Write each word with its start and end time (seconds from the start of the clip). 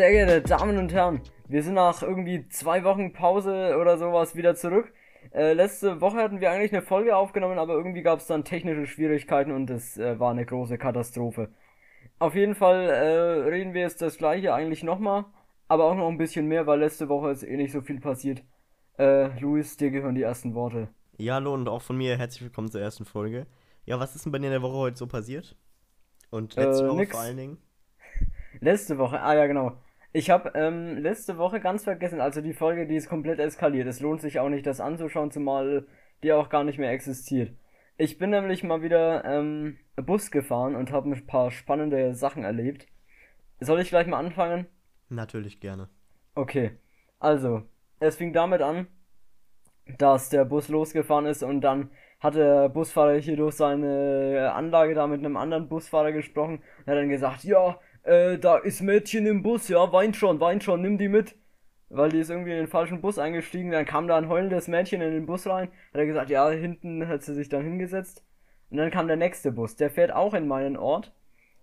Sehr 0.00 0.12
geehrte 0.12 0.40
Damen 0.40 0.78
und 0.78 0.94
Herren, 0.94 1.20
wir 1.46 1.62
sind 1.62 1.74
nach 1.74 2.02
irgendwie 2.02 2.48
zwei 2.48 2.84
Wochen 2.84 3.12
Pause 3.12 3.76
oder 3.78 3.98
sowas 3.98 4.34
wieder 4.34 4.54
zurück. 4.54 4.90
Äh, 5.30 5.52
letzte 5.52 6.00
Woche 6.00 6.16
hatten 6.16 6.40
wir 6.40 6.50
eigentlich 6.50 6.72
eine 6.72 6.80
Folge 6.80 7.14
aufgenommen, 7.14 7.58
aber 7.58 7.74
irgendwie 7.74 8.00
gab 8.00 8.18
es 8.20 8.26
dann 8.26 8.42
technische 8.42 8.86
Schwierigkeiten 8.86 9.52
und 9.52 9.68
es 9.68 9.98
äh, 9.98 10.18
war 10.18 10.30
eine 10.30 10.46
große 10.46 10.78
Katastrophe. 10.78 11.50
Auf 12.18 12.34
jeden 12.34 12.54
Fall 12.54 12.88
äh, 12.88 13.50
reden 13.50 13.74
wir 13.74 13.82
jetzt 13.82 14.00
das 14.00 14.16
gleiche 14.16 14.54
eigentlich 14.54 14.82
nochmal, 14.82 15.26
aber 15.68 15.84
auch 15.84 15.94
noch 15.94 16.08
ein 16.08 16.16
bisschen 16.16 16.46
mehr, 16.46 16.66
weil 16.66 16.78
letzte 16.80 17.10
Woche 17.10 17.30
ist 17.32 17.42
eh 17.42 17.58
nicht 17.58 17.72
so 17.72 17.82
viel 17.82 18.00
passiert. 18.00 18.42
Äh, 18.98 19.38
Luis, 19.38 19.76
dir 19.76 19.90
gehören 19.90 20.14
die 20.14 20.22
ersten 20.22 20.54
Worte. 20.54 20.88
Ja, 21.18 21.34
hallo 21.34 21.52
und 21.52 21.68
auch 21.68 21.82
von 21.82 21.98
mir 21.98 22.16
herzlich 22.16 22.40
willkommen 22.40 22.70
zur 22.70 22.80
ersten 22.80 23.04
Folge. 23.04 23.46
Ja, 23.84 24.00
was 24.00 24.16
ist 24.16 24.24
denn 24.24 24.32
bei 24.32 24.38
dir 24.38 24.46
in 24.46 24.52
der 24.52 24.62
Woche 24.62 24.78
heute 24.78 24.96
so 24.96 25.06
passiert? 25.06 25.58
Und 26.30 26.56
letzte 26.56 26.86
Äh, 26.86 26.88
Woche 26.88 26.96
nix. 26.96 27.10
vor 27.10 27.20
allen 27.20 27.36
Dingen? 27.36 27.58
Letzte 28.60 28.96
Woche, 28.96 29.20
ah 29.20 29.34
ja 29.34 29.46
genau. 29.46 29.76
Ich 30.12 30.28
habe 30.28 30.52
ähm, 30.54 30.98
letzte 30.98 31.38
Woche 31.38 31.60
ganz 31.60 31.84
vergessen, 31.84 32.20
also 32.20 32.40
die 32.40 32.52
Folge, 32.52 32.86
die 32.86 32.96
ist 32.96 33.08
komplett 33.08 33.38
eskaliert. 33.38 33.86
Es 33.86 34.00
lohnt 34.00 34.20
sich 34.20 34.40
auch 34.40 34.48
nicht, 34.48 34.66
das 34.66 34.80
anzuschauen, 34.80 35.30
zumal 35.30 35.86
die 36.22 36.32
auch 36.32 36.48
gar 36.48 36.64
nicht 36.64 36.78
mehr 36.78 36.90
existiert. 36.90 37.52
Ich 37.96 38.18
bin 38.18 38.30
nämlich 38.30 38.64
mal 38.64 38.82
wieder 38.82 39.24
ähm, 39.24 39.78
Bus 39.96 40.30
gefahren 40.30 40.74
und 40.74 40.90
habe 40.90 41.10
ein 41.10 41.26
paar 41.26 41.50
spannende 41.50 42.14
Sachen 42.14 42.44
erlebt. 42.44 42.86
Soll 43.60 43.80
ich 43.80 43.90
gleich 43.90 44.06
mal 44.06 44.18
anfangen? 44.18 44.66
Natürlich 45.10 45.60
gerne. 45.60 45.88
Okay, 46.34 46.72
also, 47.18 47.62
es 48.00 48.16
fing 48.16 48.32
damit 48.32 48.62
an, 48.62 48.88
dass 49.98 50.30
der 50.30 50.44
Bus 50.44 50.68
losgefahren 50.68 51.26
ist 51.26 51.42
und 51.42 51.60
dann 51.60 51.90
hat 52.20 52.34
der 52.34 52.68
Busfahrer 52.68 53.16
hier 53.16 53.36
durch 53.36 53.54
seine 53.54 54.52
Anlage 54.54 54.94
da 54.94 55.06
mit 55.06 55.20
einem 55.20 55.36
anderen 55.36 55.68
Busfahrer 55.68 56.12
gesprochen 56.12 56.62
und 56.78 56.86
hat 56.86 56.96
dann 56.96 57.08
gesagt, 57.08 57.44
ja, 57.44 57.78
äh, 58.02 58.38
da 58.38 58.56
ist 58.58 58.80
Mädchen 58.80 59.26
im 59.26 59.42
Bus, 59.42 59.68
ja, 59.68 59.92
weint 59.92 60.16
schon, 60.16 60.40
weint 60.40 60.62
schon, 60.62 60.82
nimm 60.82 60.98
die 60.98 61.08
mit. 61.08 61.36
Weil 61.88 62.10
die 62.10 62.20
ist 62.20 62.30
irgendwie 62.30 62.52
in 62.52 62.58
den 62.58 62.68
falschen 62.68 63.00
Bus 63.00 63.18
eingestiegen, 63.18 63.72
dann 63.72 63.84
kam 63.84 64.06
da 64.06 64.16
ein 64.16 64.28
heulendes 64.28 64.68
Mädchen 64.68 65.00
in 65.00 65.12
den 65.12 65.26
Bus 65.26 65.46
rein, 65.46 65.68
hat 65.92 66.00
er 66.00 66.06
gesagt, 66.06 66.30
ja, 66.30 66.48
hinten 66.50 67.08
hat 67.08 67.22
sie 67.22 67.34
sich 67.34 67.48
dann 67.48 67.64
hingesetzt. 67.64 68.22
Und 68.70 68.76
dann 68.76 68.92
kam 68.92 69.08
der 69.08 69.16
nächste 69.16 69.50
Bus, 69.50 69.74
der 69.74 69.90
fährt 69.90 70.12
auch 70.12 70.34
in 70.34 70.46
meinen 70.46 70.76
Ort. 70.76 71.12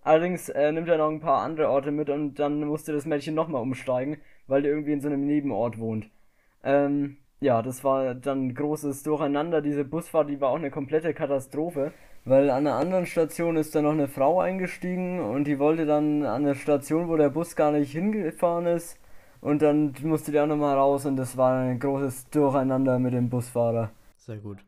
Allerdings 0.02 0.50
äh, 0.50 0.70
nimmt 0.70 0.88
er 0.88 0.98
noch 0.98 1.10
ein 1.10 1.20
paar 1.20 1.42
andere 1.42 1.70
Orte 1.70 1.90
mit 1.90 2.10
und 2.10 2.34
dann 2.38 2.60
musste 2.64 2.92
das 2.92 3.06
Mädchen 3.06 3.34
nochmal 3.34 3.62
umsteigen, 3.62 4.18
weil 4.46 4.62
die 4.62 4.68
irgendwie 4.68 4.92
in 4.92 5.00
so 5.00 5.08
einem 5.08 5.26
Nebenort 5.26 5.78
wohnt. 5.78 6.10
Ähm, 6.62 7.16
ja, 7.40 7.62
das 7.62 7.84
war 7.84 8.14
dann 8.14 8.54
großes 8.54 9.02
Durcheinander. 9.02 9.62
Diese 9.62 9.84
Busfahrt, 9.84 10.28
die 10.28 10.40
war 10.40 10.50
auch 10.50 10.56
eine 10.56 10.70
komplette 10.70 11.14
Katastrophe, 11.14 11.92
weil 12.28 12.50
an 12.50 12.66
einer 12.66 12.76
anderen 12.76 13.06
Station 13.06 13.56
ist 13.56 13.74
dann 13.74 13.84
noch 13.84 13.92
eine 13.92 14.08
Frau 14.08 14.40
eingestiegen 14.40 15.20
und 15.20 15.44
die 15.44 15.58
wollte 15.58 15.86
dann 15.86 16.24
an 16.24 16.44
der 16.44 16.54
Station, 16.54 17.08
wo 17.08 17.16
der 17.16 17.30
Bus 17.30 17.56
gar 17.56 17.72
nicht 17.72 17.92
hingefahren 17.92 18.66
ist, 18.66 18.98
und 19.40 19.62
dann 19.62 19.94
musste 20.02 20.32
die 20.32 20.40
auch 20.40 20.46
nochmal 20.46 20.76
raus 20.76 21.06
und 21.06 21.16
das 21.16 21.36
war 21.36 21.60
ein 21.60 21.78
großes 21.78 22.30
Durcheinander 22.30 22.98
mit 22.98 23.14
dem 23.14 23.28
Busfahrer. 23.28 23.92
Sehr 24.16 24.38
gut. 24.38 24.58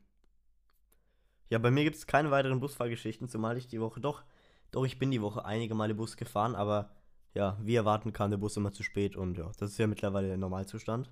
Ja, 1.49 1.59
bei 1.59 1.73
mir 1.73 1.83
gibt 1.83 1.97
es 1.97 2.07
keine 2.07 2.31
weiteren 2.31 2.61
Busfahrgeschichten, 2.61 3.29
zumal 3.29 3.57
ich 3.57 3.67
die 3.67 3.81
Woche 3.81 4.01
doch, 4.01 4.23
doch 4.71 4.85
ich 4.85 4.99
bin 4.99 5.11
die 5.11 5.21
Woche 5.21 5.45
einige 5.45 5.75
Male 5.75 5.95
Bus 5.95 6.17
gefahren, 6.17 6.55
aber 6.55 6.91
ja, 7.35 7.57
wie 7.61 7.75
erwarten 7.75 8.13
kam 8.13 8.31
der 8.31 8.39
Bus 8.39 8.57
immer 8.57 8.73
zu 8.73 8.85
spät 8.85 9.17
und 9.17 9.39
ja, 9.39 9.51
das 9.59 9.73
ist 9.73 9.79
ja 9.79 9.89
mittlerweile 9.89 10.29
der 10.29 10.37
Normalzustand. 10.37 11.11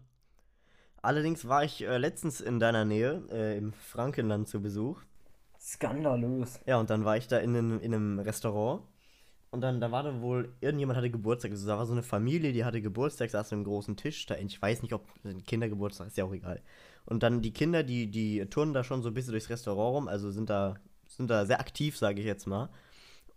Allerdings 1.03 1.49
war 1.49 1.65
ich 1.65 1.85
äh, 1.85 1.99
letztens 1.99 2.41
in 2.41 2.61
deiner 2.61 2.85
Nähe, 2.85 3.23
äh, 3.31 3.57
im 3.57 3.73
Frankenland 3.73 4.49
zu 4.49 4.61
Besuch. 4.61 5.01
Skandalös. 5.61 6.61
Ja, 6.67 6.79
und 6.79 6.91
dann 6.91 7.05
war 7.05 7.17
ich 7.17 7.29
da 7.29 7.39
in 7.39 7.57
einem, 7.57 7.81
in 7.81 7.95
einem 7.95 8.19
Restaurant 8.19 8.83
und 9.51 9.63
dann 9.63 9.81
da 9.81 9.91
war 9.91 10.03
da 10.03 10.21
wohl, 10.21 10.55
irgendjemand 10.61 10.99
hatte 10.99 11.11
Geburtstag. 11.11 11.53
Also 11.53 11.67
da 11.67 11.79
war 11.79 11.87
so 11.87 11.93
eine 11.93 12.03
Familie, 12.03 12.53
die 12.53 12.65
hatte 12.65 12.83
Geburtstag, 12.83 13.31
saß 13.31 13.53
an 13.53 13.59
einem 13.59 13.65
großen 13.65 13.97
Tisch. 13.97 14.27
Da, 14.27 14.37
ich 14.37 14.61
weiß 14.61 14.83
nicht, 14.83 14.93
ob 14.93 15.07
Kindergeburtstag 15.47 16.09
ist 16.09 16.19
ja 16.19 16.25
auch 16.25 16.33
egal. 16.33 16.63
Und 17.07 17.23
dann 17.23 17.41
die 17.41 17.53
Kinder, 17.53 17.83
die, 17.83 18.11
die 18.11 18.45
turnen 18.47 18.75
da 18.75 18.85
schon 18.85 19.03
so 19.03 19.09
ein 19.09 19.15
bisschen 19.15 19.33
durchs 19.33 19.49
Restaurant 19.49 19.97
rum, 19.97 20.09
also 20.09 20.31
sind 20.31 20.51
da, 20.51 20.75
sind 21.07 21.31
da 21.31 21.47
sehr 21.47 21.61
aktiv, 21.61 21.97
sage 21.97 22.21
ich 22.21 22.27
jetzt 22.27 22.47
mal. 22.47 22.69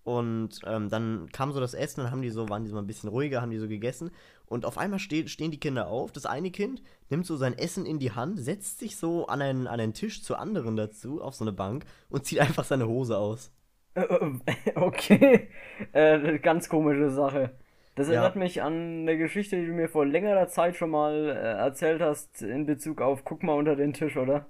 Und 0.04 0.60
ähm, 0.66 0.90
dann 0.90 1.30
kam 1.32 1.54
so 1.54 1.60
das 1.60 1.74
Essen, 1.74 2.02
dann 2.02 2.12
haben 2.12 2.22
die 2.24 2.32
so, 2.32 2.50
waren 2.50 2.64
die 2.64 2.70
so 2.70 2.78
ein 2.78 2.88
bisschen 2.88 3.10
ruhiger, 3.10 3.42
haben 3.42 3.52
die 3.52 3.60
so 3.60 3.68
gegessen. 3.68 4.12
Und 4.52 4.66
auf 4.66 4.78
einmal 4.78 5.00
ste 5.00 5.30
stehen 5.30 5.50
die 5.52 5.62
Kinder 5.62 5.88
auf. 5.88 6.12
Das 6.12 6.26
eine 6.26 6.52
Kind 6.52 6.82
nimmt 7.10 7.26
so 7.26 7.38
sein 7.38 7.58
Essen 7.58 7.86
in 7.86 8.00
die 8.00 8.12
Hand, 8.12 8.38
setzt 8.38 8.80
sich 8.80 8.98
so 8.98 9.28
an 9.28 9.42
einen, 9.42 9.66
an 9.66 9.80
einen 9.80 9.94
Tisch 9.94 10.24
zu 10.24 10.36
anderen 10.36 10.76
dazu, 10.76 11.22
auf 11.22 11.36
so 11.36 11.46
eine 11.46 11.54
Bank 11.54 11.86
und 12.10 12.26
zieht 12.26 12.40
einfach 12.42 12.66
seine 12.66 12.86
Hose 12.86 13.18
aus. 13.18 13.52
Okay, 14.76 15.48
äh, 15.94 16.38
ganz 16.40 16.68
komische 16.68 17.10
Sache. 17.10 17.52
Das 17.96 18.08
Ja. 18.08 18.16
erinnert 18.16 18.36
mich 18.36 18.62
an 18.62 19.02
eine 19.02 19.18
Geschichte, 19.18 19.56
die 19.58 19.68
du 19.68 19.74
mir 19.74 19.88
vor 19.88 20.06
längerer 20.06 20.48
Zeit 20.48 20.76
schon 20.76 20.90
mal 20.90 21.14
äh, 21.30 21.58
erzählt 21.58 22.02
hast 22.02 22.42
in 22.42 22.66
Bezug 22.66 23.02
auf 23.02 23.24
Guck 23.24 23.44
mal 23.44 23.54
unter 23.54 23.76
den 23.78 23.94
Tisch, 23.94 24.18
oder? 24.18 24.48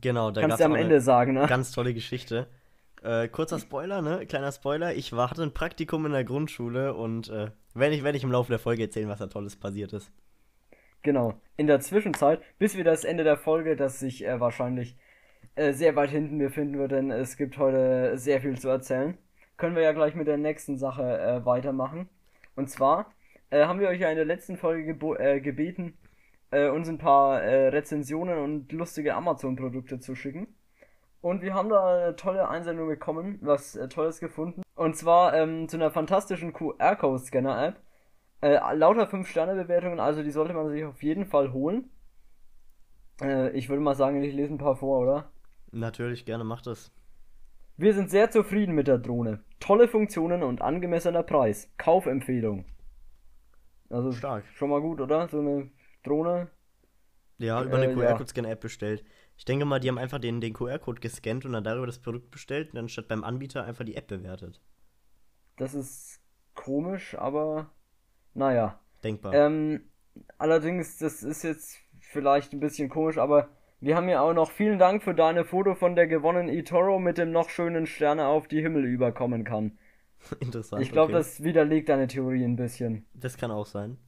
Genau, 0.00 0.30
da 0.32 0.40
Kannst 0.40 0.60
du 0.60 0.64
am 0.64 0.74
Ende 0.74 1.00
sagen, 1.00 1.34
ne? 1.34 1.46
ganz 1.48 1.70
tolle 1.70 1.94
Geschichte. 1.94 2.48
Äh, 3.06 3.28
kurzer 3.28 3.60
Spoiler, 3.60 4.02
ne? 4.02 4.26
Kleiner 4.26 4.50
Spoiler. 4.50 4.94
Ich 4.94 5.12
war, 5.12 5.30
hatte 5.30 5.44
ein 5.44 5.54
Praktikum 5.54 6.06
in 6.06 6.12
der 6.12 6.24
Grundschule 6.24 6.92
und 6.92 7.28
äh, 7.28 7.52
werde 7.72 7.94
ich, 7.94 8.02
werd 8.02 8.16
ich 8.16 8.24
im 8.24 8.32
Laufe 8.32 8.50
der 8.50 8.58
Folge 8.58 8.82
erzählen, 8.82 9.08
was 9.08 9.20
da 9.20 9.28
Tolles 9.28 9.54
passiert 9.54 9.92
ist. 9.92 10.10
Genau. 11.02 11.40
In 11.56 11.68
der 11.68 11.78
Zwischenzeit, 11.78 12.42
bis 12.58 12.76
wir 12.76 12.82
das 12.82 13.04
Ende 13.04 13.22
der 13.22 13.36
Folge, 13.36 13.76
das 13.76 14.00
sich 14.00 14.26
äh, 14.26 14.40
wahrscheinlich 14.40 14.96
äh, 15.54 15.72
sehr 15.72 15.94
weit 15.94 16.10
hinten 16.10 16.38
befinden 16.38 16.78
wird, 16.78 16.90
denn 16.90 17.12
es 17.12 17.36
gibt 17.36 17.58
heute 17.58 18.18
sehr 18.18 18.40
viel 18.40 18.58
zu 18.58 18.68
erzählen, 18.68 19.16
können 19.56 19.76
wir 19.76 19.84
ja 19.84 19.92
gleich 19.92 20.16
mit 20.16 20.26
der 20.26 20.36
nächsten 20.36 20.76
Sache 20.76 21.04
äh, 21.04 21.46
weitermachen. 21.46 22.08
Und 22.56 22.70
zwar 22.70 23.12
äh, 23.50 23.66
haben 23.66 23.78
wir 23.78 23.88
euch 23.88 24.00
ja 24.00 24.10
in 24.10 24.16
der 24.16 24.24
letzten 24.24 24.56
Folge 24.56 24.98
äh, 25.18 25.40
gebeten, 25.40 25.96
uns 26.48 26.88
ein 26.88 26.98
paar 26.98 27.42
Rezensionen 27.42 28.38
und 28.38 28.70
lustige 28.70 29.14
Amazon-Produkte 29.14 29.98
zu 29.98 30.14
schicken. 30.14 30.46
Und 31.26 31.42
wir 31.42 31.54
haben 31.54 31.68
da 31.70 31.84
eine 32.04 32.14
tolle 32.14 32.48
Einsendung 32.48 32.86
bekommen, 32.86 33.40
was 33.40 33.74
äh, 33.74 33.88
Tolles 33.88 34.20
gefunden. 34.20 34.62
Und 34.76 34.96
zwar 34.96 35.34
ähm, 35.34 35.68
zu 35.68 35.76
einer 35.76 35.90
fantastischen 35.90 36.52
QR-Code-Scanner-App. 36.52 37.80
Äh, 38.42 38.74
lauter 38.76 39.08
5-Sterne-Bewertungen, 39.10 39.98
also 39.98 40.22
die 40.22 40.30
sollte 40.30 40.54
man 40.54 40.70
sich 40.70 40.84
auf 40.84 41.02
jeden 41.02 41.26
Fall 41.26 41.52
holen. 41.52 41.90
Äh, 43.20 43.50
ich 43.58 43.68
würde 43.68 43.82
mal 43.82 43.96
sagen, 43.96 44.22
ich 44.22 44.34
lese 44.34 44.54
ein 44.54 44.58
paar 44.58 44.76
vor, 44.76 45.00
oder? 45.00 45.32
Natürlich, 45.72 46.26
gerne 46.26 46.44
macht 46.44 46.68
das. 46.68 46.92
Wir 47.76 47.92
sind 47.92 48.08
sehr 48.08 48.30
zufrieden 48.30 48.76
mit 48.76 48.86
der 48.86 48.98
Drohne. 48.98 49.40
Tolle 49.58 49.88
Funktionen 49.88 50.44
und 50.44 50.62
angemessener 50.62 51.24
Preis. 51.24 51.68
Kaufempfehlung. 51.76 52.66
Also 53.90 54.12
Stark. 54.12 54.44
schon 54.54 54.70
mal 54.70 54.80
gut, 54.80 55.00
oder? 55.00 55.26
So 55.26 55.40
eine 55.40 55.70
Drohne. 56.04 56.50
Ja, 57.38 57.64
über 57.64 57.78
eine 57.78 57.86
Äh, 57.86 57.88
ja. 57.90 57.94
QR-Code-Scanner-App 57.94 58.60
bestellt. 58.60 59.04
Ich 59.36 59.44
denke 59.44 59.64
mal, 59.64 59.80
die 59.80 59.88
haben 59.88 59.98
einfach 59.98 60.18
den, 60.18 60.40
den 60.40 60.54
QR-Code 60.54 61.00
gescannt 61.00 61.44
und 61.44 61.52
dann 61.52 61.64
darüber 61.64 61.86
das 61.86 61.98
Produkt 61.98 62.30
bestellt 62.30 62.70
und 62.70 62.76
dann 62.76 62.88
statt 62.88 63.08
beim 63.08 63.24
Anbieter 63.24 63.64
einfach 63.64 63.84
die 63.84 63.96
App 63.96 64.08
bewertet. 64.08 64.60
Das 65.56 65.74
ist 65.74 66.20
komisch, 66.54 67.14
aber 67.14 67.70
naja. 68.34 68.78
Denkbar. 69.04 69.34
Ähm, 69.34 69.82
allerdings, 70.38 70.98
das 70.98 71.22
ist 71.22 71.42
jetzt 71.42 71.78
vielleicht 72.00 72.52
ein 72.52 72.60
bisschen 72.60 72.88
komisch, 72.88 73.18
aber 73.18 73.48
wir 73.80 73.96
haben 73.96 74.08
ja 74.08 74.20
auch 74.20 74.32
noch 74.32 74.50
vielen 74.50 74.78
Dank 74.78 75.02
für 75.02 75.14
deine 75.14 75.44
Foto 75.44 75.74
von 75.74 75.94
der 75.94 76.06
gewonnenen 76.06 76.48
eToro 76.48 76.98
mit 76.98 77.18
dem 77.18 77.30
noch 77.30 77.50
schönen 77.50 77.86
Sterne 77.86 78.26
auf 78.26 78.48
die 78.48 78.62
Himmel 78.62 78.84
überkommen 78.84 79.44
kann. 79.44 79.78
Interessant. 80.40 80.82
Ich 80.82 80.92
glaube, 80.92 81.12
okay. 81.12 81.18
das 81.18 81.42
widerlegt 81.42 81.88
deine 81.88 82.06
Theorie 82.06 82.44
ein 82.44 82.56
bisschen. 82.56 83.04
das 83.14 83.36
kann 83.36 83.50
auch 83.50 83.66
sein. 83.66 83.98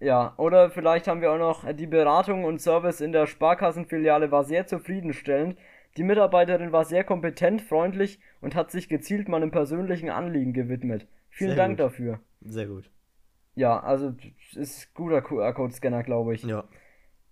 Ja, 0.00 0.34
oder 0.36 0.70
vielleicht 0.70 1.08
haben 1.08 1.20
wir 1.20 1.32
auch 1.32 1.38
noch 1.38 1.72
die 1.72 1.86
Beratung 1.86 2.44
und 2.44 2.60
Service 2.60 3.00
in 3.00 3.12
der 3.12 3.26
Sparkassenfiliale 3.26 4.30
war 4.30 4.44
sehr 4.44 4.66
zufriedenstellend. 4.66 5.56
Die 5.96 6.02
Mitarbeiterin 6.02 6.72
war 6.72 6.84
sehr 6.84 7.04
kompetent, 7.04 7.62
freundlich 7.62 8.20
und 8.40 8.54
hat 8.54 8.70
sich 8.70 8.88
gezielt 8.88 9.28
meinem 9.28 9.50
persönlichen 9.50 10.10
Anliegen 10.10 10.52
gewidmet. 10.52 11.08
Vielen 11.30 11.50
Sehr 11.50 11.56
Dank 11.56 11.78
gut. 11.78 11.86
dafür. 11.86 12.20
Sehr 12.40 12.66
gut. 12.66 12.90
Ja, 13.54 13.80
also 13.80 14.14
ist 14.54 14.94
guter 14.94 15.22
QR-Code-Scanner, 15.22 16.04
glaube 16.04 16.34
ich. 16.34 16.44
Ja. 16.44 16.64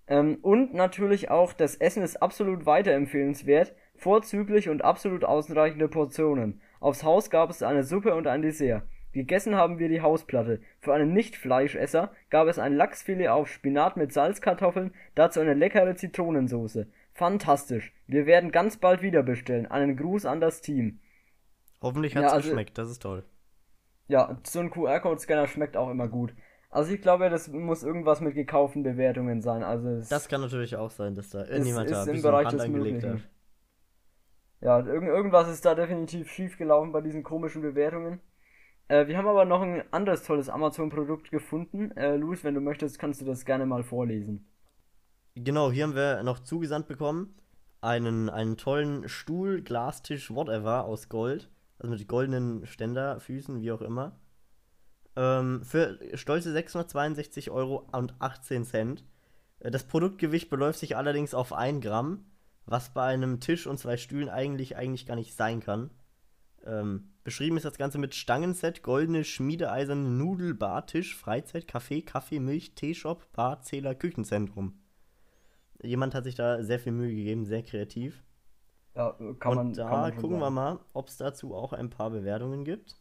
Ähm, 0.08 0.38
und 0.42 0.74
natürlich 0.74 1.30
auch, 1.30 1.52
das 1.52 1.76
Essen 1.76 2.02
ist 2.02 2.20
absolut 2.20 2.66
weiterempfehlenswert, 2.66 3.74
vorzüglich 3.94 4.68
und 4.68 4.82
absolut 4.82 5.24
ausreichende 5.24 5.88
Portionen. 5.88 6.60
Aufs 6.80 7.04
Haus 7.04 7.30
gab 7.30 7.50
es 7.50 7.62
eine 7.62 7.84
Suppe 7.84 8.14
und 8.14 8.26
ein 8.26 8.42
Dessert. 8.42 8.82
Gegessen 9.16 9.56
haben 9.56 9.78
wir 9.78 9.88
die 9.88 10.02
Hausplatte. 10.02 10.60
Für 10.78 10.92
einen 10.92 11.14
Nicht-Fleischesser 11.14 12.12
gab 12.28 12.48
es 12.48 12.58
ein 12.58 12.74
Lachsfilet 12.76 13.28
auf 13.28 13.48
Spinat 13.48 13.96
mit 13.96 14.12
Salzkartoffeln, 14.12 14.92
dazu 15.14 15.40
eine 15.40 15.54
leckere 15.54 15.94
Zitronensoße. 15.96 16.86
Fantastisch. 17.14 17.94
Wir 18.06 18.26
werden 18.26 18.52
ganz 18.52 18.76
bald 18.76 19.00
wieder 19.00 19.22
bestellen. 19.22 19.66
Einen 19.66 19.96
Gruß 19.96 20.26
an 20.26 20.42
das 20.42 20.60
Team. 20.60 21.00
Hoffentlich 21.80 22.12
Ja, 22.12 22.24
hat's 22.24 22.32
also- 22.34 22.48
geschmeckt, 22.50 22.76
das 22.76 22.90
ist 22.90 23.00
toll. 23.00 23.24
Ja, 24.08 24.38
so 24.44 24.60
ein 24.60 24.70
QR-Code-Scanner 24.70 25.46
schmeckt 25.46 25.78
auch 25.78 25.88
immer 25.90 26.08
gut. 26.08 26.34
Also 26.68 26.92
ich 26.92 27.00
glaube, 27.00 27.30
das 27.30 27.48
muss 27.48 27.82
irgendwas 27.82 28.20
mit 28.20 28.34
gekauften 28.34 28.82
Bewertungen 28.82 29.40
sein. 29.40 29.62
Also 29.62 30.00
Das 30.10 30.28
kann 30.28 30.42
natürlich 30.42 30.76
auch 30.76 30.90
sein, 30.90 31.14
dass 31.14 31.30
da 31.30 31.46
irgendjemand 31.46 31.90
da 31.90 32.00
ein 32.02 32.06
bisschen 32.06 32.22
Bereich 32.22 32.44
Hand 32.48 32.54
des 32.58 32.64
angelegt 32.66 33.02
Möglichen. 33.02 33.22
hat. 33.24 33.30
Ja, 34.60 34.78
irgend, 34.86 35.08
irgendwas 35.08 35.48
ist 35.48 35.64
da 35.64 35.74
definitiv 35.74 36.30
schief 36.30 36.58
gelaufen 36.58 36.92
bei 36.92 37.00
diesen 37.00 37.22
komischen 37.22 37.62
Bewertungen. 37.62 38.20
Äh, 38.88 39.06
wir 39.06 39.16
haben 39.16 39.26
aber 39.26 39.44
noch 39.44 39.62
ein 39.62 39.82
anderes 39.92 40.22
tolles 40.22 40.48
Amazon-Produkt 40.48 41.30
gefunden. 41.30 41.90
Äh, 41.92 42.16
Luis, 42.16 42.44
wenn 42.44 42.54
du 42.54 42.60
möchtest, 42.60 42.98
kannst 42.98 43.20
du 43.20 43.24
das 43.24 43.44
gerne 43.44 43.66
mal 43.66 43.82
vorlesen. 43.82 44.46
Genau, 45.34 45.70
hier 45.70 45.84
haben 45.84 45.94
wir 45.94 46.22
noch 46.22 46.40
zugesandt 46.40 46.88
bekommen 46.88 47.34
einen, 47.86 48.28
einen 48.28 48.56
tollen 48.56 49.08
Stuhl, 49.08 49.62
Glastisch, 49.62 50.30
whatever 50.30 50.84
aus 50.84 51.08
Gold. 51.08 51.48
Also 51.78 51.92
mit 51.92 52.08
goldenen 52.08 52.66
Ständerfüßen, 52.66 53.60
wie 53.60 53.70
auch 53.70 53.82
immer. 53.82 54.18
Ähm, 55.14 55.62
für 55.62 55.98
stolze 56.14 56.52
662 56.52 57.50
Euro 57.50 57.88
und 57.92 58.14
18 58.18 58.64
Cent. 58.64 59.04
Äh, 59.60 59.70
das 59.70 59.84
Produktgewicht 59.84 60.50
beläuft 60.50 60.78
sich 60.78 60.96
allerdings 60.96 61.34
auf 61.34 61.52
1 61.52 61.84
Gramm, 61.84 62.24
was 62.64 62.90
bei 62.90 63.04
einem 63.04 63.40
Tisch 63.40 63.66
und 63.66 63.78
zwei 63.78 63.96
Stühlen 63.96 64.28
eigentlich, 64.28 64.76
eigentlich 64.76 65.06
gar 65.06 65.16
nicht 65.16 65.34
sein 65.34 65.60
kann. 65.60 65.90
Ähm, 66.64 67.12
beschrieben 67.26 67.56
ist 67.56 67.66
das 67.66 67.76
Ganze 67.76 67.98
mit 67.98 68.14
Stangenset, 68.14 68.84
goldene 68.84 69.24
schmiedeeiserne 69.24 70.08
Nudel, 70.08 70.54
Bar, 70.54 70.86
Tisch, 70.86 71.16
Freizeit, 71.16 71.66
Kaffee, 71.66 72.00
Kaffee, 72.00 72.38
Milch, 72.38 72.76
Teeshop, 72.76 73.30
Bar, 73.32 73.60
Zähler, 73.62 73.96
Küchenzentrum. 73.96 74.78
Jemand 75.82 76.14
hat 76.14 76.22
sich 76.22 76.36
da 76.36 76.62
sehr 76.62 76.78
viel 76.78 76.92
Mühe 76.92 77.14
gegeben, 77.14 77.44
sehr 77.44 77.64
kreativ. 77.64 78.22
Ja, 78.94 79.16
kann 79.40 79.54
man. 79.56 79.66
Und 79.66 79.76
da 79.76 79.88
kann 79.88 80.00
man 80.00 80.16
gucken 80.16 80.38
wir 80.38 80.50
mal, 80.50 80.78
ob 80.92 81.08
es 81.08 81.16
dazu 81.16 81.52
auch 81.52 81.72
ein 81.72 81.90
paar 81.90 82.10
Bewertungen 82.10 82.64
gibt. 82.64 82.96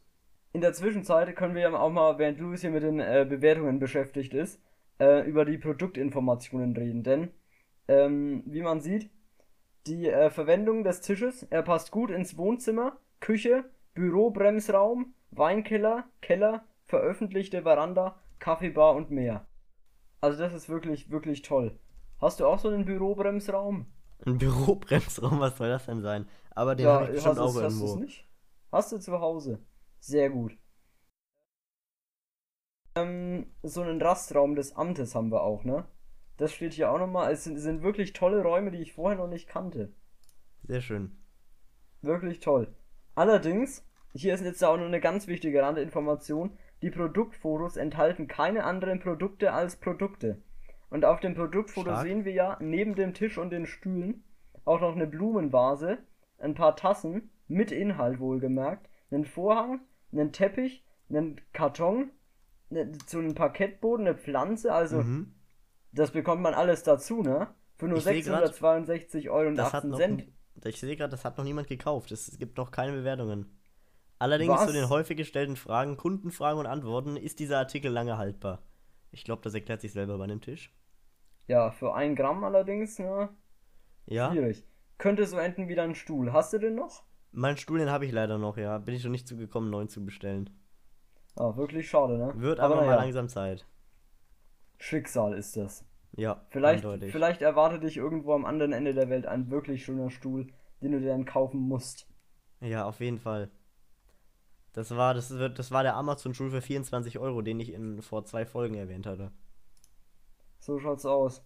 In 0.54 0.62
der 0.62 0.74
Zwischenzeit 0.74 1.36
können 1.36 1.54
wir 1.54 1.62
ja 1.62 1.78
auch 1.78 1.92
mal, 1.92 2.18
während 2.18 2.40
Luis 2.40 2.62
hier 2.62 2.72
mit 2.72 2.82
den 2.82 3.00
äh, 3.00 3.28
Bewertungen 3.30 3.78
beschäftigt 3.78 4.34
ist, 4.34 4.60
äh, 5.00 5.22
über 5.30 5.46
die 5.46 5.60
Produktinformationen 5.60 6.76
reden. 6.76 7.04
Denn, 7.04 7.30
ähm, 7.88 8.42
wie 8.48 8.64
man 8.64 8.82
sieht, 8.82 9.12
die 9.86 10.08
äh, 10.10 10.32
Verwendung 10.32 10.84
des 10.84 11.02
Tisches, 11.02 11.44
er 11.44 11.62
passt 11.62 11.92
gut 11.92 12.10
ins 12.10 12.38
Wohnzimmer, 12.38 12.98
Küche, 13.20 13.66
Bürobremsraum, 13.96 15.14
Weinkeller, 15.32 16.06
Keller, 16.22 16.64
veröffentlichte 16.86 17.64
Veranda, 17.64 18.20
Kaffeebar 18.40 18.96
und 18.96 19.10
mehr. 19.10 19.48
Also 20.22 20.38
das 20.40 20.54
ist 20.54 20.70
wirklich, 20.70 21.10
wirklich 21.10 21.42
toll. 21.42 21.80
Hast 22.22 22.40
du 22.40 22.46
auch 22.46 22.60
so 22.60 22.70
einen 22.70 22.86
Bürobremsraum? 22.86 23.88
Ein 24.26 24.38
Bürobremsraum, 24.38 25.40
was 25.40 25.58
soll 25.58 25.70
das 25.70 25.86
denn 25.86 26.02
sein? 26.02 26.28
Aber 26.52 26.76
den 26.76 26.86
habe 26.88 27.06
ich 27.06 27.12
bestimmt 27.14 27.38
hast 27.38 27.40
auch 27.40 27.46
du's- 27.54 27.56
hast 27.64 27.74
irgendwo. 27.74 27.86
du's 27.88 27.96
nicht? 27.98 28.28
Hast 28.72 28.92
du 28.92 28.98
zu 29.00 29.20
Hause? 29.20 29.60
Sehr 30.00 30.30
gut. 30.30 30.58
Ähm, 32.96 33.52
so 33.64 33.82
einen 33.82 34.02
Rastraum 34.02 34.56
des 34.56 34.76
Amtes 34.76 35.16
haben 35.16 35.32
wir 35.32 35.42
auch, 35.44 35.64
ne? 35.64 35.86
Das 36.38 36.52
steht 36.54 36.74
hier 36.74 36.92
auch 36.92 37.00
nochmal. 37.00 37.32
Es 37.32 37.44
sind, 37.46 37.58
sind 37.58 37.82
wirklich 37.84 38.14
tolle 38.14 38.42
Räume, 38.44 38.72
die 38.72 38.80
ich 38.82 38.94
vorher 38.94 39.18
noch 39.18 39.28
nicht 39.28 39.48
kannte. 39.48 39.94
Sehr 40.64 40.82
schön. 40.82 41.18
Wirklich 42.02 42.40
toll. 42.40 42.74
Allerdings, 43.16 43.86
hier 44.14 44.34
ist 44.34 44.44
jetzt 44.44 44.64
auch 44.64 44.78
noch 44.78 44.86
eine 44.86 45.00
ganz 45.00 45.28
wichtige 45.28 45.62
Randinformation. 45.62 46.58
Die 46.82 46.92
Produktfotos 46.92 47.78
enthalten 47.78 48.28
keine 48.28 48.64
anderen 48.66 49.00
Produkte 49.00 49.54
als 49.54 49.78
Produkte. 49.78 50.42
Und 50.90 51.04
auf 51.06 51.20
dem 51.20 51.34
Produktfoto 51.34 51.90
Stark. 51.90 52.04
sehen 52.06 52.26
wir 52.26 52.34
ja 52.34 52.58
neben 52.62 52.96
dem 52.96 53.14
Tisch 53.14 53.38
und 53.38 53.50
den 53.50 53.66
Stühlen 53.66 54.24
auch 54.66 54.82
noch 54.82 54.96
eine 54.96 55.08
Blumenvase, 55.08 55.98
ein 56.40 56.54
paar 56.54 56.76
Tassen, 56.76 57.30
mit 57.48 57.72
Inhalt 57.72 58.20
wohlgemerkt, 58.20 58.90
einen 59.12 59.26
Vorhang, 59.26 59.82
einen 60.12 60.32
Teppich, 60.32 60.84
einen 61.10 61.40
Karton, 61.54 62.10
ne, 62.70 62.92
so 63.06 63.20
einen 63.20 63.36
Parkettboden, 63.36 64.08
eine 64.08 64.18
Pflanze, 64.18 64.74
also 64.74 64.98
Mhm. 65.04 65.36
das 65.92 66.12
bekommt 66.12 66.42
man 66.42 66.54
alles 66.54 66.84
dazu, 66.84 67.22
ne? 67.22 67.48
Für 67.78 67.88
nur 67.88 67.98
Ich 67.98 68.04
seh 68.04 68.22
grad, 68.22 68.48
662 68.48 69.30
Euro 69.30 69.50
und 69.50 69.56
Das 69.56 69.68
hat 69.74 69.76
18 69.86 69.90
noch, 69.92 69.98
Cent. 70.00 70.28
Ich 70.64 70.80
sehe 70.80 70.96
gerade, 70.96 71.12
das 71.12 71.26
hat 71.26 71.38
noch 71.38 71.44
niemand 71.46 71.68
gekauft. 71.68 72.12
Es 72.12 72.38
gibt 72.38 72.58
noch 72.58 72.72
keine 72.72 72.94
Bewertungen. 72.94 73.52
Allerdings 74.20 74.54
Was? 74.54 74.68
zu 74.68 74.74
den 74.74 74.90
häufig 74.90 75.18
gestellten 75.18 75.56
Fragen, 75.58 75.98
Kundenfragen 75.98 76.60
und 76.60 76.68
Antworten 76.68 77.18
ist 77.18 77.40
dieser 77.40 77.58
Artikel 77.58 77.92
lange 77.92 78.18
haltbar. 78.18 78.64
Ich 79.12 79.24
glaube, 79.24 79.42
das 79.42 79.54
erklärt 79.54 79.82
sich 79.82 79.92
selber 79.94 80.18
bei 80.18 80.28
dem 80.28 80.42
Tisch. 80.42 80.74
Ja, 81.48 81.72
für 81.72 81.94
ein 81.94 82.16
Gramm 82.16 82.44
allerdings, 82.44 82.98
ne? 83.00 83.30
Ja, 84.06 84.32
Schwierig. 84.32 84.66
Könnte 84.98 85.26
so 85.28 85.38
enden 85.38 85.68
wie 85.68 85.76
dein 85.76 85.96
Stuhl. 85.96 86.32
Hast 86.32 86.54
du 86.54 86.60
den 86.60 86.76
noch? 86.76 87.04
meinen 87.32 87.58
Stuhl, 87.58 87.80
den 87.80 87.90
habe 87.90 88.06
ich 88.06 88.12
leider 88.12 88.38
noch, 88.38 88.58
ja. 88.58 88.78
Bin 88.78 88.96
ich 88.96 89.04
noch 89.04 89.12
nicht 89.12 89.28
zugekommen, 89.28 89.70
neuen 89.70 89.90
zu 89.90 90.04
bestellen. 90.06 90.50
Ah, 91.36 91.56
wirklich 91.58 91.90
schade, 91.90 92.18
ne? 92.18 92.34
Wird 92.36 92.60
aber, 92.60 92.76
mal 92.76 92.86
naja, 92.86 92.96
langsam 92.96 93.28
Zeit. 93.28 93.66
Schicksal 94.78 95.34
ist 95.34 95.58
das. 95.58 95.86
Ja, 96.18 96.42
Vielleicht, 96.50 96.86
eindeutig. 96.86 97.12
vielleicht 97.12 97.42
erwartet 97.42 97.84
dich 97.84 97.98
irgendwo 97.98 98.34
am 98.34 98.46
anderen 98.46 98.72
Ende 98.72 98.94
der 98.94 99.10
Welt 99.10 99.26
ein 99.26 99.52
wirklich 99.52 99.84
schöner 99.84 100.10
Stuhl, 100.10 100.48
den 100.82 100.94
du 100.94 101.00
dir 101.00 101.10
dann 101.10 101.26
kaufen 101.26 101.60
musst. 101.60 102.08
Ja, 102.62 102.86
auf 102.86 103.00
jeden 103.02 103.20
Fall. 103.20 103.52
Das 104.74 104.96
war, 104.96 105.14
das 105.14 105.32
wird, 105.32 105.60
das 105.60 105.72
war 105.72 105.84
der 105.84 105.96
Amazon-Stuhl 105.96 106.52
für 106.52 106.62
24 106.62 107.20
Euro, 107.20 107.42
den 107.42 107.60
ich 107.60 107.74
in 107.74 108.02
vor 108.02 108.26
zwei 108.26 108.46
Folgen 108.46 108.76
erwähnt 108.76 109.06
hatte. 109.06 109.32
So 110.60 110.80
schaut's 110.80 111.06
aus. 111.06 111.44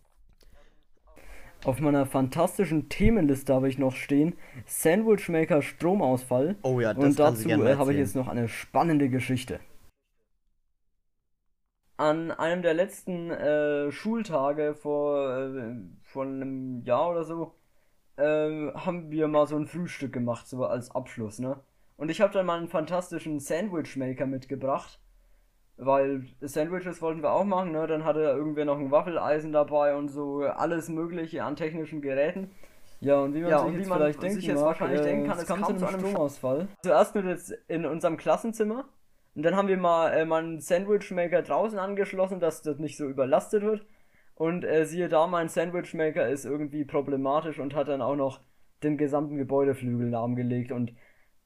Auf 1.65 1.79
meiner 1.81 2.05
fantastischen 2.05 2.87
Themenliste 2.87 3.53
habe 3.53 3.67
ich 3.67 3.77
noch 3.77 3.93
stehen 3.93 4.35
Sandwichmaker 4.65 5.61
Stromausfall. 5.61 6.55
Oh 6.61 6.79
ja, 6.79 6.93
das 6.93 7.03
Und 7.03 7.19
dazu 7.19 7.49
habe 7.49 7.91
ich 7.91 7.99
jetzt 7.99 8.15
noch 8.15 8.29
eine 8.29 8.47
spannende 8.47 9.09
Geschichte. 9.09 9.59
An 11.99 12.31
einem 12.31 12.61
der 12.61 12.73
letzten 12.73 13.29
äh, 13.29 13.91
Schultage 13.91 14.73
vor, 14.73 15.37
äh, 15.37 15.75
vor 16.03 16.23
einem 16.23 16.81
Jahr 16.83 17.11
oder 17.11 17.23
so 17.25 17.55
äh, 18.17 18.71
haben 18.73 19.11
wir 19.11 19.27
mal 19.27 19.47
so 19.47 19.57
ein 19.57 19.67
Frühstück 19.67 20.13
gemacht, 20.13 20.47
so 20.47 20.65
als 20.65 20.91
Abschluss, 20.95 21.39
ne? 21.39 21.59
Und 21.97 22.09
ich 22.09 22.21
habe 22.21 22.33
dann 22.33 22.45
mal 22.45 22.57
einen 22.59 22.69
fantastischen 22.69 23.39
Sandwichmaker 23.41 24.25
mitgebracht, 24.27 25.01
weil 25.77 26.25
Sandwiches 26.41 27.01
wollten 27.01 27.21
wir 27.23 27.31
auch 27.33 27.45
machen, 27.45 27.71
ne? 27.73 27.87
Dann 27.87 28.05
hatte 28.05 28.21
irgendwer 28.21 28.65
noch 28.65 28.79
ein 28.79 28.91
Waffeleisen 28.91 29.51
dabei 29.51 29.95
und 29.95 30.09
so 30.09 30.43
alles 30.43 30.89
Mögliche 30.89 31.43
an 31.43 31.55
technischen 31.57 32.01
Geräten. 32.01 32.51
Ja, 33.01 33.19
und 33.21 33.33
wie 33.33 33.41
man 33.41 33.49
Ja, 33.49 33.59
sich 33.59 33.73
jetzt 33.73 33.91
vielleicht 33.91 34.21
sich 34.21 34.21
denken 34.21 34.41
jetzt 34.45 34.55
mag, 34.61 34.65
wahrscheinlich 34.67 35.01
äh, 35.01 35.03
denken 35.03 35.25
kann, 35.25 35.37
es 35.37 35.43
es 35.43 35.47
kam 35.47 35.63
zu 35.63 35.71
einem 35.73 35.83
einem 35.83 35.99
Stromausfall. 35.99 36.67
Zuerst 36.83 37.15
nur 37.15 37.25
jetzt 37.25 37.51
in 37.67 37.85
unserem 37.85 38.17
Klassenzimmer 38.17 38.85
und 39.35 39.43
dann 39.43 39.55
haben 39.55 39.67
wir 39.67 39.77
mal, 39.77 40.11
äh, 40.11 40.25
mal 40.25 40.43
einen 40.43 40.59
Sandwichmaker 40.59 41.41
draußen 41.41 41.79
angeschlossen, 41.79 42.39
dass 42.39 42.61
das 42.61 42.79
nicht 42.79 42.97
so 42.97 43.07
überlastet 43.07 43.63
wird. 43.63 43.85
Und 44.35 44.63
äh, 44.63 44.85
siehe 44.85 45.09
da, 45.09 45.27
mein 45.27 45.49
Sandwichmaker 45.49 46.27
ist 46.29 46.45
irgendwie 46.45 46.85
problematisch 46.85 47.59
und 47.59 47.75
hat 47.75 47.89
dann 47.89 48.01
auch 48.01 48.15
noch 48.15 48.39
den 48.83 48.97
gesamten 48.97 49.37
Gebäudeflügel 49.37 50.09
lahmgelegt. 50.09 50.71
Und 50.71 50.93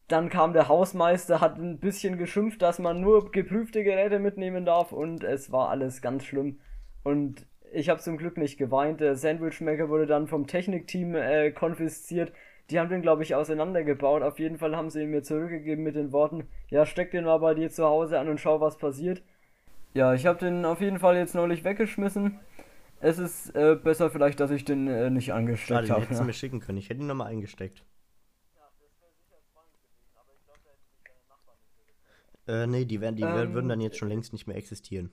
dann 0.07 0.29
kam 0.29 0.53
der 0.53 0.67
Hausmeister, 0.67 1.41
hat 1.41 1.57
ein 1.57 1.79
bisschen 1.79 2.17
geschimpft, 2.17 2.61
dass 2.61 2.79
man 2.79 3.01
nur 3.01 3.31
geprüfte 3.31 3.83
Geräte 3.83 4.19
mitnehmen 4.19 4.65
darf 4.65 4.91
und 4.91 5.23
es 5.23 5.51
war 5.51 5.69
alles 5.69 6.01
ganz 6.01 6.23
schlimm. 6.25 6.59
Und 7.03 7.47
ich 7.71 7.89
habe 7.89 7.99
zum 7.99 8.17
Glück 8.17 8.37
nicht 8.37 8.57
geweint. 8.57 9.01
Der 9.01 9.15
Sandwichmaker 9.15 9.89
wurde 9.89 10.05
dann 10.05 10.27
vom 10.27 10.45
Technikteam 10.45 11.15
äh, 11.15 11.51
konfisziert. 11.51 12.31
Die 12.69 12.79
haben 12.79 12.89
den, 12.89 13.01
glaube 13.01 13.23
ich, 13.23 13.35
auseinandergebaut. 13.35 14.23
Auf 14.23 14.39
jeden 14.39 14.57
Fall 14.57 14.75
haben 14.75 14.89
sie 14.89 15.03
ihn 15.03 15.11
mir 15.11 15.23
zurückgegeben 15.23 15.83
mit 15.83 15.95
den 15.95 16.11
Worten, 16.11 16.47
ja, 16.69 16.85
steck 16.85 17.11
den 17.11 17.25
mal 17.25 17.37
bei 17.37 17.53
dir 17.53 17.69
zu 17.69 17.83
Hause 17.85 18.19
an 18.19 18.29
und 18.29 18.39
schau, 18.39 18.61
was 18.61 18.77
passiert. 18.77 19.21
Ja, 19.93 20.13
ich 20.13 20.25
habe 20.25 20.39
den 20.39 20.65
auf 20.65 20.81
jeden 20.81 20.99
Fall 20.99 21.15
jetzt 21.17 21.35
neulich 21.35 21.63
weggeschmissen. 21.63 22.39
Es 22.99 23.19
ist 23.19 23.55
äh, 23.55 23.75
besser 23.75 24.09
vielleicht, 24.09 24.39
dass 24.39 24.49
ich 24.49 24.65
den 24.65 24.87
äh, 24.87 25.09
nicht 25.09 25.33
angesteckt 25.33 25.89
habe. 25.89 26.01
hättest 26.01 26.21
du 26.21 26.25
mir 26.25 26.33
schicken 26.33 26.59
können. 26.61 26.77
Ich 26.77 26.89
hätte 26.89 27.01
ihn 27.01 27.07
nochmal 27.07 27.27
eingesteckt. 27.27 27.83
Äh, 32.47 32.67
nee, 32.67 32.85
die, 32.85 32.99
wären, 33.01 33.15
die 33.15 33.23
Ähm, 33.23 33.53
würden 33.53 33.69
dann 33.69 33.81
jetzt 33.81 33.97
schon 33.97 34.09
längst 34.09 34.33
nicht 34.33 34.47
mehr 34.47 34.57
existieren. 34.57 35.11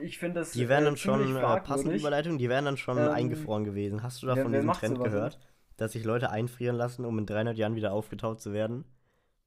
Ich 0.00 0.18
finde 0.18 0.40
das 0.40 0.52
Die 0.52 0.68
wären 0.68 0.82
äh, 0.82 0.86
dann 0.86 0.96
schon, 0.96 1.36
äh, 1.36 1.56
passende. 1.60 1.96
Überleitung, 1.96 2.38
die 2.38 2.48
wären 2.48 2.64
dann 2.64 2.76
schon 2.76 2.98
Ähm, 2.98 3.08
eingefroren 3.08 3.64
gewesen. 3.64 4.02
Hast 4.02 4.22
du 4.22 4.26
da 4.26 4.34
wer- 4.34 4.42
von 4.42 4.52
wer 4.52 4.60
diesem 4.60 4.72
Trend 4.72 5.02
gehört? 5.02 5.38
Dass 5.76 5.92
sich 5.92 6.04
Leute 6.04 6.30
einfrieren 6.30 6.76
lassen, 6.76 7.04
um 7.04 7.18
in 7.18 7.26
300 7.26 7.56
Jahren 7.56 7.74
wieder 7.74 7.92
aufgetaut 7.92 8.40
zu 8.40 8.52
werden? 8.52 8.84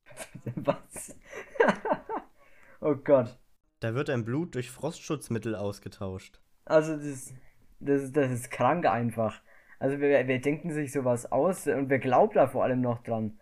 Was? 0.56 1.16
oh 2.82 2.96
Gott. 2.96 3.38
Da 3.80 3.94
wird 3.94 4.10
dein 4.10 4.26
Blut 4.26 4.56
durch 4.56 4.72
Frostschutzmittel 4.72 5.56
ausgetauscht. 5.56 6.42
Also 6.66 6.98
das, 6.98 7.34
das, 7.80 8.12
das 8.12 8.32
ist 8.32 8.52
krank 8.52 8.86
einfach. 8.86 9.42
Also 9.80 10.00
wer, 10.00 10.24
denkt 10.24 10.64
denn 10.64 10.72
sich 10.72 10.92
sowas 10.92 11.32
aus 11.32 11.68
und 11.68 11.90
wer 11.90 12.00
glaubt 12.00 12.36
da 12.36 12.48
vor 12.48 12.64
allem 12.64 12.82
noch 12.82 13.04
dran? 13.04 13.40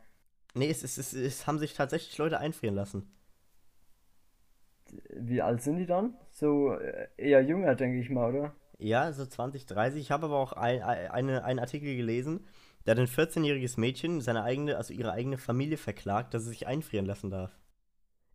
Nee, 0.54 0.70
es, 0.70 0.84
es, 0.84 0.98
es, 0.98 1.14
es 1.14 1.48
haben 1.48 1.60
sich 1.60 1.74
tatsächlich 1.74 2.18
Leute 2.18 2.40
einfrieren 2.40 2.76
lassen. 2.76 3.12
Wie 5.14 5.42
alt 5.42 5.62
sind 5.62 5.78
die 5.78 5.86
dann? 5.86 6.16
So 6.32 6.74
äh, 6.74 7.08
eher 7.18 7.42
jünger, 7.42 7.76
denke 7.76 8.00
ich 8.00 8.10
mal, 8.10 8.34
oder? 8.34 8.56
Ja, 8.78 9.12
so 9.14 9.26
20, 9.26 9.66
30. 9.66 10.02
Ich 10.02 10.12
habe 10.12 10.26
aber 10.26 10.38
auch 10.38 10.54
ein, 10.54 10.82
ein, 10.82 11.10
eine, 11.10 11.44
einen 11.44 11.60
Artikel 11.60 11.96
gelesen, 11.96 12.46
da 12.86 12.92
hat 12.92 13.00
ein 13.00 13.08
14-jähriges 13.08 13.80
Mädchen 13.80 14.22
seine 14.22 14.44
eigene, 14.44 14.78
also 14.78 14.94
ihre 14.94 15.12
eigene 15.12 15.38
Familie 15.38 15.78
verklagt, 15.78 16.34
dass 16.34 16.44
sie 16.44 16.50
sich 16.50 16.68
einfrieren 16.68 17.06
lassen 17.06 17.30
darf. 17.32 17.52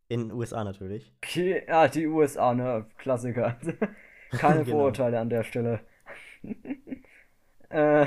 In 0.08 0.28
den 0.28 0.32
USA 0.32 0.64
natürlich. 0.64 1.12
Okay, 1.24 1.64
ah, 1.68 1.86
die 1.86 2.08
USA, 2.08 2.52
ne? 2.52 2.86
Klassiker. 2.98 3.56
Keine 4.30 4.64
Genau. 4.64 4.76
Vorurteile 4.76 5.20
an 5.20 5.30
der 5.30 5.44
Stelle. 5.44 5.80
äh, 7.70 8.06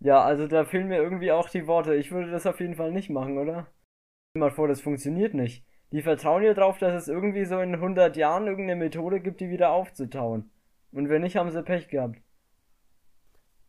ja, 0.00 0.20
also 0.22 0.48
da 0.48 0.64
fehlen 0.64 0.88
mir 0.88 0.96
irgendwie 0.96 1.30
auch 1.30 1.48
die 1.48 1.66
Worte. 1.66 1.94
Ich 1.94 2.10
würde 2.10 2.30
das 2.30 2.46
auf 2.46 2.60
jeden 2.60 2.74
Fall 2.74 2.92
nicht 2.92 3.10
machen, 3.10 3.38
oder? 3.38 3.68
Stell 4.30 4.40
mal 4.40 4.50
vor, 4.50 4.68
das 4.68 4.80
funktioniert 4.80 5.34
nicht. 5.34 5.64
Die 5.92 6.02
vertrauen 6.02 6.42
ja 6.42 6.54
drauf, 6.54 6.78
dass 6.78 6.94
es 6.94 7.08
irgendwie 7.08 7.44
so 7.44 7.60
in 7.60 7.74
100 7.74 8.16
Jahren 8.16 8.46
irgendeine 8.46 8.76
Methode 8.76 9.20
gibt, 9.20 9.40
die 9.40 9.50
wieder 9.50 9.70
aufzutauen. 9.72 10.50
Und 10.90 11.08
wenn 11.08 11.22
nicht, 11.22 11.36
haben 11.36 11.50
sie 11.50 11.62
Pech 11.62 11.88
gehabt. 11.88 12.21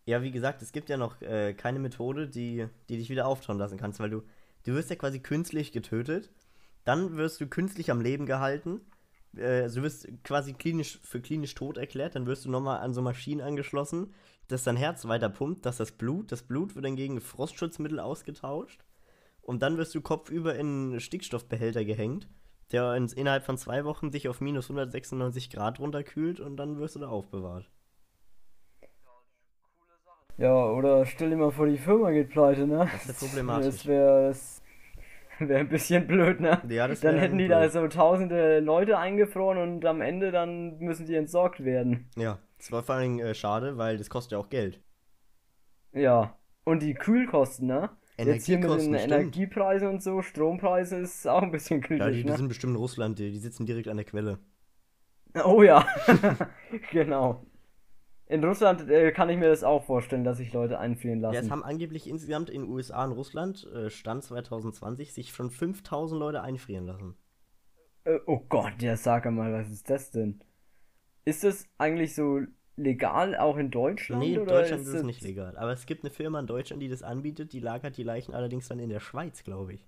Ja, 0.05 0.21
wie 0.21 0.31
gesagt, 0.31 0.61
es 0.61 0.71
gibt 0.71 0.89
ja 0.89 0.97
noch 0.97 1.21
äh, 1.21 1.53
keine 1.53 1.79
Methode, 1.79 2.27
die, 2.27 2.67
die 2.89 2.97
dich 2.97 3.09
wieder 3.09 3.25
auftauen 3.25 3.57
lassen 3.57 3.77
kannst, 3.77 3.99
weil 3.99 4.09
du, 4.09 4.23
du 4.65 4.73
wirst 4.73 4.89
ja 4.89 4.97
quasi 4.97 5.19
künstlich 5.19 5.71
getötet, 5.71 6.31
dann 6.83 7.15
wirst 7.15 7.39
du 7.39 7.47
künstlich 7.47 7.89
am 7.89 8.01
Leben 8.01 8.25
gehalten, 8.25 8.81
äh, 9.37 9.61
also 9.61 9.77
du 9.77 9.83
wirst 9.83 10.07
quasi 10.23 10.53
klinisch 10.53 10.99
für 11.03 11.21
klinisch 11.21 11.55
tot 11.55 11.77
erklärt, 11.77 12.15
dann 12.15 12.25
wirst 12.25 12.43
du 12.43 12.49
nochmal 12.49 12.79
an 12.79 12.93
so 12.93 13.01
Maschinen 13.01 13.41
angeschlossen, 13.41 14.13
dass 14.49 14.63
dein 14.63 14.75
Herz 14.75 15.05
weiter 15.07 15.29
pumpt, 15.29 15.65
dass 15.65 15.77
das 15.77 15.93
Blut, 15.93 16.31
das 16.31 16.43
Blut 16.43 16.75
wird 16.75 16.85
dann 16.85 16.97
gegen 16.97 17.21
Frostschutzmittel 17.21 17.99
ausgetauscht 18.01 18.83
und 19.41 19.61
dann 19.61 19.77
wirst 19.77 19.95
du 19.95 20.01
kopfüber 20.01 20.55
in 20.55 20.91
einen 20.91 20.99
Stickstoffbehälter 20.99 21.85
gehängt, 21.85 22.27
der 22.71 22.93
in, 22.95 23.07
innerhalb 23.07 23.45
von 23.45 23.57
zwei 23.57 23.85
Wochen 23.85 24.11
dich 24.11 24.27
auf 24.27 24.41
minus 24.41 24.65
196 24.65 25.49
Grad 25.49 25.79
runterkühlt 25.79 26.41
und 26.41 26.57
dann 26.57 26.77
wirst 26.77 26.95
du 26.95 26.99
da 26.99 27.07
aufbewahrt. 27.07 27.69
Ja, 30.37 30.65
oder 30.65 31.05
stell 31.05 31.29
dir 31.29 31.37
mal 31.37 31.51
vor, 31.51 31.67
die 31.67 31.77
Firma 31.77 32.11
geht 32.11 32.29
pleite, 32.29 32.65
ne? 32.67 32.89
Das 32.91 33.05
ist 33.05 33.21
ja 33.21 33.27
problematisch. 33.27 33.67
Das 33.67 33.85
wäre 33.85 34.27
das 34.27 34.61
wär 35.39 35.59
ein 35.59 35.69
bisschen 35.69 36.07
blöd, 36.07 36.39
ne? 36.39 36.61
Ja, 36.69 36.87
das 36.87 37.01
Dann 37.01 37.17
hätten 37.17 37.37
die 37.37 37.45
blöd. 37.45 37.57
da 37.57 37.69
so 37.69 37.87
tausende 37.87 38.59
Leute 38.59 38.97
eingefroren 38.97 39.57
und 39.57 39.85
am 39.85 40.01
Ende 40.01 40.31
dann 40.31 40.77
müssen 40.79 41.05
die 41.05 41.15
entsorgt 41.15 41.63
werden. 41.63 42.07
Ja, 42.15 42.39
das 42.57 42.71
war 42.71 42.83
vor 42.83 42.99
Dingen 42.99 43.19
äh, 43.19 43.33
schade, 43.35 43.77
weil 43.77 43.97
das 43.97 44.09
kostet 44.09 44.33
ja 44.33 44.37
auch 44.39 44.49
Geld. 44.49 44.81
Ja. 45.93 46.37
Und 46.65 46.81
die 46.81 46.93
Kühlkosten, 46.93 47.67
ne? 47.67 47.89
Jetzt 48.17 48.45
hier 48.45 48.57
mit 48.59 48.69
den. 48.79 48.93
Energiepreisen 48.93 49.87
und 49.87 50.01
so, 50.03 50.21
Strompreise 50.21 50.97
ist 50.97 51.27
auch 51.27 51.41
ein 51.41 51.51
bisschen 51.51 51.81
Ja, 51.81 51.87
kritisch, 51.87 52.17
die, 52.17 52.23
die 52.23 52.29
ne? 52.29 52.37
sind 52.37 52.47
bestimmt 52.47 52.71
in 52.71 52.77
Russland, 52.77 53.19
die, 53.19 53.31
die 53.31 53.39
sitzen 53.39 53.65
direkt 53.65 53.87
an 53.87 53.97
der 53.97 54.05
Quelle. 54.05 54.39
Oh 55.43 55.63
ja, 55.63 55.85
genau. 56.91 57.43
In 58.33 58.43
Russland 58.43 58.89
äh, 58.89 59.11
kann 59.11 59.29
ich 59.29 59.37
mir 59.37 59.49
das 59.49 59.63
auch 59.63 59.83
vorstellen, 59.83 60.23
dass 60.23 60.37
sich 60.37 60.51
Leute 60.53 60.79
einfrieren 60.79 61.21
Ja, 61.21 61.29
es 61.29 61.35
lassen. 61.35 61.51
haben 61.51 61.63
angeblich 61.63 62.09
insgesamt 62.09 62.49
in 62.49 62.63
USA 62.63 63.03
und 63.05 63.11
Russland, 63.11 63.67
äh, 63.73 63.89
Stand 63.91 64.23
2020, 64.23 65.13
sich 65.13 65.29
schon 65.29 65.51
5000 65.51 66.19
Leute 66.19 66.41
einfrieren 66.41 66.87
lassen. 66.87 67.15
Äh, 68.05 68.17
oh 68.25 68.39
Gott, 68.49 68.81
ja, 68.81 68.97
sag 68.97 69.29
mal, 69.31 69.53
was 69.53 69.69
ist 69.69 69.87
das 69.89 70.09
denn? 70.09 70.41
Ist 71.25 71.43
das 71.43 71.67
eigentlich 71.77 72.15
so 72.15 72.39
legal 72.75 73.35
auch 73.37 73.57
in 73.57 73.69
Deutschland? 73.69 74.23
Nee, 74.23 74.33
in 74.33 74.45
Deutschland 74.47 74.81
ist 74.81 74.87
es 74.87 74.93
das- 74.95 75.03
nicht 75.03 75.21
legal. 75.21 75.55
Aber 75.57 75.71
es 75.71 75.85
gibt 75.85 76.03
eine 76.03 76.11
Firma 76.11 76.39
in 76.39 76.47
Deutschland, 76.47 76.81
die 76.81 76.89
das 76.89 77.03
anbietet, 77.03 77.53
die 77.53 77.59
lagert 77.59 77.97
die 77.97 78.03
Leichen 78.03 78.33
allerdings 78.33 78.67
dann 78.67 78.79
in 78.79 78.89
der 78.89 78.99
Schweiz, 78.99 79.43
glaube 79.43 79.73
ich. 79.75 79.85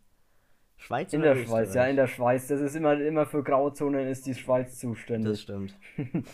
Schweiz 0.77 1.13
In 1.13 1.21
oder 1.21 1.33
der 1.33 1.45
Schweiz, 1.45 1.73
ja, 1.73 1.85
in 1.87 1.95
der 1.95 2.07
Schweiz. 2.07 2.45
Das 2.47 2.61
ist 2.61 2.75
immer, 2.75 2.93
immer 3.01 3.25
für 3.25 3.41
Grauzonen 3.43 4.07
ist 4.07 4.27
die 4.27 4.35
Schweiz 4.35 4.69
Das 4.73 4.79
zuständig. 4.81 5.41
stimmt. 5.41 5.75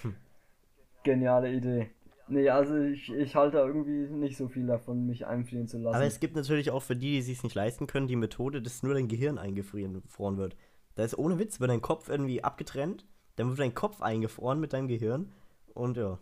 Geniale 1.03 1.53
Idee. 1.53 1.89
Nee, 2.31 2.50
also 2.50 2.77
ich, 2.77 3.11
ich 3.11 3.35
halte 3.35 3.57
da 3.57 3.65
irgendwie 3.67 4.07
nicht 4.07 4.38
so 4.38 4.47
viel 4.47 4.65
davon, 4.65 5.05
mich 5.05 5.27
einfrieren 5.27 5.67
zu 5.67 5.79
lassen. 5.79 5.95
Aber 5.95 6.05
es 6.05 6.21
gibt 6.21 6.38
natürlich 6.38 6.71
auch 6.71 6.81
für 6.81 6.95
die, 6.95 7.15
die 7.15 7.21
sich 7.21 7.43
nicht 7.43 7.55
leisten 7.55 7.88
können, 7.88 8.07
die 8.07 8.15
Methode, 8.15 8.61
dass 8.61 8.83
nur 8.83 8.93
dein 8.93 9.09
Gehirn 9.09 9.38
eingefroren 9.38 10.38
wird. 10.38 10.55
Da 10.95 11.03
ist 11.03 11.17
ohne 11.17 11.39
Witz, 11.39 11.59
wird 11.59 11.71
dein 11.71 11.81
Kopf 11.81 12.07
irgendwie 12.07 12.41
abgetrennt, 12.41 13.05
dann 13.35 13.50
wird 13.50 13.59
dein 13.59 13.73
Kopf 13.73 14.01
eingefroren 14.01 14.61
mit 14.61 14.71
deinem 14.71 14.88
Gehirn 14.88 15.33
und 15.73 15.97
ja. 15.97 16.19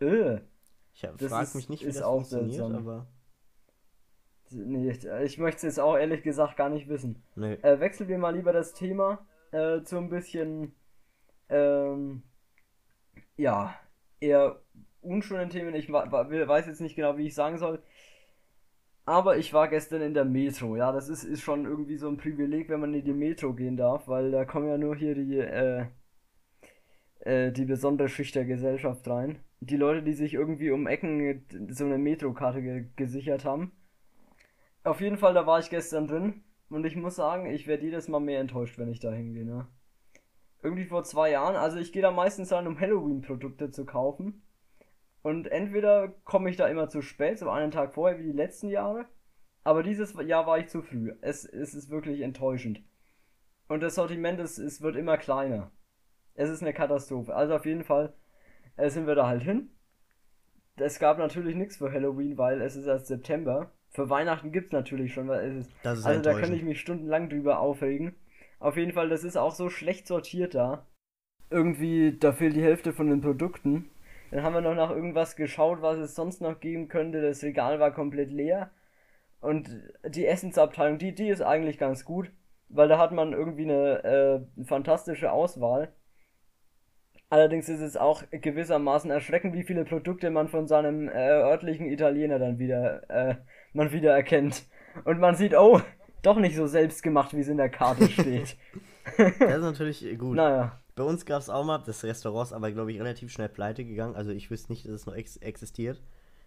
Äh, 0.00 0.42
Ich 0.94 1.00
frage 1.00 1.56
mich 1.56 1.68
nicht, 1.68 1.82
wie 1.82 1.88
ist 1.88 1.96
das 1.96 2.04
auch 2.04 2.18
funktioniert, 2.18 2.52
seltsam. 2.52 2.76
aber 2.76 3.06
nee, 4.50 4.90
ich, 4.90 5.04
ich 5.04 5.38
möchte 5.38 5.56
es 5.56 5.62
jetzt 5.64 5.80
auch 5.80 5.96
ehrlich 5.96 6.22
gesagt 6.22 6.56
gar 6.56 6.68
nicht 6.68 6.88
wissen. 6.88 7.20
nee. 7.34 7.54
Äh, 7.54 7.80
wechseln 7.80 8.08
wir 8.08 8.18
mal 8.18 8.30
lieber 8.30 8.52
das 8.52 8.74
Thema 8.74 9.26
äh, 9.50 9.82
zu 9.82 9.96
ein 9.96 10.08
bisschen, 10.08 10.72
ähm, 11.48 12.22
ja, 13.36 13.74
eher 14.20 14.60
unschönen 15.02 15.50
Themen. 15.50 15.74
Ich 15.74 15.90
weiß 15.90 16.66
jetzt 16.66 16.80
nicht 16.80 16.96
genau, 16.96 17.16
wie 17.16 17.26
ich 17.26 17.34
sagen 17.34 17.58
soll. 17.58 17.82
Aber 19.04 19.38
ich 19.38 19.54
war 19.54 19.68
gestern 19.68 20.02
in 20.02 20.12
der 20.12 20.26
Metro. 20.26 20.76
Ja, 20.76 20.92
das 20.92 21.08
ist, 21.08 21.24
ist 21.24 21.40
schon 21.40 21.64
irgendwie 21.64 21.96
so 21.96 22.08
ein 22.08 22.18
Privileg, 22.18 22.68
wenn 22.68 22.80
man 22.80 22.92
in 22.92 23.04
die 23.04 23.14
Metro 23.14 23.54
gehen 23.54 23.76
darf, 23.78 24.06
weil 24.06 24.30
da 24.30 24.44
kommen 24.44 24.68
ja 24.68 24.76
nur 24.76 24.96
hier 24.96 25.14
die, 25.14 25.38
äh, 25.38 25.86
äh, 27.20 27.50
die 27.50 27.64
besondere 27.64 28.08
Schicht 28.08 28.34
der 28.34 28.44
Gesellschaft 28.44 29.08
rein. 29.08 29.38
Die 29.60 29.76
Leute, 29.76 30.02
die 30.02 30.12
sich 30.12 30.34
irgendwie 30.34 30.70
um 30.70 30.86
Ecken 30.86 31.42
so 31.70 31.86
eine 31.86 31.96
Metrokarte 31.96 32.60
ge 32.60 32.84
gesichert 32.96 33.46
haben. 33.46 33.72
Auf 34.84 35.00
jeden 35.00 35.16
Fall, 35.16 35.32
da 35.32 35.46
war 35.46 35.58
ich 35.58 35.70
gestern 35.70 36.06
drin. 36.06 36.42
Und 36.68 36.84
ich 36.84 36.94
muss 36.94 37.16
sagen, 37.16 37.46
ich 37.46 37.66
werde 37.66 37.84
jedes 37.84 38.08
Mal 38.08 38.20
mehr 38.20 38.40
enttäuscht, 38.40 38.78
wenn 38.78 38.90
ich 38.90 39.00
da 39.00 39.10
hingehe, 39.10 39.44
ne? 39.44 39.66
Irgendwie 40.62 40.84
vor 40.84 41.04
zwei 41.04 41.30
Jahren, 41.30 41.56
also 41.56 41.78
ich 41.78 41.92
gehe 41.92 42.02
da 42.02 42.10
meistens 42.10 42.52
rein, 42.52 42.66
um 42.66 42.78
Halloween-Produkte 42.78 43.70
zu 43.70 43.86
kaufen. 43.86 44.42
Und 45.28 45.46
entweder 45.48 46.08
komme 46.24 46.48
ich 46.48 46.56
da 46.56 46.68
immer 46.68 46.88
zu 46.88 47.02
spät, 47.02 47.38
so 47.38 47.50
einen 47.50 47.70
Tag 47.70 47.92
vorher 47.92 48.18
wie 48.18 48.22
die 48.22 48.32
letzten 48.32 48.70
Jahre. 48.70 49.04
Aber 49.62 49.82
dieses 49.82 50.14
Jahr 50.24 50.46
war 50.46 50.58
ich 50.58 50.68
zu 50.68 50.80
früh. 50.80 51.12
Es, 51.20 51.44
es 51.44 51.74
ist 51.74 51.90
wirklich 51.90 52.22
enttäuschend. 52.22 52.80
Und 53.68 53.82
das 53.82 53.96
Sortiment 53.96 54.40
ist, 54.40 54.56
es 54.56 54.80
wird 54.80 54.96
immer 54.96 55.18
kleiner. 55.18 55.70
Es 56.32 56.48
ist 56.48 56.62
eine 56.62 56.72
Katastrophe. 56.72 57.34
Also 57.34 57.54
auf 57.56 57.66
jeden 57.66 57.84
Fall 57.84 58.14
äh, 58.76 58.88
sind 58.88 59.06
wir 59.06 59.16
da 59.16 59.26
halt 59.26 59.42
hin. 59.42 59.68
Es 60.76 60.98
gab 60.98 61.18
natürlich 61.18 61.56
nichts 61.56 61.76
für 61.76 61.92
Halloween, 61.92 62.38
weil 62.38 62.62
es 62.62 62.74
ist 62.74 62.86
erst 62.86 63.08
September. 63.08 63.70
Für 63.90 64.08
Weihnachten 64.08 64.50
gibt's 64.50 64.72
natürlich 64.72 65.12
schon, 65.12 65.28
weil 65.28 65.44
es 65.44 65.66
ist 65.66 65.72
Das 65.82 65.98
ist 65.98 66.06
also 66.06 66.22
da 66.22 66.40
könnte 66.40 66.56
ich 66.56 66.62
mich 66.62 66.80
stundenlang 66.80 67.28
drüber 67.28 67.58
aufregen. 67.58 68.16
Auf 68.60 68.78
jeden 68.78 68.92
Fall, 68.94 69.10
das 69.10 69.24
ist 69.24 69.36
auch 69.36 69.54
so 69.54 69.68
schlecht 69.68 70.06
sortiert 70.06 70.54
da. 70.54 70.86
Irgendwie, 71.50 72.16
da 72.18 72.32
fehlt 72.32 72.56
die 72.56 72.62
Hälfte 72.62 72.94
von 72.94 73.10
den 73.10 73.20
Produkten. 73.20 73.90
Dann 74.30 74.42
haben 74.42 74.54
wir 74.54 74.60
noch 74.60 74.74
nach 74.74 74.90
irgendwas 74.90 75.36
geschaut, 75.36 75.80
was 75.80 75.98
es 75.98 76.14
sonst 76.14 76.40
noch 76.40 76.60
geben 76.60 76.88
könnte. 76.88 77.22
Das 77.22 77.42
Regal 77.42 77.80
war 77.80 77.92
komplett 77.92 78.30
leer. 78.30 78.70
Und 79.40 79.70
die 80.06 80.26
Essensabteilung, 80.26 80.98
die, 80.98 81.14
die 81.14 81.28
ist 81.28 81.42
eigentlich 81.42 81.78
ganz 81.78 82.04
gut, 82.04 82.30
weil 82.68 82.88
da 82.88 82.98
hat 82.98 83.12
man 83.12 83.32
irgendwie 83.32 83.64
eine 83.64 84.04
äh, 84.58 84.64
fantastische 84.64 85.32
Auswahl. 85.32 85.92
Allerdings 87.30 87.68
ist 87.68 87.80
es 87.80 87.96
auch 87.96 88.22
gewissermaßen 88.30 89.10
erschreckend, 89.10 89.54
wie 89.54 89.62
viele 89.62 89.84
Produkte 89.84 90.30
man 90.30 90.48
von 90.48 90.66
seinem 90.66 91.08
äh, 91.08 91.12
örtlichen 91.12 91.86
Italiener 91.86 92.38
dann 92.38 92.58
wieder, 92.58 93.08
äh, 93.10 93.34
man 93.72 93.92
wieder 93.92 94.12
erkennt. 94.12 94.64
Und 95.04 95.20
man 95.20 95.36
sieht, 95.36 95.54
oh, 95.54 95.80
doch 96.22 96.38
nicht 96.38 96.56
so 96.56 96.66
selbstgemacht, 96.66 97.34
wie 97.34 97.40
es 97.40 97.48
in 97.48 97.58
der 97.58 97.70
Karte 97.70 98.08
steht. 98.08 98.56
Das 99.16 99.30
ist 99.56 99.62
natürlich 99.62 100.04
äh, 100.04 100.16
gut. 100.16 100.36
naja. 100.36 100.78
Bei 100.98 101.04
uns 101.04 101.24
gab 101.24 101.40
es 101.40 101.48
auch 101.48 101.64
mal, 101.64 101.78
das 101.78 102.02
Restaurant 102.02 102.48
ist 102.48 102.52
aber, 102.52 102.72
glaube 102.72 102.90
ich, 102.90 102.98
relativ 102.98 103.30
schnell 103.30 103.48
pleite 103.48 103.84
gegangen. 103.84 104.16
Also 104.16 104.32
ich 104.32 104.50
wüsste 104.50 104.72
nicht, 104.72 104.84
dass 104.84 104.90
es 104.90 105.06
noch 105.06 105.14
ex 105.14 105.36
existiert. 105.36 106.02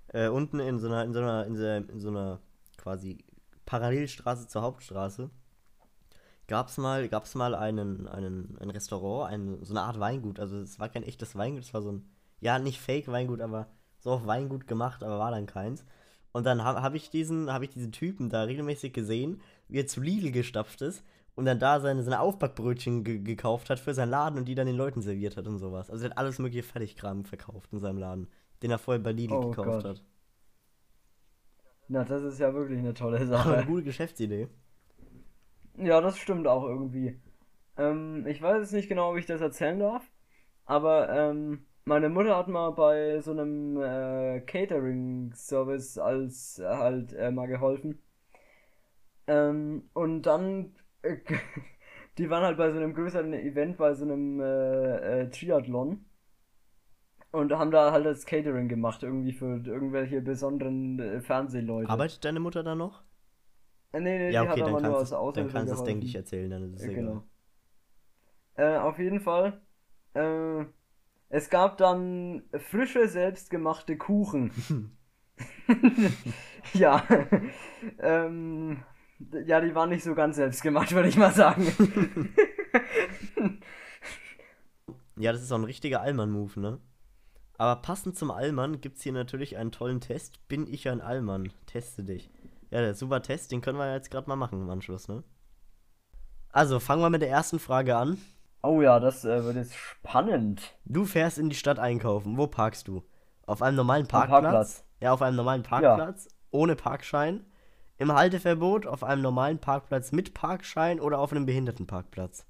Äh, 0.09 0.27
unten 0.27 0.59
in 0.59 0.77
so 0.77 0.87
einer, 0.87 1.05
in 1.05 1.13
so 1.13 1.19
einer, 1.19 1.45
in 1.45 1.55
so, 1.55 1.65
in 1.65 2.01
so 2.01 2.09
einer 2.09 2.41
quasi 2.75 3.23
Parallelstraße 3.65 4.47
zur 4.47 4.61
Hauptstraße 4.63 5.29
gab 6.47 6.67
es 6.67 6.77
mal, 6.77 7.07
gab's 7.07 7.33
mal 7.33 7.55
einen, 7.55 8.09
einen, 8.09 8.57
ein 8.59 8.69
Restaurant, 8.71 9.31
ein, 9.31 9.63
so 9.63 9.73
eine 9.73 9.83
Art 9.83 10.01
Weingut. 10.01 10.37
Also 10.37 10.57
es 10.57 10.81
war 10.81 10.89
kein 10.89 11.03
echtes 11.03 11.37
Weingut, 11.37 11.63
es 11.63 11.73
war 11.73 11.81
so 11.81 11.93
ein, 11.93 12.09
ja, 12.41 12.59
nicht 12.59 12.81
Fake-Weingut, 12.81 13.39
aber 13.39 13.69
so 13.99 14.11
auf 14.11 14.27
Weingut 14.27 14.67
gemacht, 14.67 15.01
aber 15.01 15.17
war 15.17 15.31
dann 15.31 15.45
keins. 15.45 15.85
Und 16.33 16.45
dann 16.45 16.61
habe 16.61 16.81
hab 16.81 16.93
ich 16.93 17.09
diesen, 17.09 17.53
habe 17.53 17.63
ich 17.63 17.71
diesen 17.71 17.93
Typen 17.93 18.29
da 18.29 18.43
regelmäßig 18.43 18.91
gesehen, 18.91 19.39
wie 19.69 19.79
er 19.79 19.87
zu 19.87 20.01
Lidl 20.01 20.31
gestapft 20.31 20.81
ist 20.81 21.05
und 21.35 21.45
dann 21.45 21.59
da 21.59 21.79
seine, 21.79 22.03
seine 22.03 22.19
Aufbackbrötchen 22.19 23.03
ge 23.03 23.19
gekauft 23.19 23.69
hat 23.69 23.79
für 23.79 23.93
seinen 23.93 24.09
Laden 24.11 24.37
und 24.39 24.45
die 24.47 24.55
dann 24.55 24.67
den 24.67 24.75
Leuten 24.77 25.01
serviert 25.01 25.37
hat 25.37 25.47
und 25.47 25.57
sowas. 25.59 25.89
Also 25.89 26.05
er 26.05 26.11
hat 26.11 26.17
alles 26.17 26.39
mögliche 26.39 26.63
Fertigkram 26.63 27.25
verkauft 27.25 27.71
in 27.73 27.79
seinem 27.79 27.97
Laden, 27.99 28.27
den 28.63 28.71
er 28.71 28.79
vorher 28.79 29.01
bei 29.03 29.11
Lidl 29.11 29.37
Oh 29.37 29.39
gekauft 29.39 29.83
Gott. 29.83 29.85
hat. 29.85 30.03
Na, 31.87 32.03
das 32.03 32.23
ist 32.23 32.39
ja 32.39 32.53
wirklich 32.55 32.79
eine 32.79 32.93
tolle 32.95 33.25
Aber 33.27 33.27
Sache. 33.27 33.53
eine 33.53 33.65
gute 33.65 33.83
Geschäftsidee. 33.83 34.47
Ja, 35.77 36.01
das 36.01 36.17
stimmt 36.17 36.47
auch 36.47 36.63
irgendwie. 36.63 37.19
Ähm, 37.77 38.25
ich 38.27 38.41
weiß 38.41 38.59
jetzt 38.61 38.73
nicht 38.73 38.89
genau, 38.89 39.11
ob 39.11 39.17
ich 39.17 39.25
das 39.25 39.41
erzählen 39.41 39.79
darf, 39.79 40.03
aber 40.65 41.09
ähm, 41.09 41.65
meine 41.85 42.09
Mutter 42.09 42.37
hat 42.37 42.47
mal 42.49 42.71
bei 42.71 43.21
so 43.21 43.31
einem 43.31 43.77
äh, 43.81 44.41
Catering-Service 44.41 45.97
als 45.99 46.59
äh, 46.59 46.65
halt 46.67 47.13
äh, 47.13 47.31
mal 47.31 47.47
geholfen. 47.47 48.01
Ähm, 49.27 49.89
und 49.93 50.23
dann, 50.23 50.75
die 52.17 52.29
waren 52.29 52.43
halt 52.43 52.57
bei 52.57 52.71
so 52.71 52.77
einem 52.77 52.93
größeren 52.93 53.33
Event, 53.33 53.77
bei 53.77 53.93
so 53.93 54.03
einem 54.05 54.39
äh, 54.39 55.21
äh, 55.23 55.29
Triathlon. 55.29 56.05
Und 57.31 57.51
haben 57.51 57.71
da 57.71 57.91
halt 57.91 58.05
das 58.05 58.25
Catering 58.25 58.69
gemacht, 58.69 59.03
irgendwie 59.03 59.33
für 59.33 59.57
irgendwelche 59.65 60.21
besonderen 60.21 60.97
äh, 60.99 61.19
Fernsehleute. 61.21 61.91
Arbeitet 61.91 62.25
deine 62.25 62.39
Mutter 62.39 62.63
da 62.63 62.73
noch? 62.73 63.03
Äh, 63.93 63.99
nee, 64.01 64.17
nee, 64.19 64.33
Ja, 64.33 64.35
die 64.35 64.49
okay, 64.49 64.49
hat 64.49 64.61
dann 64.63 64.79
nur 64.81 64.97
als 64.97 65.09
du- 65.11 65.15
dann 65.33 65.47
kannst 65.47 65.71
du 65.71 65.75
geholfen. 65.75 65.83
denke 65.83 66.05
ich, 66.07 66.15
erzählen, 66.15 66.49
dann 66.49 66.63
ist 66.73 66.81
es 66.81 66.87
Äh, 66.87 66.89
egal. 66.89 67.21
Genau. 67.21 67.27
Äh, 68.55 68.77
auf 68.77 68.97
jeden 68.99 69.19
Fall. 69.19 69.61
Äh, 70.13 70.65
es 71.29 71.49
gab 71.49 71.77
dann 71.77 72.43
frische, 72.59 73.07
selbstgemachte 73.07 73.97
Kuchen. 73.97 74.51
ja. 76.73 77.03
ähm, 77.99 78.83
ja, 79.45 79.61
die 79.61 79.75
waren 79.75 79.89
nicht 79.89 80.03
so 80.03 80.15
ganz 80.15 80.35
selbstgemacht, 80.35 80.91
würde 80.93 81.09
ich 81.09 81.17
mal 81.17 81.33
sagen. 81.33 81.67
Ja, 85.17 85.31
das 85.31 85.41
ist 85.43 85.51
auch 85.51 85.57
ein 85.57 85.65
richtiger 85.65 86.01
Allmann-Move, 86.01 86.59
ne? 86.59 86.79
Aber 87.57 87.81
passend 87.81 88.17
zum 88.17 88.31
Allmann 88.31 88.81
gibt 88.81 88.97
es 88.97 89.03
hier 89.03 89.13
natürlich 89.13 89.55
einen 89.55 89.71
tollen 89.71 90.01
Test. 90.01 90.47
Bin 90.47 90.65
ich 90.65 90.89
ein 90.89 90.99
Allmann? 90.99 91.53
Teste 91.67 92.03
dich. 92.03 92.31
Ja, 92.71 92.81
der 92.81 92.95
super 92.95 93.21
Test, 93.21 93.51
den 93.51 93.61
können 93.61 93.77
wir 93.77 93.93
jetzt 93.93 94.09
gerade 94.09 94.27
mal 94.27 94.35
machen 94.35 94.61
im 94.61 94.69
Anschluss, 94.69 95.07
ne? 95.07 95.23
Also, 96.49 96.79
fangen 96.79 97.03
wir 97.03 97.11
mit 97.11 97.21
der 97.21 97.29
ersten 97.29 97.59
Frage 97.59 97.95
an. 97.95 98.17
Oh 98.63 98.81
ja, 98.81 98.99
das 98.99 99.23
äh, 99.23 99.43
wird 99.43 99.57
jetzt 99.57 99.75
spannend. 99.75 100.75
Du 100.85 101.05
fährst 101.05 101.37
in 101.37 101.49
die 101.49 101.55
Stadt 101.55 101.77
einkaufen. 101.77 102.37
Wo 102.37 102.47
parkst 102.47 102.87
du? 102.87 103.03
Auf 103.45 103.61
einem 103.61 103.75
normalen 103.75 104.07
Parkplatz? 104.07 104.41
Parkplatz. 104.41 104.83
Ja, 104.99 105.13
auf 105.13 105.21
einem 105.21 105.35
normalen 105.35 105.63
Parkplatz. 105.63 106.29
Ohne 106.51 106.75
Parkschein. 106.75 107.45
Im 108.01 108.11
Halteverbot, 108.11 108.87
auf 108.87 109.03
einem 109.03 109.21
normalen 109.21 109.59
Parkplatz 109.59 110.11
mit 110.11 110.33
Parkschein 110.33 110.99
oder 110.99 111.19
auf 111.19 111.31
einem 111.31 111.45
Behindertenparkplatz. 111.45 112.47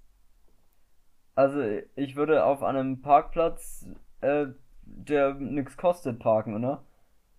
Also, 1.35 1.61
ich 1.95 2.15
würde 2.15 2.45
auf 2.45 2.63
einem 2.63 3.01
Parkplatz, 3.01 3.85
äh, 4.21 4.47
der 4.83 5.33
nichts 5.33 5.75
kostet, 5.75 6.19
parken, 6.19 6.55
oder? 6.55 6.85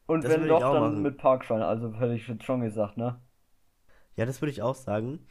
Und 0.06 0.24
Das 0.24 0.32
wenn 0.32 0.46
doch, 0.48 0.60
dann 0.60 0.82
machen. 0.82 1.02
mit 1.02 1.18
Parkschein, 1.18 1.62
also 1.62 1.94
hätte 1.94 2.14
ich 2.14 2.26
schon 2.44 2.60
gesagt, 2.60 2.98
ne? 2.98 3.20
Ja, 4.16 4.26
das 4.26 4.40
würde 4.40 4.52
ich 4.52 4.62
auch 4.62 4.74
sagen. 4.74 5.26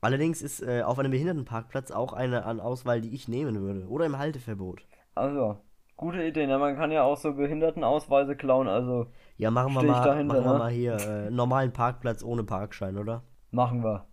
Allerdings 0.00 0.42
ist 0.42 0.62
äh, 0.62 0.82
auf 0.82 0.98
einem 0.98 1.10
Behindertenparkplatz 1.12 1.90
auch 1.90 2.12
eine 2.14 2.44
an 2.44 2.60
Auswahl, 2.60 3.00
die 3.00 3.14
ich 3.14 3.28
nehmen 3.28 3.60
würde. 3.60 3.88
Oder 3.88 4.06
im 4.06 4.18
Halteverbot. 4.18 4.86
Also, 5.16 5.60
gute 5.96 6.22
Idee, 6.22 6.46
ne? 6.46 6.58
Man 6.58 6.76
kann 6.76 6.90
ja 6.92 7.02
auch 7.02 7.16
so 7.16 7.34
Behindertenausweise 7.34 8.36
klauen, 8.36 8.68
also 8.68 9.06
Ja, 9.36 9.50
machen 9.50 9.74
wir 9.74 9.82
mal, 9.82 10.04
dahinter, 10.04 10.34
machen 10.34 10.44
wir 10.44 10.52
ne? 10.52 10.58
mal 10.58 10.70
hier 10.70 10.96
äh, 10.96 11.30
normalen 11.30 11.72
Parkplatz 11.72 12.22
ohne 12.22 12.44
Parkschein, 12.44 12.96
oder? 12.98 13.22
machen 13.50 13.82
wir. 13.82 14.06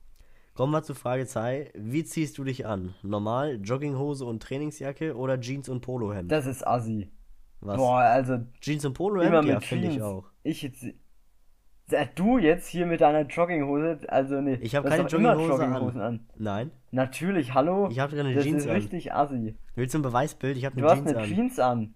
Kommen 0.54 0.72
wir 0.72 0.84
zu 0.84 0.94
Frage 0.94 1.26
2. 1.26 1.72
Wie 1.76 2.04
ziehst 2.04 2.38
du 2.38 2.44
dich 2.44 2.66
an? 2.68 2.94
Normal, 3.02 3.60
Jogginghose 3.64 4.24
und 4.24 4.42
Trainingsjacke 4.44 5.16
oder 5.18 5.40
Jeans 5.40 5.68
und 5.68 5.82
Polohemd? 5.82 6.32
Das 6.32 6.46
ist 6.46 6.66
assi. 6.66 7.12
Was? 7.60 7.78
Boah, 7.78 8.00
also 8.00 8.40
Jeans 8.62 8.86
und 8.86 8.92
immer 8.92 9.10
Polohemd? 9.10 9.48
Ja, 9.48 9.60
finde 9.60 9.88
ich 9.88 10.02
auch. 10.02 10.26
Ich 10.44 10.70
du 12.16 12.38
jetzt 12.38 12.68
hier 12.68 12.86
mit 12.86 13.02
deiner 13.02 13.22
Jogginghose, 13.22 14.00
also 14.08 14.42
nee, 14.42 14.56
Ich 14.62 14.76
hab 14.76 14.84
du 14.84 14.90
hast 14.90 14.98
keine 14.98 15.10
Jogginghose 15.10 15.54
an. 15.54 15.70
Jogginghosen 15.72 16.02
an. 16.02 16.20
Nein. 16.38 16.72
Natürlich, 16.92 17.54
hallo? 17.54 17.90
Ich 17.92 18.00
habe 18.00 18.20
eine 18.20 18.34
das 18.34 18.44
Jeans 18.44 18.64
ist 18.64 18.70
an. 18.70 18.76
richtig 18.76 19.14
assi. 19.14 19.56
Willst 19.76 19.94
du 19.94 20.00
ein 20.00 20.04
Beweisbild? 20.04 20.58
Ich 20.58 20.66
habe 20.66 20.76
Du 20.76 20.88
eine 20.88 20.92
hast 20.92 20.98
Jeans 21.06 21.10
eine 21.18 21.20
an. 21.20 21.30
Jeans 21.30 21.60
an. 21.60 21.94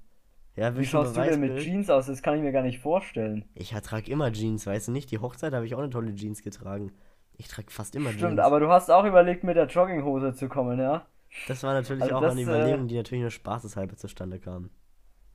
Ja, 0.56 0.74
Wie 0.75 0.79
du 0.79 0.86
schaust 0.86 1.15
du 1.15 1.22
denn 1.22 1.39
mit? 1.39 1.60
Jeans 1.60 1.89
aus? 1.89 2.08
Das 2.08 2.22
kann 2.24 2.36
ich 2.36 2.41
mir 2.41 2.51
gar 2.51 2.63
nicht 2.63 2.79
vorstellen. 2.79 3.46
Ich 3.53 3.70
trage 3.70 4.12
immer 4.12 4.32
Jeans, 4.32 4.65
weißt 4.65 4.88
du 4.88 4.91
nicht? 4.91 5.12
Die 5.12 5.20
Hochzeit 5.20 5.53
habe 5.53 5.65
ich 5.65 5.75
auch 5.75 5.79
eine 5.79 5.89
tolle 5.91 6.13
Jeans 6.15 6.41
getragen. 6.41 6.91
Ich 7.38 7.48
trage 7.48 7.70
fast 7.70 7.96
immer 7.96 8.10
Stimmt, 8.10 8.32
Jeans. 8.32 8.39
aber 8.39 8.60
du 8.60 8.67
hast 8.70 8.89
auch 8.89 9.06
überlegt, 9.06 9.44
mit 9.44 9.56
der 9.56 9.67
Jogginghose 9.67 10.34
zu 10.34 10.50
kommen, 10.50 10.79
ja? 10.79 11.06
Das 11.48 11.62
war 11.62 11.74
natürlich 11.74 12.01
Also 12.03 12.15
auch 12.15 12.22
das, 12.22 12.32
eine 12.32 12.41
äh, 12.41 12.44
Überlegung, 12.46 12.88
die 12.88 12.96
natürlich 12.96 13.22
nur 13.22 13.29
spaßeshalber 13.32 13.96
zustande 13.98 14.39
kam. 14.39 14.72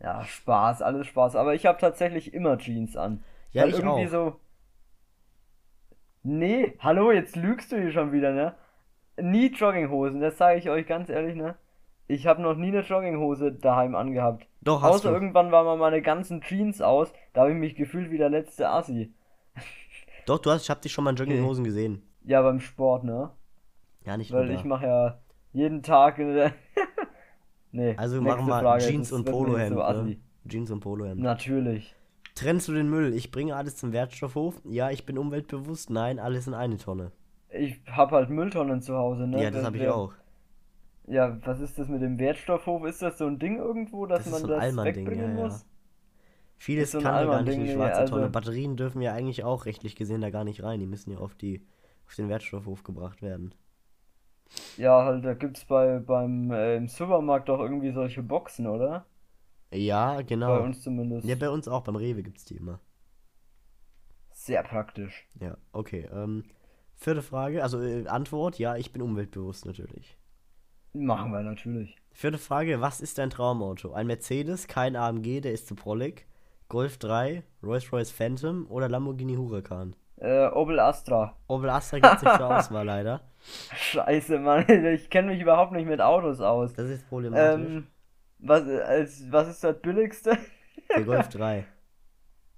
Ja, 0.01 0.25
Spaß, 0.25 0.83
alles 0.83 1.07
Spaß. 1.07 1.37
Aber 1.37 1.55
ich 1.55 1.67
habe 1.67 1.79
tatsächlich 1.79 2.35
immer 2.35 2.59
Jeans 2.59 2.97
an. 2.97 3.23
Ja, 3.53 3.63
Weil 3.63 3.71
ich 3.71 3.79
irgendwie 3.79 4.07
auch. 4.07 4.11
so. 4.11 4.41
Nee, 6.23 6.77
hallo, 6.79 7.11
jetzt 7.11 7.37
lügst 7.37 7.73
du 7.73 7.77
hier 7.81 7.91
schon 7.93 8.13
wieder, 8.13 8.33
ne? 8.33 8.55
Nie 9.21 9.53
Jogginghosen, 9.53 10.21
das 10.21 10.39
sage 10.39 10.59
ich 10.59 10.71
euch 10.71 10.87
ganz 10.87 11.09
ehrlich, 11.09 11.35
ne? 11.35 11.57
Ich 12.07 12.27
habe 12.27 12.43
noch 12.43 12.55
nie 12.57 12.69
eine 12.69 12.81
Jogginghose 12.81 13.53
daheim 13.53 13.95
angehabt. 13.95 14.47
Doch, 14.61 14.83
hast 14.83 14.91
Außer 14.97 15.09
du. 15.09 15.15
irgendwann 15.15 15.51
waren 15.53 15.65
mal 15.67 15.77
meine 15.77 16.03
ganzen 16.03 16.41
Jeans 16.41 16.81
aus, 16.81 17.13
da 17.33 17.43
habe 17.43 17.53
ich 17.53 17.59
mich 17.59 17.75
gefühlt 17.75 18.11
wie 18.11 18.19
der 18.19 18.31
letzte 18.31 18.69
Assi. 18.69 19.13
Doch, 20.27 20.39
du 20.39 20.51
hast, 20.51 20.63
ich 20.63 20.71
habe 20.71 20.81
dich 20.81 20.93
schon 20.93 21.05
mal 21.05 21.11
in 21.11 21.17
Jogginghosen 21.17 21.65
gesehen. 21.65 22.03
Ja, 22.25 22.43
beim 22.43 22.61
Sport, 22.61 23.05
ne? 23.05 23.31
Ja, 24.05 24.17
nicht 24.17 24.33
Weil 24.33 24.49
da. 24.49 24.55
ich 24.55 24.65
mache 24.65 24.87
ja 24.87 25.19
jeden 25.53 25.83
Tag. 25.83 26.19
nee, 27.73 27.95
Also 27.97 28.21
machen 28.23 28.47
wir 28.47 28.79
Jeans 28.79 29.11
und 29.13 29.25
Polohemd. 29.25 29.77
so 29.77 30.03
ne? 30.03 30.17
Jeans 30.49 30.71
und 30.71 30.81
Polohemd. 30.81 31.21
Natürlich. 31.21 31.95
Trennst 32.35 32.69
du 32.69 32.73
den 32.73 32.89
Müll? 32.89 33.15
Ich 33.15 33.31
bringe 33.31 33.57
alles 33.57 33.77
zum 33.77 33.93
Wertstoffhof. 33.93 34.61
Ja, 34.65 34.91
ich 34.91 35.05
bin 35.07 35.19
umweltbewusst. 35.19 35.91
Nein, 35.91 36.19
alles 36.19 36.47
in 36.47 36.55
eine 36.55 36.79
Tonne. 36.79 37.13
Ich 37.51 37.81
hab 37.87 38.11
halt 38.13 38.31
Mülltonnen 38.31 38.81
zu 38.81 38.97
Hause, 38.97 39.27
ne? 39.27 39.43
ja, 39.43 39.51
das 39.51 39.65
habe 39.65 39.77
ich 39.77 39.89
auch. 39.89 40.13
Ja, 41.07 41.37
was 41.45 41.61
ist 41.61 41.79
das 41.79 41.89
mit 41.89 42.01
dem 42.01 42.19
Wertstoffhof? 42.19 42.85
Ist 42.87 43.03
das 43.03 43.19
so 43.19 43.27
ein 43.27 43.39
Ding 43.39 43.59
irgendwo, 43.59 44.07
dass 44.07 44.25
Das 44.25 44.27
ist 44.29 44.33
man 44.33 44.41
so 44.43 44.55
ein 44.55 44.77
das 44.77 44.85
wegbringen 44.87 45.33
ja, 45.33 45.39
ja. 45.39 45.45
muss? 45.45 45.67
Vieles 46.57 46.85
Ist 46.85 46.93
so 46.93 46.99
ein 46.99 47.05
kann 47.05 47.15
ja 47.17 47.25
gar 47.25 47.43
nicht 47.43 47.55
in 47.55 47.65
die 47.65 47.73
schwarze 47.73 48.01
also- 48.01 48.15
Tonne. 48.15 48.31
Batterien 48.31 48.77
dürfen 48.77 49.03
ja 49.03 49.13
eigentlich 49.13 49.45
auch 49.45 49.67
rechtlich 49.67 49.97
gesehen 49.97 50.21
da 50.21 50.31
gar 50.31 50.45
nicht 50.45 50.63
rein. 50.63 50.81
Die 50.81 50.87
müssen 50.87 51.11
ja 51.11 51.19
auf 51.19 51.35
die 51.35 51.67
auf 52.07 52.15
den 52.15 52.29
Wertstoffhof 52.29 52.83
gebracht 52.85 53.21
werden. 53.21 53.55
Ja, 54.77 55.05
halt, 55.05 55.25
da 55.25 55.35
gibt's 55.35 55.65
bei 55.65 55.99
beim 55.99 56.51
äh, 56.51 56.77
im 56.77 56.87
Supermarkt 56.89 57.49
doch 57.49 57.59
irgendwie 57.61 57.91
solche 57.93 58.23
Boxen, 58.23 58.67
oder? 58.67 59.05
Ja, 59.73 60.23
genau. 60.23 60.59
Bei 60.59 60.65
uns 60.65 60.83
zumindest. 60.83 61.27
Ja, 61.27 61.35
bei 61.35 61.51
uns 61.51 61.69
auch. 61.69 61.83
Beim 61.83 61.97
Rewe 61.97 62.23
gibt's 62.23 62.45
die 62.45 62.57
immer. 62.57 62.81
Sehr 64.33 64.63
praktisch. 64.63 65.29
Ja, 65.41 65.57
okay. 65.73 66.09
Ähm, 66.13 66.45
vierte 66.97 67.23
Frage, 67.23 67.63
also 67.63 67.81
äh, 67.81 68.07
Antwort, 68.07 68.59
ja, 68.59 68.77
ich 68.77 68.93
bin 68.93 69.03
umweltbewusst 69.03 69.67
natürlich. 69.67 70.19
Machen 70.95 71.33
wir 71.33 71.43
natürlich. 71.43 71.97
Vierte 72.13 72.39
Frage, 72.39 72.81
was 72.81 73.01
ist 73.01 73.19
dein 73.19 73.31
Traumauto? 73.31 73.93
Ein 73.93 74.07
Mercedes, 74.07 74.69
kein 74.69 74.97
AMG, 74.97 75.41
der 75.41 75.53
ist 75.53 75.67
zu 75.67 75.75
prollig. 75.75 76.27
Golf 76.69 76.99
3, 76.99 77.43
Rolls-Royce 77.63 78.11
Phantom 78.11 78.67
oder 78.69 78.89
Lamborghini 78.89 79.37
Huracan? 79.37 79.95
Äh, 80.17 80.47
Opel 80.49 80.79
Astra. 80.79 81.37
Opel 81.49 81.71
Astra 81.71 81.99
gibt's 81.99 82.23
nicht 82.23 82.37
zur 82.37 82.57
Auswahl 82.59 82.87
leider. 82.87 83.21
Scheiße, 83.75 84.39
Mann, 84.39 84.69
ich 84.69 85.11
kenne 85.11 85.33
mich 85.33 85.41
überhaupt 85.41 85.73
nicht 85.73 85.87
mit 85.87 86.01
Autos 86.01 86.41
aus. 86.41 86.75
Das 86.75 86.89
ist 86.89 87.09
problematisch. 87.09 87.71
Ähm, 87.71 87.87
was, 88.43 88.67
als, 88.69 89.31
was 89.33 89.49
ist 89.49 89.65
das 89.65 89.81
billigste? 89.81 90.37
Der 90.95 91.05
Golf 91.05 91.29
3. 91.31 91.65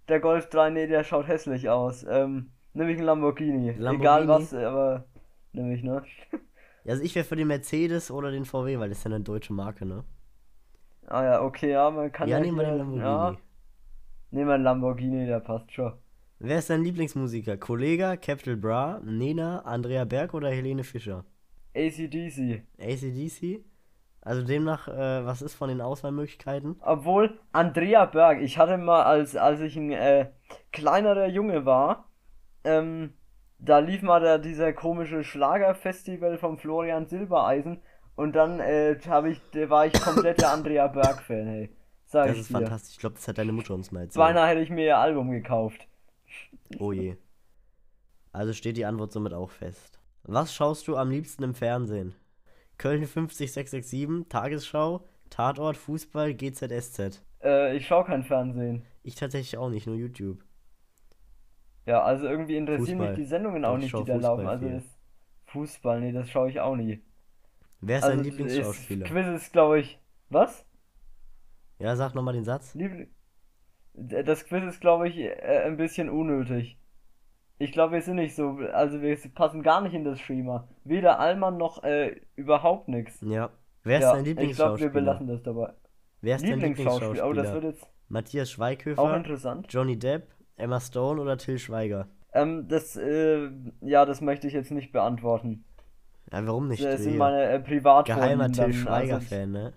Der 0.09 0.21
Golf 0.21 0.49
3, 0.51 0.71
nee, 0.71 0.87
der 0.87 1.05
schaut 1.05 1.29
hässlich 1.29 1.69
aus. 1.69 2.05
Ähm, 2.09 2.51
nämlich 2.75 2.99
ein 2.99 3.05
Lamborghini. 3.05 3.73
Lamborghini? 3.73 3.97
Egal 4.03 4.29
was, 4.29 4.53
aber 4.55 5.05
nämlich, 5.53 5.83
ne? 5.83 6.03
Ja, 6.85 6.93
Also 6.93 7.03
ich 7.03 7.15
wäre 7.15 7.25
für 7.25 7.37
den 7.37 7.49
Mercedes 7.49 8.11
oder 8.11 8.31
den 8.31 8.45
VW, 8.45 8.79
weil 8.79 8.89
das 8.91 8.99
ist 8.99 9.05
ja 9.05 9.11
eine 9.13 9.25
deutsche 9.25 9.53
Marke, 9.53 9.87
ne? 9.87 10.05
Ah 11.07 11.25
ja, 11.25 11.43
okay, 11.43 11.71
ja, 11.71 11.91
man 11.91 12.11
kann 12.13 12.29
Ja, 12.29 12.39
ja 12.39 12.45
nehmen 12.45 12.59
wir 12.59 12.65
den 12.65 12.79
Lamborghini. 12.79 13.03
ja, 13.05 13.37
nehmen 14.31 14.49
wir 14.49 14.55
einen 14.55 14.65
Lamborghini, 14.65 15.27
der 15.27 15.41
passt 15.41 15.73
schon. 15.73 15.93
Wer 16.39 16.59
ist 16.59 16.69
dein 16.69 16.83
Lieblingsmusiker? 16.83 17.57
Kollega, 17.57 18.17
Capital 18.17 18.57
Bra, 18.57 19.01
Nena, 19.05 19.61
Andrea 19.61 20.05
Berg 20.05 20.35
oder 20.35 20.51
Helene 20.51 20.85
Fischer? 20.85 21.25
ACDC. 21.75 22.63
ACDC? 22.79 23.65
Also 24.25 24.43
demnach, 24.43 24.89
äh, 24.89 25.25
was 25.27 25.43
ist 25.43 25.55
von 25.55 25.69
den 25.69 25.83
Auswahlmöglichkeiten? 25.83 26.77
Obwohl, 26.81 27.39
Andrea 27.53 28.07
Berg, 28.07 28.41
ich 28.41 28.57
hatte 28.59 28.79
mal, 28.79 29.03
als, 29.03 29.37
als 29.37 29.61
ich 29.61 29.77
ein 29.77 29.93
äh, 29.93 30.31
kleinerer 30.73 31.27
Junge 31.29 31.67
war, 31.67 32.09
ähm, 32.65 33.13
da 33.59 33.79
lief 33.79 34.01
mal 34.03 34.21
der, 34.21 34.39
dieser 34.39 34.73
komische 34.73 35.25
Schlagerfestival 35.25 36.39
vom 36.39 36.57
Florian 36.57 37.07
Silbereisen 37.07 37.83
und 38.17 38.35
dann 38.35 38.61
äh, 38.61 38.99
hab 39.07 39.27
ich, 39.27 39.41
da 39.53 39.69
war 39.69 39.87
ich 39.87 39.93
kompletter 39.93 40.53
Andrea 40.53 40.87
Berg-Fan, 40.89 41.47
hey. 41.47 41.77
Sag 42.07 42.29
Das 42.29 42.39
ist 42.39 42.49
dir. 42.49 42.55
fantastisch. 42.55 42.93
Ich 42.95 42.99
glaube, 43.01 43.17
das 43.17 43.29
hat 43.29 43.39
deine 43.39 43.53
Mutter 43.53 43.75
uns 43.75 43.91
mal 43.93 44.01
erzählt. 44.01 44.17
Beinahe 44.17 44.49
hätte 44.49 44.61
ich 44.61 44.71
mir 44.71 44.85
ihr 44.87 44.99
Album 44.99 45.31
gekauft. 45.31 45.87
Oh 46.79 46.93
je. 46.93 47.17
Also 48.33 48.53
steht 48.53 48.77
die 48.77 48.85
Antwort 48.85 49.13
somit 49.13 49.33
auch 49.35 49.51
fest. 49.51 50.01
Was 50.23 50.55
schaust 50.55 50.89
du 50.89 50.97
am 50.97 51.11
liebsten 51.11 51.43
im 51.43 51.55
Fernsehen? 51.55 52.15
Köln 52.79 53.07
50667, 53.07 54.29
Tagesschau, 54.29 55.07
Tatort, 55.31 55.77
Fußball, 55.77 56.35
GZSZ. 56.35 57.23
Äh, 57.43 57.77
ich 57.77 57.87
schau 57.87 58.05
kein 58.05 58.25
Fernsehen. 58.25 58.85
Ich 59.03 59.15
tatsächlich 59.15 59.57
auch 59.59 59.71
nicht, 59.71 59.87
nur 59.87 59.97
YouTube. 59.97 60.43
Ja, 61.87 62.03
also 62.03 62.27
irgendwie 62.27 62.57
interessieren 62.57 62.99
Fußball. 62.99 63.09
mich 63.11 63.19
die 63.19 63.25
Sendungen 63.25 63.65
auch 63.65 63.77
ich 63.77 63.85
nicht, 63.85 63.99
die 63.99 64.05
da 64.05 64.15
Fußball 64.15 64.21
laufen. 64.21 64.47
Also 64.47 64.67
viel. 64.67 64.77
ist 64.79 64.99
Fußball, 65.47 66.01
nee, 66.01 66.13
das 66.13 66.31
schaue 66.31 66.51
ich 66.51 66.61
auch 66.61 66.77
nie. 66.77 67.03
Wer 67.81 67.99
ist 67.99 68.05
Also 68.05 68.17
dein 68.17 68.25
ist, 68.27 68.27
Lieblingsschauspieler? 68.39 69.07
Quiz 69.07 69.27
ist, 69.27 69.53
glaube 69.53 69.81
ich. 69.81 69.99
Was? 70.31 70.65
Ja, 71.79 71.95
sag 71.97 72.15
nochmal 72.15 72.35
den 72.35 72.45
Satz. 72.45 72.75
Liebl 72.75 73.09
das 73.95 74.45
Quiz 74.47 74.65
ist, 74.65 74.81
glaube 74.81 75.09
ich, 75.09 75.19
äh, 75.19 75.63
ein 75.65 75.77
bisschen 75.77 76.11
unnötig. 76.11 76.79
Ich 77.59 77.73
glaube, 77.73 77.93
wir 77.95 78.03
sind 78.03 78.17
nicht 78.17 78.35
so, 78.35 78.59
also 78.73 79.01
wir 79.01 79.17
passen 79.35 79.63
gar 79.63 79.81
nicht 79.81 79.95
in 79.95 80.05
das 80.05 80.21
Schema. 80.21 80.69
Weder 80.85 81.21
Allmann 81.21 81.57
noch 81.57 81.83
äh, 81.85 82.21
überhaupt 82.37 82.89
nichts. 82.89 83.21
Ja. 83.21 83.51
Wer 83.85 83.99
ist 83.99 84.03
Ja, 84.05 84.13
dein 84.15 84.25
ich 84.25 84.25
glaube, 84.25 84.41
wir 84.41 84.47
Lieblingsschauspieler? 84.47 84.91
belassen 84.91 85.27
das 85.29 85.43
dabei. 85.43 85.73
Wer 86.21 86.37
ist 86.37 86.43
dein 86.43 86.53
Lieblingsschauspieler, 86.55 87.11
oh, 87.11 87.33
das 87.33 87.47
Lieblingsschauspieler? 87.47 87.63
wird 87.63 87.75
jetzt 87.75 87.87
Matthias 88.09 88.49
auch 88.49 88.53
Schweighöfer, 88.55 89.17
interessant. 89.17 89.67
Johnny 89.71 89.99
Depp, 89.99 90.29
Emma 90.57 90.81
Stone 90.81 91.21
oder 91.21 91.37
Till 91.39 91.59
Schweiger? 91.59 92.09
Ähm, 92.33 92.67
das, 92.69 92.97
äh, 92.97 93.51
ja, 93.83 94.05
das 94.05 94.21
möchte 94.21 94.47
ich 94.49 94.53
jetzt 94.55 94.71
nicht 94.73 94.91
beantworten. 94.93 95.65
Ja, 96.33 96.45
warum 96.47 96.69
nicht? 96.69 96.83
Das 96.83 97.03
sind 97.03 97.11
Hier. 97.11 97.19
meine 97.19 97.43
äh, 97.45 97.61
Privatvorlieben 97.61 98.23
Geheimer 98.23 98.51
Till 98.53 98.65
dann, 98.65 98.73
Schweiger-Fan, 98.73 99.53
ne? 99.53 99.73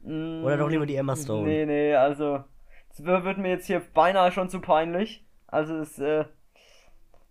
Mm, 0.00 0.44
Oder 0.44 0.56
doch 0.56 0.70
lieber 0.70 0.86
die 0.86 0.96
Emma 0.96 1.16
Stone? 1.16 1.46
Nee, 1.46 1.66
nee, 1.66 1.94
also 1.94 2.44
es 2.90 3.04
wär- 3.04 3.24
wird 3.24 3.38
mir 3.38 3.50
jetzt 3.50 3.66
hier 3.66 3.82
beinahe 3.92 4.30
schon 4.32 4.48
zu 4.48 4.60
peinlich. 4.60 5.26
Also 5.48 5.76
es 5.78 5.98
äh, 5.98 6.24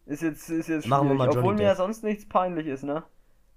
ist 0.06 0.22
jetzt 0.22 0.50
ist 0.50 0.68
jetzt 0.68 0.88
Machen 0.88 1.10
wir 1.10 1.16
mal 1.16 1.26
Johnny 1.26 1.38
obwohl 1.40 1.54
mir 1.54 1.60
Depp. 1.60 1.68
ja 1.68 1.76
sonst 1.76 2.04
nichts 2.04 2.28
peinlich 2.28 2.68
ist, 2.68 2.84
ne? 2.84 3.04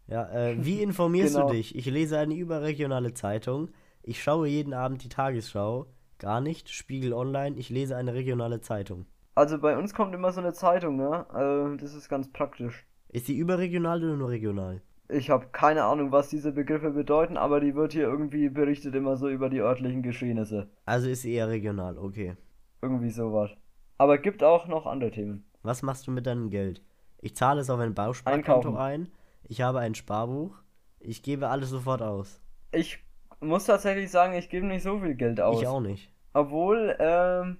Ja, 0.07 0.29
äh, 0.31 0.57
wie 0.65 0.83
informierst 0.83 1.35
Genau. 1.35 1.49
du 1.49 1.55
dich? 1.55 1.75
Ich 1.77 1.87
lese 1.87 2.19
eine 2.19 2.35
überregionale 2.35 3.13
Zeitung. 3.15 3.69
Ich 4.03 4.23
schaue 4.23 4.49
jeden 4.49 4.73
Abend 4.73 5.05
die 5.05 5.09
Tagesschau. 5.11 5.87
Gar 6.19 6.41
nicht. 6.41 6.71
Spiegel 6.71 7.13
Online. 7.13 7.57
Ich 7.59 7.69
lese 7.69 7.97
eine 7.97 8.15
regionale 8.15 8.61
Zeitung. 8.61 9.07
Also 9.35 9.59
bei 9.59 9.77
uns 9.77 9.95
kommt 9.95 10.15
immer 10.15 10.33
so 10.33 10.41
eine 10.41 10.53
Zeitung, 10.55 10.97
ne? 10.97 11.27
Äh, 11.35 11.77
das 11.81 11.95
ist 11.95 12.09
ganz 12.09 12.33
praktisch. 12.33 12.87
Ist 13.11 13.27
sie 13.27 13.37
überregional 13.37 14.03
oder 14.03 14.17
nur 14.17 14.31
regional? 14.31 14.81
Ich 15.11 15.31
habe 15.31 15.47
keine 15.53 15.85
Ahnung, 15.85 16.13
was 16.13 16.29
diese 16.29 16.53
Begriffe 16.53 16.91
bedeuten, 16.91 17.37
aber 17.39 17.61
die 17.61 17.75
wird 17.75 17.93
hier 17.93 18.03
irgendwie 18.03 18.49
berichtet 18.51 18.95
immer 18.95 19.17
so 19.17 19.29
über 19.29 19.49
die 19.49 19.61
örtlichen 19.61 20.03
Geschehnisse. 20.03 20.69
Also 20.85 21.09
ist 21.09 21.23
sie 21.23 21.33
eher 21.33 21.49
regional, 21.49 21.97
okay. 21.97 22.37
Irgendwie 22.83 23.11
sowas. 23.11 23.51
Aber 23.97 24.19
gibt 24.19 24.43
auch 24.43 24.67
noch 24.69 24.87
andere 24.87 25.11
Themen. 25.11 25.45
Was 25.63 25.83
machst 25.83 26.07
du 26.07 26.11
mit 26.11 26.27
deinem 26.27 26.51
Geld? 26.51 26.83
Ich 27.21 27.37
zahle 27.37 27.61
es 27.61 27.71
auf 27.71 27.81
ein 27.81 27.95
Bausparkonto 27.95 28.77
ein. 28.77 29.09
Ich 29.43 29.61
habe 29.61 29.81
ein 29.81 29.95
Sparbuch. 29.95 30.57
Ich 31.01 31.23
gebe 31.23 31.49
alles 31.49 31.71
sofort 31.71 32.03
aus. 32.03 32.41
Ich 32.73 32.99
muss 33.41 33.65
tatsächlich 33.65 34.11
sagen, 34.11 34.35
ich 34.35 34.49
gebe 34.49 34.67
nicht 34.67 34.83
so 34.83 34.99
viel 34.99 35.15
Geld 35.15 35.41
aus. 35.41 35.61
Ich 35.61 35.67
auch 35.67 35.81
nicht. 35.81 36.13
Obwohl, 36.33 36.97
ähm, 36.99 37.59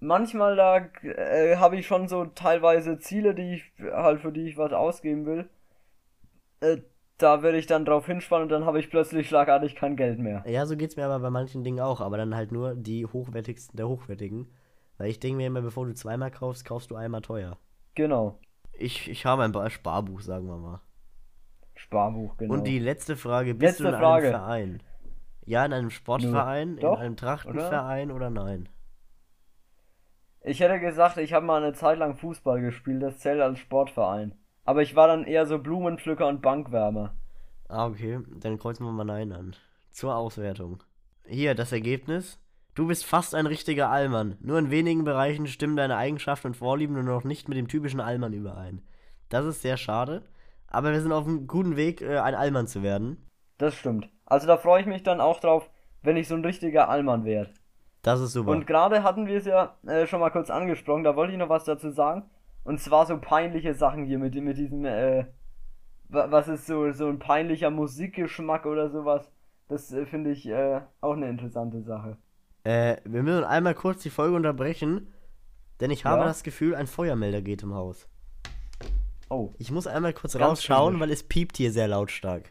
manchmal 0.00 0.56
da 0.56 0.76
äh, 1.02 1.56
habe 1.56 1.76
ich 1.76 1.86
schon 1.86 2.08
so 2.08 2.26
teilweise 2.26 2.98
Ziele, 2.98 3.34
die 3.34 3.54
ich 3.54 3.72
halt 3.92 4.20
für 4.20 4.32
die 4.32 4.48
ich 4.48 4.56
was 4.56 4.72
ausgeben 4.72 5.26
will. 5.26 5.48
Äh, 6.60 6.78
da 7.18 7.42
werde 7.42 7.58
ich 7.58 7.66
dann 7.66 7.84
drauf 7.84 8.06
hinspannen 8.06 8.44
und 8.44 8.48
dann 8.50 8.66
habe 8.66 8.78
ich 8.78 8.90
plötzlich 8.90 9.28
schlagartig 9.28 9.74
kein 9.74 9.96
Geld 9.96 10.18
mehr. 10.18 10.44
Ja, 10.46 10.66
so 10.66 10.76
geht's 10.76 10.96
mir 10.96 11.06
aber 11.06 11.20
bei 11.20 11.30
manchen 11.30 11.64
Dingen 11.64 11.80
auch, 11.80 12.00
aber 12.00 12.18
dann 12.18 12.34
halt 12.34 12.52
nur 12.52 12.74
die 12.74 13.06
hochwertigsten 13.06 13.76
der 13.76 13.88
hochwertigen. 13.88 14.48
Weil 14.98 15.10
ich 15.10 15.20
denke 15.20 15.36
mir 15.36 15.46
immer, 15.46 15.62
bevor 15.62 15.86
du 15.86 15.94
zweimal 15.94 16.30
kaufst, 16.30 16.64
kaufst 16.64 16.90
du 16.90 16.96
einmal 16.96 17.20
teuer. 17.22 17.58
Genau. 17.94 18.38
Ich, 18.72 19.08
ich 19.10 19.24
habe 19.26 19.42
ein 19.42 19.52
Ba- 19.52 19.70
Sparbuch, 19.70 20.20
sagen 20.20 20.46
wir 20.48 20.56
mal. 20.56 20.80
Sparbuch, 21.74 22.36
genau. 22.36 22.54
Und 22.54 22.64
die 22.66 22.78
letzte 22.78 23.16
Frage, 23.16 23.54
bist 23.54 23.78
Letzte 23.78 23.82
du 23.84 23.88
in 23.90 23.94
Frage. 23.96 24.26
einem 24.28 24.34
Verein? 24.34 24.82
Ja, 25.44 25.64
in 25.64 25.72
einem 25.72 25.90
Sportverein, 25.90 26.76
Doch, 26.78 26.96
in 26.98 27.04
einem 27.04 27.16
Trachtenverein 27.16 28.10
oder? 28.10 28.30
nein? 28.30 28.68
Ich 30.42 30.60
hätte 30.60 30.80
gesagt, 30.80 31.16
ich 31.18 31.32
habe 31.32 31.44
mal 31.44 31.62
eine 31.62 31.72
Zeit 31.72 31.98
lang 31.98 32.16
Fußball 32.16 32.60
gespielt, 32.60 33.02
das 33.02 33.18
zählt 33.18 33.40
als 33.40 33.58
Sportverein. 33.58 34.34
Aber 34.64 34.82
ich 34.82 34.94
war 34.96 35.06
dann 35.08 35.24
eher 35.24 35.46
so 35.46 35.58
Blumenpflücker 35.58 36.26
und 36.26 36.42
Bankwärmer. 36.42 37.14
Ah, 37.68 37.86
okay, 37.86 38.20
dann 38.36 38.58
kreuzen 38.58 38.84
wir 38.86 38.92
mal 38.92 39.04
Nein 39.04 39.32
an. 39.32 39.56
Zur 39.90 40.14
Auswertung. 40.14 40.82
Hier, 41.26 41.54
das 41.54 41.72
Ergebnis. 41.72 42.40
Du 42.76 42.86
bist 42.86 43.04
fast 43.06 43.34
ein 43.34 43.46
richtiger 43.46 43.90
Allmann. 43.90 44.36
Nur 44.40 44.58
in 44.58 44.70
wenigen 44.70 45.02
Bereichen 45.02 45.46
stimmen 45.46 45.76
deine 45.76 45.96
Eigenschaften 45.96 46.48
und 46.48 46.56
Vorlieben 46.56 46.94
nur 46.94 47.02
noch 47.02 47.24
nicht 47.24 47.48
mit 47.48 47.56
dem 47.58 47.68
typischen 47.68 48.00
Allmann 48.00 48.32
überein. 48.34 48.82
Das 49.30 49.44
ist 49.46 49.62
sehr 49.62 49.76
schade, 49.78 50.22
aber 50.68 50.92
wir 50.92 51.00
sind 51.00 51.10
auf 51.12 51.26
einem 51.26 51.46
guten 51.46 51.76
Weg, 51.76 52.02
äh, 52.02 52.18
ein 52.18 52.34
Allmann 52.34 52.66
zu 52.68 52.82
werden. 52.82 53.26
Das 53.58 53.74
stimmt. 53.74 54.08
Also 54.26 54.46
da 54.46 54.56
freue 54.58 54.82
ich 54.82 54.86
mich 54.86 55.02
dann 55.02 55.20
auch 55.20 55.40
drauf, 55.40 55.70
wenn 56.02 56.16
ich 56.18 56.28
so 56.28 56.34
ein 56.34 56.44
richtiger 56.44 56.88
Allmann 56.88 57.24
werde. 57.24 57.50
Das 58.02 58.20
ist 58.20 58.34
super. 58.34 58.50
Und 58.50 58.66
gerade 58.66 59.02
hatten 59.02 59.26
wir 59.26 59.38
es 59.38 59.46
ja 59.46 59.74
äh, 59.86 60.06
schon 60.06 60.20
mal 60.20 60.30
kurz 60.30 60.50
angesprochen, 60.50 61.02
da 61.02 61.16
wollte 61.16 61.32
ich 61.32 61.38
noch 61.38 61.48
was 61.48 61.64
dazu 61.64 61.90
sagen. 61.90 62.24
Und 62.62 62.78
zwar 62.80 63.06
so 63.06 63.18
peinliche 63.18 63.74
Sachen 63.74 64.04
hier 64.04 64.18
mit, 64.18 64.34
mit 64.34 64.58
diesem, 64.58 64.84
äh, 64.84 65.24
wa- 66.08 66.26
was 66.30 66.46
ist 66.48 66.66
so, 66.66 66.92
so 66.92 67.08
ein 67.08 67.18
peinlicher 67.18 67.70
Musikgeschmack 67.70 68.66
oder 68.66 68.90
sowas. 68.90 69.32
Das 69.68 69.90
äh, 69.92 70.04
finde 70.04 70.30
ich 70.30 70.46
äh, 70.46 70.82
auch 71.00 71.14
eine 71.14 71.28
interessante 71.30 71.80
Sache. 71.82 72.18
Äh, 72.66 72.96
wir 73.04 73.22
müssen 73.22 73.44
einmal 73.44 73.74
kurz 73.76 74.02
die 74.02 74.10
Folge 74.10 74.34
unterbrechen, 74.34 75.12
denn 75.80 75.92
ich 75.92 76.04
habe 76.04 76.22
Ja? 76.22 76.26
das 76.26 76.42
Gefühl, 76.42 76.74
ein 76.74 76.88
Feuermelder 76.88 77.40
geht 77.40 77.62
im 77.62 77.74
Haus. 77.74 78.08
Oh. 79.30 79.52
Ich 79.58 79.70
muss 79.70 79.86
einmal 79.86 80.12
kurz 80.12 80.32
Ganz 80.32 80.44
rausschauen, 80.44 80.94
typisch. 80.94 81.00
weil 81.00 81.12
es 81.12 81.22
piept 81.22 81.56
hier 81.58 81.70
sehr 81.70 81.86
lautstark. 81.86 82.50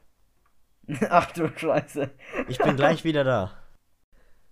Ach 1.10 1.30
du 1.34 1.50
Scheiße. 1.58 2.10
Ich 2.48 2.60
bin 2.60 2.78
gleich 2.78 3.04
wieder 3.04 3.26
da. 3.26 3.52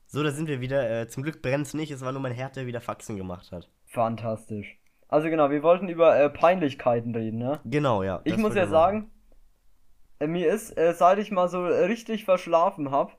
So, 0.05 0.21
da 0.21 0.31
sind 0.31 0.49
wir 0.49 0.59
wieder. 0.59 1.01
Äh, 1.01 1.07
zum 1.07 1.23
Glück 1.23 1.41
brennt's 1.41 1.73
nicht, 1.73 1.91
es 1.91 2.01
war 2.01 2.11
nur 2.11 2.21
mein 2.21 2.33
Herd, 2.33 2.57
der 2.57 2.65
wieder 2.65 2.81
Faxen 2.81 3.15
gemacht 3.15 3.51
hat. 3.53 3.69
Fantastisch. 3.85 4.77
Also 5.07 5.29
genau, 5.29 5.49
wir 5.49 5.63
wollten 5.63 5.87
über 5.87 6.19
äh, 6.19 6.29
Peinlichkeiten 6.29 7.15
reden, 7.15 7.39
ne? 7.39 7.61
Genau, 7.63 8.03
ja. 8.03 8.19
Ich 8.25 8.35
muss 8.35 8.53
ja 8.55 8.67
sagen, 8.67 9.11
äh, 10.19 10.27
mir 10.27 10.51
ist, 10.51 10.77
äh, 10.77 10.93
seit 10.93 11.19
ich 11.19 11.31
mal 11.31 11.47
so 11.47 11.63
richtig 11.65 12.25
verschlafen 12.25 12.91
hab, 12.91 13.17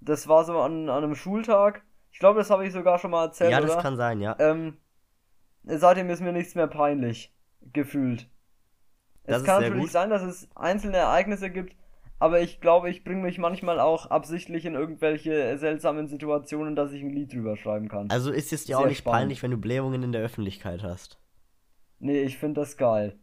das 0.00 0.28
war 0.28 0.44
so 0.44 0.58
an, 0.60 0.88
an 0.88 1.04
einem 1.04 1.14
Schultag, 1.14 1.82
ich 2.12 2.18
glaube, 2.18 2.38
das 2.38 2.50
habe 2.50 2.66
ich 2.66 2.72
sogar 2.72 2.98
schon 2.98 3.10
mal 3.12 3.24
erzählt, 3.26 3.52
Ja, 3.52 3.60
das 3.60 3.72
oder? 3.72 3.82
kann 3.82 3.96
sein, 3.96 4.20
ja. 4.20 4.36
Ähm, 4.38 4.76
seitdem 5.64 6.10
ist 6.10 6.20
mir 6.20 6.32
nichts 6.32 6.54
mehr 6.54 6.66
peinlich 6.66 7.34
gefühlt. 7.72 8.28
Das 9.26 9.38
es 9.38 9.44
kann 9.44 9.62
natürlich 9.62 9.82
gut. 9.84 9.92
sein, 9.92 10.10
dass 10.10 10.22
es 10.22 10.48
einzelne 10.56 10.98
Ereignisse 10.98 11.50
gibt, 11.50 11.74
aber 12.18 12.40
ich 12.40 12.60
glaube, 12.60 12.90
ich 12.90 13.04
bringe 13.04 13.22
mich 13.22 13.38
manchmal 13.38 13.80
auch 13.80 14.06
absichtlich 14.10 14.66
in 14.66 14.74
irgendwelche 14.74 15.56
seltsamen 15.58 16.08
Situationen, 16.08 16.76
dass 16.76 16.92
ich 16.92 17.02
ein 17.02 17.10
Lied 17.10 17.32
drüber 17.32 17.56
schreiben 17.56 17.88
kann. 17.88 18.08
Also 18.08 18.30
ist 18.30 18.52
es 18.52 18.66
dir 18.66 18.78
auch 18.78 18.84
nicht 18.86 18.98
spannend. 18.98 19.20
peinlich, 19.20 19.42
wenn 19.42 19.52
du 19.52 19.56
Blähungen 19.56 20.02
in 20.02 20.12
der 20.12 20.20
Öffentlichkeit 20.22 20.82
hast. 20.82 21.18
Nee, 21.98 22.22
ich 22.22 22.36
finde 22.38 22.60
das 22.62 22.76
geil. 22.76 23.18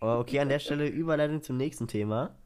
Aber 0.00 0.18
okay, 0.20 0.38
an 0.40 0.48
der 0.48 0.58
Stelle 0.60 0.86
Überleitung 0.88 1.42
zum 1.42 1.56
nächsten 1.56 1.88
Thema. 1.88 2.36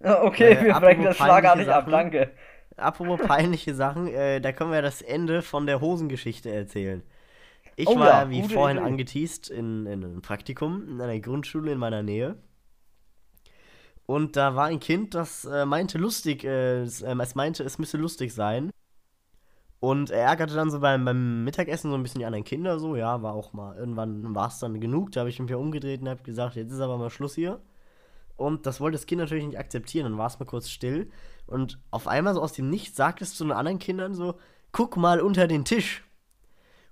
okay, 0.00 0.52
Äh, 0.52 0.64
wir 0.64 0.74
brechen 0.74 1.04
das 1.04 1.16
schlagartig 1.16 1.68
ab, 1.68 1.86
danke. 1.90 2.30
Apropos 2.76 3.20
peinliche 3.26 3.74
Sachen, 3.74 4.08
äh, 4.08 4.40
da 4.40 4.52
können 4.52 4.72
wir 4.72 4.82
das 4.82 5.02
Ende 5.02 5.42
von 5.42 5.66
der 5.66 5.80
Hosengeschichte 5.80 6.50
erzählen. 6.50 7.02
Ich 7.76 7.88
Oh 7.88 7.98
war, 7.98 8.06
ja, 8.24 8.30
wie 8.30 8.42
vorhin 8.42 8.78
Idee. 8.78 8.86
angeteased, 8.86 9.50
in, 9.50 9.86
in 9.86 10.04
einem 10.04 10.22
Praktikum 10.22 10.88
in 10.88 11.00
einer 11.00 11.18
Grundschule 11.20 11.72
in 11.72 11.78
meiner 11.78 12.02
Nähe. 12.02 12.36
Und 14.06 14.36
da 14.36 14.54
war 14.54 14.66
ein 14.66 14.80
Kind, 14.80 15.14
das 15.14 15.44
äh, 15.44 15.66
meinte 15.66 15.98
lustig, 15.98 16.44
äh, 16.44 16.82
es, 16.82 17.02
ähm, 17.02 17.20
es 17.20 17.34
meinte, 17.34 17.64
es 17.64 17.78
müsse 17.78 17.98
lustig 17.98 18.32
sein. 18.32 18.70
Und 19.80 20.10
er 20.10 20.22
ärgerte 20.22 20.54
dann 20.54 20.70
so 20.70 20.80
beim, 20.80 21.04
beim 21.04 21.44
Mittagessen 21.44 21.90
so 21.90 21.96
ein 21.96 22.02
bisschen 22.02 22.20
die 22.20 22.24
anderen 22.24 22.44
Kinder 22.44 22.78
so, 22.78 22.96
ja, 22.96 23.22
war 23.22 23.34
auch 23.34 23.52
mal, 23.52 23.76
irgendwann 23.76 24.34
war 24.34 24.48
es 24.48 24.58
dann 24.58 24.80
genug, 24.80 25.12
da 25.12 25.20
habe 25.20 25.30
ich 25.30 25.38
mich 25.38 25.48
wieder 25.48 25.58
umgedreht 25.58 26.00
und 26.00 26.08
habe 26.08 26.22
gesagt, 26.22 26.56
jetzt 26.56 26.72
ist 26.72 26.80
aber 26.80 26.96
mal 26.96 27.10
Schluss 27.10 27.34
hier. 27.34 27.60
Und 28.36 28.66
das 28.66 28.80
wollte 28.80 28.96
das 28.96 29.06
Kind 29.06 29.20
natürlich 29.20 29.46
nicht 29.46 29.58
akzeptieren, 29.58 30.04
dann 30.04 30.18
war 30.18 30.26
es 30.28 30.38
mal 30.38 30.46
kurz 30.46 30.68
still. 30.70 31.10
Und 31.46 31.80
auf 31.90 32.08
einmal 32.08 32.34
so 32.34 32.42
aus 32.42 32.52
dem 32.52 32.70
Nichts 32.70 32.96
sagt 32.96 33.22
es 33.22 33.34
zu 33.34 33.44
den 33.44 33.52
anderen 33.52 33.78
Kindern 33.78 34.14
so, 34.14 34.38
guck 34.72 34.96
mal 34.96 35.20
unter 35.20 35.46
den 35.48 35.64
Tisch. 35.64 36.04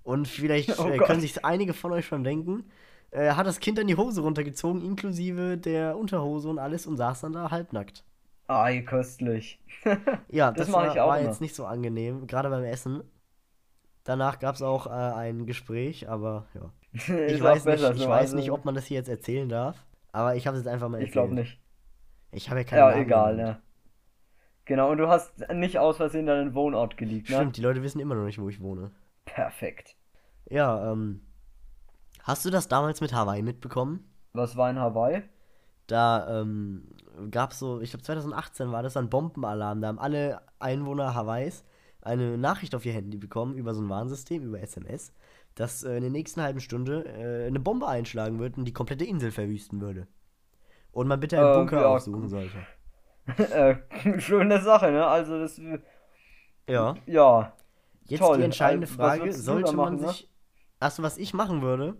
Und 0.05 0.29
vielleicht 0.29 0.71
Oh 0.79 0.89
äh, 0.89 1.01
können 1.01 1.21
sich 1.21 1.45
einige 1.45 1.75
von 1.75 1.93
euch 1.93 2.07
schon 2.07 2.25
denken, 2.25 2.65
äh, 3.11 3.33
hat 3.33 3.47
das 3.47 3.61
Kind 3.61 3.79
dann 3.79 3.87
die 3.89 3.97
Hose 3.97 4.23
runtergezogen, 4.23 4.83
inklusive 4.85 5.59
der 5.59 5.97
Unterhose 5.99 6.49
und 6.49 6.59
alles 6.59 6.87
und 6.87 6.97
saß 6.97 7.23
dann 7.23 7.33
da 7.35 7.51
halbnackt. 7.51 8.05
Ei, 8.49 8.81
köstlich. 8.83 9.61
Ja, 10.29 10.53
Das 10.55 10.69
das, 10.69 10.73
war, 10.73 10.89
ich 10.89 10.97
war 10.97 11.21
jetzt 11.21 11.41
nicht 11.41 11.55
so 11.55 11.67
angenehm, 11.67 12.27
gerade 12.27 12.51
beim 12.51 12.65
Essen. 12.65 13.03
Danach 14.05 14.39
gab 14.39 14.55
es 14.55 14.63
auch 14.63 14.87
äh, 14.87 14.91
ein 14.91 15.47
Gespräch, 15.47 16.09
aber 16.09 16.47
ja. 16.55 16.73
Ich 17.27 17.43
weiß, 17.43 17.67
nicht, 17.67 17.83
ich 17.91 18.03
so, 18.03 18.09
weiß 18.09 18.33
also, 18.33 18.37
nicht, 18.37 18.51
ob 18.51 18.65
man 18.65 18.75
das 18.75 18.87
hier 18.87 18.99
jetzt 18.99 19.09
erzählen 19.09 19.49
darf, 19.49 19.85
aber 20.13 20.37
ich 20.37 20.47
habe 20.47 20.57
es 20.57 20.65
jetzt 20.65 20.73
einfach 20.73 20.89
mal 20.89 20.99
Ich 20.99 21.11
erzählt. 21.11 21.13
glaube 21.13 21.35
nicht. 21.35 21.61
Ich 22.33 22.51
habe 22.51 22.61
ja 22.61 22.65
keine 22.65 22.81
Ja, 22.81 22.89
Namen 22.89 23.03
egal, 23.03 23.37
ne. 23.37 23.63
Genau, 24.67 24.91
und 24.91 24.99
du 24.99 25.09
hast 25.09 25.33
nicht 25.53 25.79
aus 25.79 25.99
Versehen 25.99 26.27
deinen 26.27 26.55
Wohnort 26.55 26.97
geleakt, 26.97 27.29
ne? 27.29 27.37
Stimmt, 27.37 27.57
die 27.57 27.61
Leute 27.63 27.83
wissen 27.83 28.01
immer 28.01 28.15
noch 28.15 28.25
nicht, 28.25 28.41
wo 28.41 28.49
ich 28.49 28.61
wohne. 28.61 28.91
Perfekt. 29.27 29.97
Ja, 30.49 30.91
ähm. 30.93 31.21
Hast 32.23 32.45
du 32.45 32.51
das 32.51 32.69
damals 32.69 33.01
mit 33.03 33.13
Hawaii 33.13 33.43
mitbekommen? 33.43 34.09
Was 34.33 34.57
war 34.57 34.71
in 34.71 34.79
Hawaii? 34.79 35.23
Da 35.87 36.41
ähm, 36.41 36.89
gab 37.31 37.53
es 37.53 37.59
so, 37.59 37.81
ich 37.83 37.91
glaube 37.91 38.03
2018 38.03 38.73
war 38.73 38.83
das 38.83 38.97
ein 38.97 39.11
Bombenalarm. 39.11 39.83
Da 39.83 39.89
haben 39.89 39.99
alle 39.99 40.41
Einwohner 40.59 41.15
Hawaiis 41.15 41.65
eine 42.01 42.39
Nachricht 42.39 42.75
auf 42.75 42.87
ihr 42.87 42.95
Handy 42.95 43.19
bekommen 43.19 43.57
über 43.57 43.75
so 43.75 43.83
ein 43.83 43.89
Warnsystem, 43.91 44.43
über 44.43 44.61
SMS, 44.61 45.13
dass 45.55 45.83
äh, 45.85 45.97
in 45.97 46.03
der 46.03 46.11
nächsten 46.11 46.41
halben 46.41 46.61
Stunde 46.61 47.05
äh, 47.05 47.47
eine 47.47 47.61
Bombe 47.61 47.87
einschlagen 47.87 48.39
wird 48.39 48.57
und 48.57 48.65
die 48.65 48.73
komplette 48.73 49.05
Insel 49.05 49.31
verwüsten 49.31 49.83
würde. 49.83 50.07
Und 50.93 51.07
man 51.09 51.21
bitte 51.21 51.39
einen 51.39 51.53
Äh, 51.53 51.55
Bunker 51.57 51.81
ja, 51.83 51.87
aufsuchen 51.89 52.29
sollte. 52.29 52.57
äh, 53.39 53.77
schöne 54.19 54.61
Sache, 54.61 54.91
ne? 54.93 55.07
Also 55.07 55.39
das, 55.41 55.61
Ja. 56.69 56.95
ja. 57.07 57.53
Jetzt 58.07 58.21
Toll. 58.21 58.39
die 58.39 58.45
entscheidende 58.45 58.87
was 58.89 58.95
Frage, 58.97 59.33
sollte 59.33 59.71
da 59.71 59.77
man 59.77 59.95
machen, 59.95 60.01
ne? 60.07 60.09
sich. 60.09 60.31
Achso, 60.81 61.03
was 61.03 61.17
ich 61.19 61.33
machen 61.35 61.63
würde, 61.63 61.97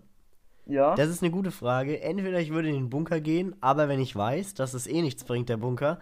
Ja. 0.65 0.95
Das 0.95 1.09
ist 1.09 1.21
eine 1.23 1.31
gute 1.31 1.51
Frage. 1.51 2.01
Entweder 2.01 2.39
ich 2.39 2.51
würde 2.51 2.69
in 2.69 2.75
den 2.75 2.89
Bunker 2.89 3.21
gehen, 3.21 3.55
aber 3.61 3.87
wenn 3.87 3.99
ich 3.99 4.15
weiß, 4.15 4.53
dass 4.55 4.73
es 4.73 4.87
eh 4.87 5.01
nichts 5.01 5.23
bringt, 5.23 5.49
der 5.49 5.57
Bunker, 5.57 5.99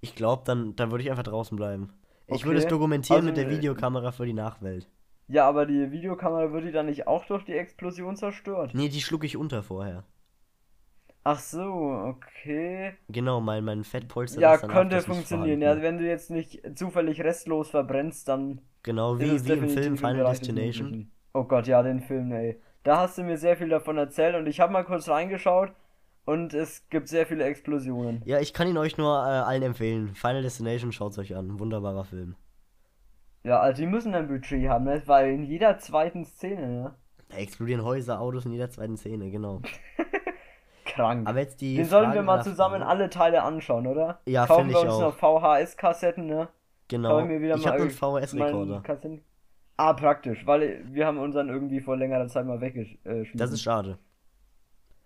ich 0.00 0.14
glaube, 0.14 0.42
dann, 0.46 0.76
dann 0.76 0.90
würde 0.90 1.04
ich 1.04 1.10
einfach 1.10 1.22
draußen 1.24 1.56
bleiben. 1.56 1.92
Ich 2.26 2.44
würde 2.44 2.58
es 2.58 2.66
Okay. 2.66 2.70
dokumentieren 2.70 3.26
Also, 3.26 3.26
mit 3.26 3.36
der 3.36 3.46
äh, 3.46 3.50
Videokamera 3.50 4.12
für 4.12 4.26
die 4.26 4.32
Nachwelt. 4.34 4.88
Ja, 5.28 5.48
aber 5.48 5.66
die 5.66 5.90
Videokamera 5.90 6.52
wird 6.52 6.64
die 6.64 6.72
dann 6.72 6.86
nicht 6.86 7.06
auch 7.06 7.24
durch 7.26 7.44
die 7.44 7.54
Explosion 7.54 8.16
zerstört? 8.16 8.74
Nee, 8.74 8.88
die 8.88 9.00
schluck 9.00 9.24
ich 9.24 9.36
unter 9.36 9.62
vorher. 9.62 10.04
Ach 11.24 11.38
so, 11.38 11.72
okay. 12.08 12.94
Genau, 13.08 13.40
mein, 13.40 13.64
mein 13.64 13.84
Fettpolster 13.84 14.40
Ja, 14.40 14.54
ist 14.54 14.68
könnte 14.68 15.00
funktionieren. 15.02 15.60
Ja, 15.62 15.80
wenn 15.80 15.98
du 15.98 16.04
jetzt 16.06 16.30
nicht 16.30 16.62
zufällig 16.76 17.22
restlos 17.22 17.70
verbrennst, 17.70 18.26
dann 18.28 18.60
Genau, 18.82 19.18
wie, 19.20 19.44
wie 19.44 19.52
im 19.52 19.68
Film 19.68 19.96
Final 19.96 20.24
Destination. 20.24 21.10
Oh 21.34 21.44
Gott, 21.44 21.66
ja, 21.68 21.82
den 21.82 22.00
Film, 22.00 22.32
ey. 22.32 22.60
Da 22.82 22.98
hast 22.98 23.18
du 23.18 23.22
mir 23.22 23.38
sehr 23.38 23.56
viel 23.56 23.68
davon 23.68 23.96
erzählt 23.96 24.34
und 24.34 24.46
ich 24.48 24.58
habe 24.60 24.72
mal 24.72 24.84
kurz 24.84 25.08
reingeschaut. 25.08 25.72
und 26.24 26.54
es 26.54 26.88
gibt 26.88 27.08
sehr 27.08 27.26
viele 27.26 27.44
Explosionen. 27.44 28.22
Ja, 28.24 28.40
ich 28.40 28.52
kann 28.52 28.68
ihn 28.68 28.78
euch 28.78 28.96
nur 28.98 29.12
äh, 29.14 29.28
allen 29.30 29.62
empfehlen. 29.62 30.14
Final 30.14 30.42
Destination, 30.42 30.92
schaut's 30.92 31.18
euch 31.18 31.34
an. 31.36 31.58
Wunderbarer 31.58 32.04
Film. 32.04 32.36
Ja, 33.44 33.60
also 33.60 33.82
die 33.82 33.88
müssen 33.88 34.14
ein 34.14 34.28
Budget 34.28 34.68
haben, 34.68 34.84
ne? 34.84 35.02
weil 35.06 35.32
in 35.32 35.42
jeder 35.44 35.78
zweiten 35.78 36.24
Szene, 36.24 36.68
ne? 36.68 36.94
Da 37.28 37.36
explodieren 37.38 37.82
Häuser, 37.84 38.20
Autos 38.20 38.44
in 38.46 38.52
jeder 38.52 38.70
zweiten 38.70 38.96
Szene, 38.96 39.30
genau. 39.30 39.62
Krank. 40.94 41.28
Aber 41.28 41.38
jetzt 41.40 41.60
die. 41.60 41.76
Den 41.76 41.84
sollen 41.86 42.12
wir 42.12 42.22
mal 42.22 42.42
zusammen 42.42 42.82
alle 42.82 43.08
Teile 43.10 43.42
anschauen, 43.42 43.86
oder? 43.86 44.20
Ja, 44.26 44.46
Kaufen 44.46 44.64
find 44.66 44.74
wir 44.74 44.78
ich 44.80 44.84
uns 44.84 44.94
auch. 44.94 45.00
noch 45.00 45.14
VHS-Kassetten, 45.40 46.26
ne? 46.26 46.48
Genau. 46.88 47.08
Kaufen 47.10 47.28
wir 47.30 47.40
wieder 47.40 47.56
Ich 47.56 47.64
mal 47.64 47.72
einen 47.80 47.90
VHS-Rekorder. 47.90 48.80
Kassetten- 48.82 49.22
Ah, 49.78 49.94
praktisch, 49.94 50.46
weil 50.46 50.84
wir 50.92 51.06
haben 51.06 51.18
unseren 51.18 51.48
irgendwie 51.48 51.80
vor 51.80 51.96
längerer 51.96 52.28
Zeit 52.28 52.46
mal 52.46 52.60
weggeschmissen. 52.60 53.36
Das 53.38 53.50
ist 53.50 53.62
schade. 53.62 53.98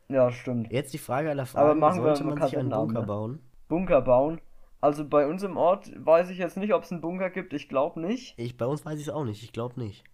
Ja, 0.08 0.30
stimmt. 0.30 0.70
Jetzt 0.72 0.92
die 0.92 0.98
Frage 0.98 1.30
aller 1.30 1.46
Fragen. 1.46 1.64
Aber 1.70 1.74
machen 1.74 1.98
wir 2.02 2.14
Sollte 2.16 2.24
mal 2.24 2.34
man 2.36 2.48
sich 2.48 2.58
einen 2.58 2.70
Bunker 2.70 3.00
ne? 3.00 3.06
bauen? 3.06 3.40
Bunker 3.68 4.02
bauen. 4.02 4.40
Also 4.80 5.08
bei 5.08 5.26
uns 5.26 5.42
im 5.42 5.56
Ort 5.56 5.90
weiß 5.96 6.30
ich 6.30 6.38
jetzt 6.38 6.56
nicht, 6.56 6.74
ob 6.74 6.82
es 6.82 6.92
einen 6.92 7.00
Bunker 7.00 7.30
gibt. 7.30 7.52
Ich 7.54 7.68
glaube 7.68 8.00
nicht. 8.00 8.38
Ich, 8.38 8.56
bei 8.56 8.66
uns 8.66 8.84
weiß 8.84 8.98
ich 9.00 9.06
es 9.06 9.12
auch 9.12 9.24
nicht. 9.24 9.42
Ich 9.42 9.52
glaube 9.52 9.80
nicht. 9.80 10.04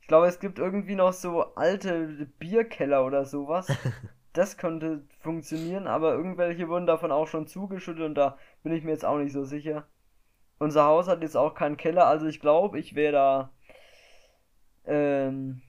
Ich 0.00 0.08
glaube, 0.08 0.26
es 0.26 0.38
gibt 0.38 0.58
irgendwie 0.58 0.96
noch 0.96 1.12
so 1.12 1.54
alte 1.54 2.28
Bierkeller 2.38 3.04
oder 3.06 3.24
sowas. 3.24 3.68
Das 4.34 4.56
könnte 4.56 5.04
funktionieren, 5.20 5.86
aber 5.86 6.12
irgendwelche 6.12 6.68
wurden 6.68 6.86
davon 6.86 7.12
auch 7.12 7.28
schon 7.28 7.46
zugeschüttet 7.46 8.04
und 8.04 8.16
da 8.16 8.36
bin 8.62 8.72
ich 8.72 8.82
mir 8.84 8.90
jetzt 8.90 9.04
auch 9.04 9.16
nicht 9.16 9.32
so 9.32 9.44
sicher. 9.44 9.86
Unser 10.58 10.84
Haus 10.84 11.08
hat 11.08 11.22
jetzt 11.22 11.36
auch 11.36 11.54
keinen 11.54 11.76
Keller, 11.76 12.06
also 12.06 12.26
ich 12.26 12.40
glaube, 12.40 12.78
ich 12.78 12.94
wäre 12.94 13.12
da. 13.12 13.50
Ähm, 14.86 15.62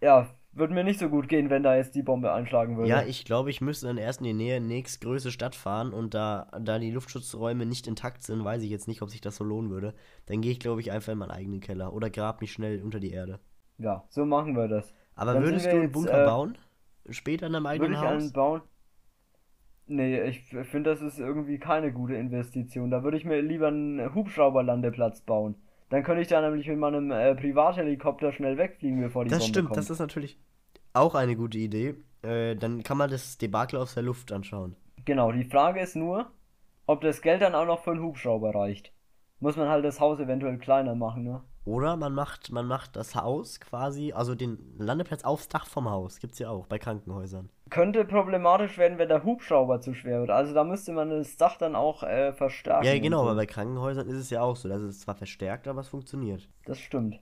ja, 0.00 0.28
würde 0.52 0.72
mir 0.72 0.84
nicht 0.84 0.98
so 0.98 1.08
gut 1.08 1.28
gehen, 1.28 1.50
wenn 1.50 1.62
da 1.62 1.76
jetzt 1.76 1.94
die 1.94 2.02
Bombe 2.02 2.32
einschlagen 2.32 2.76
würde. 2.76 2.88
Ja, 2.88 3.02
ich 3.02 3.24
glaube, 3.24 3.50
ich 3.50 3.60
müsste 3.60 3.86
dann 3.86 3.98
erst 3.98 4.20
in 4.20 4.26
die 4.26 4.32
Nähe 4.32 4.60
nächstgrößte 4.60 5.30
Stadt 5.30 5.54
fahren 5.54 5.92
und 5.92 6.14
da, 6.14 6.50
da 6.60 6.78
die 6.78 6.90
Luftschutzräume 6.90 7.66
nicht 7.66 7.86
intakt 7.86 8.22
sind, 8.22 8.44
weiß 8.44 8.62
ich 8.62 8.70
jetzt 8.70 8.88
nicht, 8.88 9.02
ob 9.02 9.10
sich 9.10 9.20
das 9.20 9.36
so 9.36 9.44
lohnen 9.44 9.70
würde. 9.70 9.94
Dann 10.26 10.40
gehe 10.40 10.52
ich, 10.52 10.60
glaube 10.60 10.80
ich, 10.80 10.90
einfach 10.90 11.12
in 11.12 11.18
meinen 11.18 11.32
eigenen 11.32 11.60
Keller 11.60 11.92
oder 11.92 12.08
grab 12.08 12.40
mich 12.40 12.52
schnell 12.52 12.82
unter 12.82 13.00
die 13.00 13.10
Erde. 13.10 13.40
Ja, 13.78 14.04
so 14.08 14.24
machen 14.24 14.56
wir 14.56 14.68
das. 14.68 14.94
Aber 15.16 15.34
Dann 15.34 15.44
würdest 15.44 15.66
du 15.66 15.70
einen 15.70 15.92
Bunker 15.92 16.22
äh, 16.22 16.26
bauen? 16.26 16.58
Später 17.10 17.46
in 17.46 17.52
Würde 17.52 17.66
eigenen 17.66 17.92
ich 17.94 18.04
einen 18.04 18.24
Haus? 18.24 18.32
bauen? 18.32 18.62
Nee, 19.86 20.22
ich 20.28 20.40
finde, 20.44 20.90
das 20.90 21.02
ist 21.02 21.18
irgendwie 21.18 21.58
keine 21.58 21.92
gute 21.92 22.14
Investition. 22.14 22.90
Da 22.90 23.02
würde 23.02 23.16
ich 23.16 23.24
mir 23.24 23.40
lieber 23.42 23.68
einen 23.68 24.14
Hubschrauberlandeplatz 24.14 25.20
bauen. 25.22 25.56
Dann 25.90 26.02
könnte 26.02 26.22
ich 26.22 26.28
da 26.28 26.40
nämlich 26.40 26.66
mit 26.68 26.78
meinem 26.78 27.10
äh, 27.10 27.34
Privathelikopter 27.34 28.32
schnell 28.32 28.56
wegfliegen, 28.56 29.00
bevor 29.00 29.24
die 29.24 29.30
Das 29.30 29.38
Bombe 29.38 29.48
stimmt, 29.48 29.68
kommt. 29.68 29.76
das 29.78 29.90
ist 29.90 29.98
natürlich 29.98 30.38
auch 30.94 31.14
eine 31.14 31.36
gute 31.36 31.58
Idee. 31.58 31.96
Äh, 32.22 32.56
dann 32.56 32.82
kann 32.82 32.96
man 32.98 33.10
das 33.10 33.36
Debakel 33.38 33.78
aus 33.78 33.94
der 33.94 34.02
Luft 34.02 34.32
anschauen. 34.32 34.76
Genau, 35.04 35.30
die 35.32 35.44
Frage 35.44 35.80
ist 35.80 35.94
nur, 35.96 36.32
ob 36.86 37.00
das 37.02 37.22
Geld 37.22 37.42
dann 37.42 37.54
auch 37.54 37.66
noch 37.66 37.84
für 37.84 37.92
einen 37.92 38.02
Hubschrauber 38.02 38.54
reicht. 38.54 38.92
Muss 39.40 39.56
man 39.56 39.68
halt 39.68 39.84
das 39.84 40.00
Haus 40.00 40.18
eventuell 40.20 40.58
kleiner 40.58 40.94
machen, 40.94 41.24
ne? 41.24 41.44
Oder 41.64 41.96
man 41.96 42.14
macht, 42.14 42.52
man 42.52 42.66
macht 42.66 42.94
das 42.94 43.14
Haus 43.14 43.58
quasi, 43.58 44.12
also 44.12 44.34
den 44.34 44.58
Landeplatz 44.76 45.24
aufs 45.24 45.48
Dach 45.48 45.66
vom 45.66 45.88
Haus. 45.88 46.20
Gibt's 46.20 46.38
ja 46.38 46.50
auch 46.50 46.66
bei 46.66 46.78
Krankenhäusern. 46.78 47.48
Könnte 47.70 48.04
problematisch 48.04 48.76
werden, 48.76 48.98
wenn 48.98 49.08
der 49.08 49.24
Hubschrauber 49.24 49.80
zu 49.80 49.94
schwer 49.94 50.20
wird. 50.20 50.30
Also 50.30 50.52
da 50.52 50.62
müsste 50.62 50.92
man 50.92 51.08
das 51.08 51.38
Dach 51.38 51.56
dann 51.56 51.74
auch 51.74 52.02
äh, 52.02 52.34
verstärken. 52.34 52.86
Ja, 52.86 52.98
genau, 52.98 53.22
so. 53.22 53.30
aber 53.30 53.36
bei 53.36 53.46
Krankenhäusern 53.46 54.06
ist 54.08 54.16
es 54.16 54.30
ja 54.30 54.42
auch 54.42 54.56
so. 54.56 54.68
Das 54.68 54.82
ist 54.82 55.00
zwar 55.00 55.14
verstärkt, 55.14 55.66
aber 55.66 55.80
es 55.80 55.88
funktioniert. 55.88 56.48
Das 56.66 56.78
stimmt. 56.78 57.18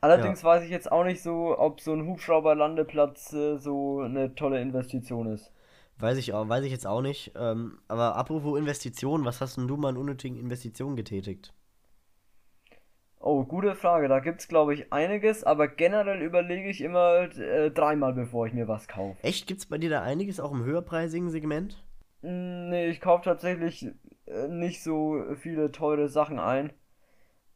Allerdings 0.00 0.44
weiß 0.44 0.62
ich 0.62 0.70
jetzt 0.70 0.90
auch 0.90 1.04
nicht 1.04 1.22
so, 1.22 1.58
ob 1.58 1.80
so 1.80 1.92
ein 1.92 2.06
Hubschrauberlandeplatz 2.06 3.32
äh, 3.32 3.58
so 3.58 4.00
eine 4.00 4.34
tolle 4.34 4.60
Investition 4.60 5.26
ist. 5.26 5.52
Weiß 5.98 6.18
ich 6.18 6.32
auch, 6.32 6.48
weiß 6.48 6.64
ich 6.64 6.70
jetzt 6.70 6.86
auch 6.86 7.00
nicht. 7.02 7.32
Ähm, 7.36 7.78
aber 7.88 8.16
apropos 8.16 8.58
Investitionen, 8.58 9.24
was 9.24 9.40
hast 9.40 9.56
denn 9.56 9.68
du 9.68 9.76
mal 9.76 9.88
an 9.88 9.96
unnötigen 9.96 10.36
Investitionen 10.38 10.96
getätigt? 10.96 11.52
Oh, 13.20 13.44
gute 13.44 13.74
Frage. 13.74 14.08
Da 14.08 14.20
gibt's, 14.20 14.48
glaube 14.48 14.74
ich, 14.74 14.92
einiges, 14.92 15.42
aber 15.42 15.68
generell 15.68 16.22
überlege 16.22 16.68
ich 16.68 16.80
immer 16.80 17.28
äh, 17.36 17.70
dreimal, 17.70 18.12
bevor 18.12 18.46
ich 18.46 18.52
mir 18.52 18.68
was 18.68 18.88
kaufe. 18.88 19.16
Echt, 19.22 19.46
gibt's 19.46 19.66
bei 19.66 19.78
dir 19.78 19.90
da 19.90 20.02
einiges 20.02 20.38
auch 20.40 20.52
im 20.52 20.64
höherpreisigen 20.64 21.30
Segment? 21.30 21.82
Mm, 22.22 22.68
Nee, 22.70 22.88
ich 22.88 23.00
kaufe 23.00 23.24
tatsächlich 23.24 23.86
äh, 24.26 24.48
nicht 24.48 24.82
so 24.82 25.22
viele 25.36 25.72
teure 25.72 26.08
Sachen 26.08 26.38
ein. 26.38 26.72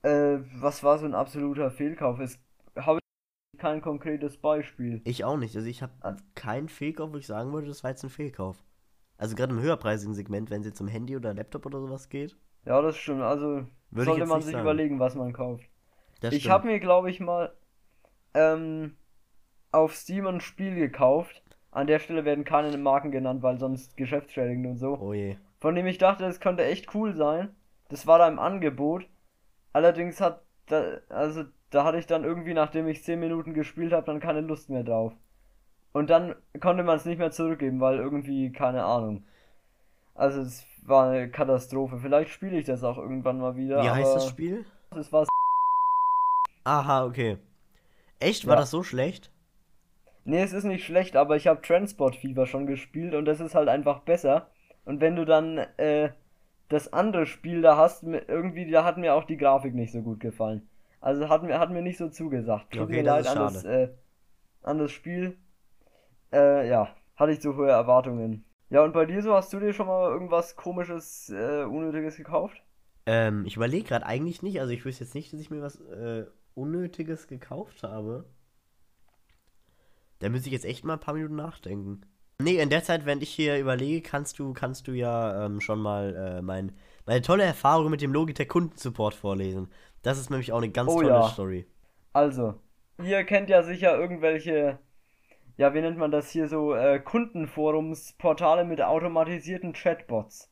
Äh, 0.03 0.39
was 0.61 0.83
war 0.83 0.99
so 0.99 1.07
ein 1.07 1.15
absoluter 1.15 1.71
Fehlkauf? 1.71 2.21
Es 2.21 2.39
habe 2.77 3.01
ich 3.53 3.61
kein 3.61 3.83
konkretes 3.83 4.39
Beispiel. 4.39 5.03
Ich 5.05 5.25
auch 5.25 5.37
nicht. 5.37 5.55
Also 5.57 5.69
ich 5.69 5.83
habe 5.83 6.17
keinen 6.35 6.69
Fehlkauf, 6.69 7.13
wo 7.13 7.17
ich 7.17 7.27
sagen 7.27 7.53
würde, 7.53 7.69
das 7.69 7.85
war 7.85 7.91
jetzt 7.91 8.03
ein 8.05 8.11
Fehlkauf. 8.11 8.63
Also 9.19 9.37
gerade 9.37 9.53
im 9.55 9.61
höherpreisigen 9.61 10.15
Segment, 10.15 10.51
wenn 10.51 10.63
es 10.63 10.67
jetzt 10.69 10.81
um 10.81 10.89
Handy 10.89 11.17
oder 11.17 11.35
Laptop 11.35 11.67
oder 11.67 11.81
sowas 11.81 12.09
geht. 12.09 12.37
Ja, 12.65 12.81
das 12.81 12.97
stimmt. 12.97 13.21
Also 13.21 13.67
Würde 13.91 14.11
sollte 14.11 14.27
man 14.27 14.43
sich 14.43 14.53
sagen. 14.53 14.63
überlegen, 14.63 15.01
was 15.01 15.15
man 15.15 15.33
kauft. 15.33 15.65
Das 16.21 16.35
Ich 16.35 16.49
habe 16.49 16.67
mir, 16.67 16.81
glaube 16.81 17.11
ich, 17.11 17.21
mal 17.21 17.53
ähm, 18.35 18.97
auf 19.73 19.95
Steam 19.95 20.27
ein 20.27 20.41
Spiel 20.41 20.75
gekauft. 20.75 21.43
An 21.73 21.87
der 21.87 21.99
Stelle 21.99 22.25
werden 22.25 22.45
keine 22.45 22.77
Marken 22.77 23.11
genannt, 23.11 23.43
weil 23.43 23.59
sonst 23.59 23.97
geschäftsschädigend 23.97 24.67
und 24.67 24.77
so. 24.79 24.99
Oh 24.99 25.13
je. 25.13 25.37
Von 25.61 25.75
dem 25.75 25.87
ich 25.87 25.99
dachte, 25.99 26.25
es 26.25 26.41
könnte 26.41 26.65
echt 26.65 26.95
cool 26.95 27.15
sein. 27.15 27.55
Das 27.89 28.07
war 28.07 28.19
da 28.19 28.29
im 28.29 28.39
Angebot. 28.39 29.07
Allerdings 29.73 30.21
hat 30.21 30.43
da, 30.67 30.99
also 31.09 31.45
da 31.71 31.85
hatte 31.85 31.99
ich 31.99 32.07
dann 32.07 32.25
irgendwie, 32.25 32.55
nachdem 32.55 32.89
ich 32.89 33.05
10 33.05 33.21
Minuten 33.21 33.55
gespielt 33.55 33.93
habe, 33.93 34.07
dann 34.07 34.21
keine 34.21 34.41
Lust 34.41 34.71
mehr 34.71 34.83
drauf. 34.83 35.13
Und 35.93 36.11
dann 36.11 36.35
konnte 36.61 36.83
man 36.85 36.97
es 36.97 37.05
nicht 37.05 37.19
mehr 37.19 37.31
zurückgeben, 37.31 37.81
weil 37.81 37.99
irgendwie, 37.99 38.53
keine 38.53 38.85
Ahnung. 38.85 39.25
Also 40.21 40.41
es 40.43 40.65
war 40.87 41.11
eine 41.11 41.31
Katastrophe. 41.31 41.99
Vielleicht 41.99 42.31
spiele 42.31 42.59
ich 42.59 42.67
das 42.67 42.85
auch 42.85 42.99
irgendwann 42.99 43.39
mal 43.39 43.57
wieder. 43.57 43.83
Wie 43.83 43.91
heißt 43.91 44.15
das 44.17 44.29
Spiel? 44.29 44.65
Es 44.97 45.13
war 45.13 45.27
Aha, 46.65 47.05
okay. 47.05 47.37
Echt? 48.21 48.47
War 48.47 48.57
Ja. 48.57 48.61
das 48.63 48.71
so 48.71 48.83
schlecht? 48.83 49.31
Nee, 50.25 50.43
es 50.43 50.53
ist 50.53 50.65
nicht 50.65 50.85
schlecht, 50.85 51.17
aber 51.17 51.37
ich 51.37 51.47
habe 51.47 51.63
Transport 51.63 52.17
Fever 52.17 52.47
schon 52.47 52.67
gespielt 52.67 53.15
und 53.15 53.25
das 53.25 53.41
ist 53.41 53.55
halt 53.55 53.69
einfach 53.69 54.01
besser. 54.01 54.49
Und 54.85 55.01
wenn 55.01 55.17
du 55.17 55.25
dann 55.25 55.59
äh, 55.79 56.11
das 56.69 56.93
andere 56.93 57.27
Spiel 57.27 57.63
da 57.63 57.77
hast, 57.77 58.03
irgendwie, 58.05 58.71
da 58.71 58.85
hat 58.85 58.99
mir 58.99 59.15
auch 59.15 59.25
die 59.25 59.37
Grafik 59.37 59.75
nicht 59.75 59.93
so 59.93 60.03
gut 60.03 60.21
gefallen. 60.21 60.69
Also 61.01 61.29
hat 61.29 61.43
mir, 61.43 61.59
hat 61.59 61.71
mir 61.71 61.83
nicht 61.83 61.99
so 61.99 62.09
zugesagt. 62.09 62.73
Tut 62.73 62.83
Okay, 62.85 62.97
mir 62.97 63.05
das 63.05 63.17
leid 63.17 63.27
ist 63.27 63.37
an 63.37 63.39
das, 63.39 63.65
äh, 63.65 63.89
an 64.63 64.79
das 64.79 64.93
Spiel. 64.93 65.39
Äh, 66.33 66.69
ja, 66.69 66.95
hatte 67.17 67.33
ich 67.33 67.41
zu 67.41 67.57
hohe 67.57 67.71
Erwartungen. 67.71 68.45
Ja, 68.71 68.83
und 68.85 68.93
bei 68.93 69.05
dir 69.07 69.23
so, 69.23 69.35
hast 69.35 69.53
du 69.53 69.61
dir 69.61 69.73
schon 69.75 69.87
mal 69.87 70.11
irgendwas 70.11 70.57
komisches, 70.57 71.29
äh, 71.31 71.65
Unnötiges 71.65 72.17
gekauft? 72.17 72.63
Ähm, 73.07 73.45
ich 73.47 73.57
überlege 73.57 73.85
gerade 73.89 74.07
eigentlich 74.07 74.43
nicht. 74.43 74.61
Also 74.61 74.73
ich 74.73 74.85
wüsste 74.85 75.05
jetzt 75.05 75.15
nicht, 75.15 75.33
dass 75.33 75.41
ich 75.41 75.51
mir 75.51 75.61
was 75.63 75.81
äh, 75.81 76.27
Unnötiges 76.55 77.27
gekauft 77.29 77.83
habe. 77.83 78.25
Da 80.21 80.29
müsste 80.29 80.49
ich 80.49 80.53
jetzt 80.53 80.65
echt 80.65 80.85
mal 80.85 80.95
ein 80.95 81.01
paar 81.01 81.15
Minuten 81.15 81.37
nachdenken. 81.37 82.03
Nee, 82.43 82.59
in 82.61 82.71
der 82.71 82.83
Zeit, 82.83 83.05
während 83.07 83.23
ich 83.23 83.31
hier 83.31 83.59
überlege, 83.59 84.01
kannst 84.03 84.39
du, 84.39 84.53
kannst 84.55 84.89
du 84.89 84.93
ja 84.93 85.45
ähm, 85.47 85.61
schon 85.61 85.79
mal 85.81 86.15
äh, 86.17 86.43
mein, 86.43 86.73
meine 87.07 87.21
tolle 87.23 87.45
Erfahrung 87.45 87.91
mit 87.91 88.01
dem 88.01 88.13
Logitech 88.13 88.49
Kundensupport 88.49 89.15
vorlesen. 89.15 89.69
Das 90.03 90.19
ist 90.19 90.31
nämlich 90.31 90.53
auch 90.53 90.59
eine 90.59 90.71
ganz 90.71 90.93
Oh 90.93 90.97
tolle 90.97 91.09
ja. 91.09 91.23
Story. 91.23 91.67
Also, 92.13 92.61
ihr 92.99 93.25
kennt 93.25 93.51
ja 93.51 93.63
sicher 93.63 93.99
irgendwelche, 93.99 94.79
ja, 95.61 95.75
wie 95.75 95.81
nennt 95.83 95.99
man 95.99 96.11
das 96.11 96.31
hier 96.31 96.49
so, 96.49 96.75
äh, 96.75 96.99
Kundenforumsportale 97.01 98.65
mit 98.65 98.81
automatisierten 98.81 99.73
Chatbots. 99.75 100.51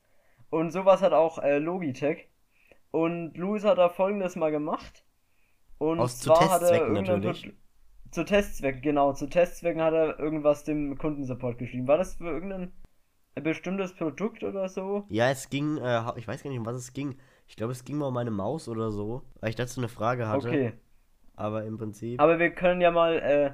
Und 0.50 0.70
sowas 0.70 1.00
hat 1.02 1.12
auch 1.12 1.38
äh, 1.38 1.58
Logitech. 1.58 2.28
Und 2.90 3.36
Louis 3.36 3.64
hat 3.64 3.78
da 3.78 3.88
folgendes 3.88 4.36
mal 4.36 4.50
gemacht. 4.50 5.04
Und 5.78 6.00
Aus- 6.00 6.18
zu 6.18 6.26
zwar 6.26 6.50
hat 6.50 6.62
er 6.62 6.88
natürlich. 6.88 7.42
Pro- 7.44 7.52
Zu 8.10 8.24
Testzwecken, 8.24 8.82
genau. 8.82 9.12
Zu 9.12 9.28
Testzwecken 9.28 9.82
hat 9.82 9.94
er 9.94 10.18
irgendwas 10.18 10.64
dem 10.64 10.96
Kundensupport 10.98 11.58
geschrieben. 11.58 11.88
War 11.88 11.98
das 11.98 12.16
für 12.16 12.28
irgendein 12.30 12.72
bestimmtes 13.34 13.94
Produkt 13.94 14.42
oder 14.42 14.68
so? 14.68 15.04
Ja, 15.08 15.30
es 15.30 15.48
ging, 15.50 15.78
äh, 15.78 16.02
ich 16.16 16.26
weiß 16.26 16.42
gar 16.42 16.50
nicht, 16.50 16.58
um 16.58 16.66
was 16.66 16.76
es 16.76 16.92
ging. 16.92 17.16
Ich 17.46 17.56
glaube, 17.56 17.72
es 17.72 17.84
ging 17.84 17.96
mal 17.96 18.08
um 18.08 18.14
meine 18.14 18.30
Maus 18.30 18.68
oder 18.68 18.90
so, 18.90 19.22
weil 19.40 19.50
ich 19.50 19.56
dazu 19.56 19.80
eine 19.80 19.88
Frage 19.88 20.28
hatte. 20.28 20.48
Okay. 20.48 20.72
Aber 21.36 21.64
im 21.64 21.78
Prinzip. 21.78 22.20
Aber 22.20 22.38
wir 22.38 22.50
können 22.50 22.80
ja 22.80 22.90
mal 22.90 23.18
äh, 23.18 23.50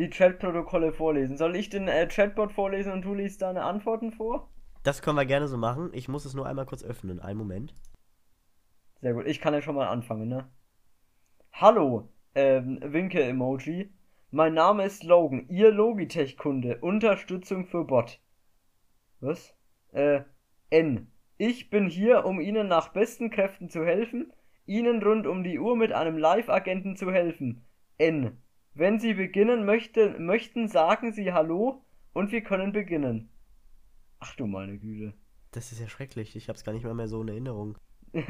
die 0.00 0.08
Chatprotokolle 0.08 0.92
vorlesen. 0.92 1.36
Soll 1.36 1.54
ich 1.54 1.68
den 1.68 1.86
äh, 1.86 2.08
Chatbot 2.08 2.52
vorlesen 2.52 2.92
und 2.92 3.04
du 3.04 3.14
liest 3.14 3.42
deine 3.42 3.62
Antworten 3.64 4.12
vor? 4.12 4.50
Das 4.82 5.02
können 5.02 5.18
wir 5.18 5.26
gerne 5.26 5.46
so 5.46 5.58
machen. 5.58 5.90
Ich 5.92 6.08
muss 6.08 6.24
es 6.24 6.32
nur 6.32 6.46
einmal 6.46 6.64
kurz 6.64 6.82
öffnen. 6.82 7.20
Einen 7.20 7.38
Moment. 7.38 7.74
Sehr 9.02 9.12
gut, 9.12 9.26
ich 9.26 9.40
kann 9.40 9.52
ja 9.52 9.60
schon 9.60 9.74
mal 9.74 9.88
anfangen, 9.88 10.28
ne? 10.28 10.48
Hallo, 11.52 12.08
ähm, 12.34 12.78
Winke-Emoji. 12.82 13.92
Mein 14.30 14.54
Name 14.54 14.84
ist 14.84 15.04
Logan, 15.04 15.46
Ihr 15.48 15.70
Logitech-Kunde. 15.70 16.78
Unterstützung 16.80 17.66
für 17.66 17.84
Bot. 17.84 18.20
Was? 19.20 19.54
Äh, 19.92 20.22
N. 20.70 21.12
Ich 21.36 21.68
bin 21.68 21.88
hier, 21.88 22.24
um 22.24 22.40
Ihnen 22.40 22.68
nach 22.68 22.88
besten 22.88 23.30
Kräften 23.30 23.68
zu 23.68 23.84
helfen, 23.84 24.32
Ihnen 24.64 25.02
rund 25.02 25.26
um 25.26 25.44
die 25.44 25.58
Uhr 25.58 25.76
mit 25.76 25.92
einem 25.92 26.16
Live-Agenten 26.16 26.96
zu 26.96 27.10
helfen. 27.12 27.66
N. 27.98 28.38
Wenn 28.80 28.98
Sie 28.98 29.12
beginnen 29.12 29.66
möchte, 29.66 30.18
möchten, 30.18 30.66
sagen 30.66 31.12
Sie 31.12 31.34
Hallo 31.34 31.84
und 32.14 32.32
wir 32.32 32.40
können 32.40 32.72
beginnen. 32.72 33.28
Ach 34.20 34.34
du 34.36 34.46
meine 34.46 34.78
Güte. 34.78 35.12
Das 35.50 35.70
ist 35.70 35.82
ja 35.82 35.86
schrecklich. 35.86 36.34
Ich 36.34 36.48
hab's 36.48 36.64
gar 36.64 36.72
nicht 36.72 36.84
mal 36.84 36.94
mehr 36.94 37.06
so 37.06 37.20
in 37.20 37.28
Erinnerung. 37.28 37.76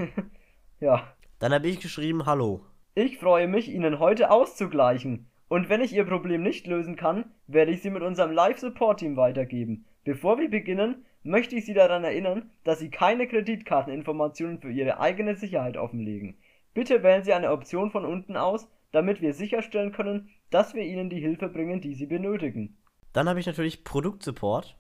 Ja. 0.81 1.15
Dann 1.39 1.53
habe 1.53 1.69
ich 1.69 1.79
geschrieben, 1.79 2.27
hallo. 2.27 2.65
Ich 2.97 3.19
freue 3.19 3.47
mich, 3.47 3.69
Ihnen 3.69 4.01
heute 4.01 4.33
auszugleichen. 4.33 5.31
Und 5.47 5.69
wenn 5.69 5.83
ich 5.83 5.93
Ihr 5.93 6.05
Problem 6.05 6.43
nicht 6.43 6.67
lösen 6.67 6.97
kann, 6.97 7.31
werde 7.47 7.71
ich 7.71 7.83
Sie 7.83 7.91
mit 7.91 8.03
unserem 8.03 8.33
Live-Support-Team 8.33 9.17
weitergeben. 9.17 9.85
Bevor 10.03 10.41
wir 10.41 10.51
beginnen, 10.51 11.05
möchte 11.23 11.55
ich 11.55 11.65
Sie 11.65 11.75
daran 11.75 12.03
erinnern, 12.03 12.51
dass 12.65 12.81
Sie 12.81 12.91
keine 12.91 13.29
Kreditkarteninformationen 13.29 14.59
für 14.59 14.73
Ihre 14.73 14.99
eigene 14.99 15.37
Sicherheit 15.37 15.77
offenlegen. 15.77 16.39
Bitte 16.75 17.05
wählen 17.05 17.23
Sie 17.23 17.35
eine 17.35 17.53
Option 17.53 17.93
von 17.93 18.05
unten 18.05 18.37
aus, 18.37 18.69
damit 18.91 19.21
wir 19.21 19.35
sicherstellen 19.35 19.93
können, 19.93 20.31
dass 20.51 20.75
wir 20.75 20.83
Ihnen 20.83 21.11
die 21.11 21.21
Hilfe 21.21 21.49
bringen, 21.49 21.81
die 21.81 21.95
Sie 21.95 22.07
benötigen. 22.07 22.77
Dann 23.13 23.29
habe 23.29 23.41
ich 23.41 23.47
natürlich 23.47 23.85
Produktsupport 23.85 24.77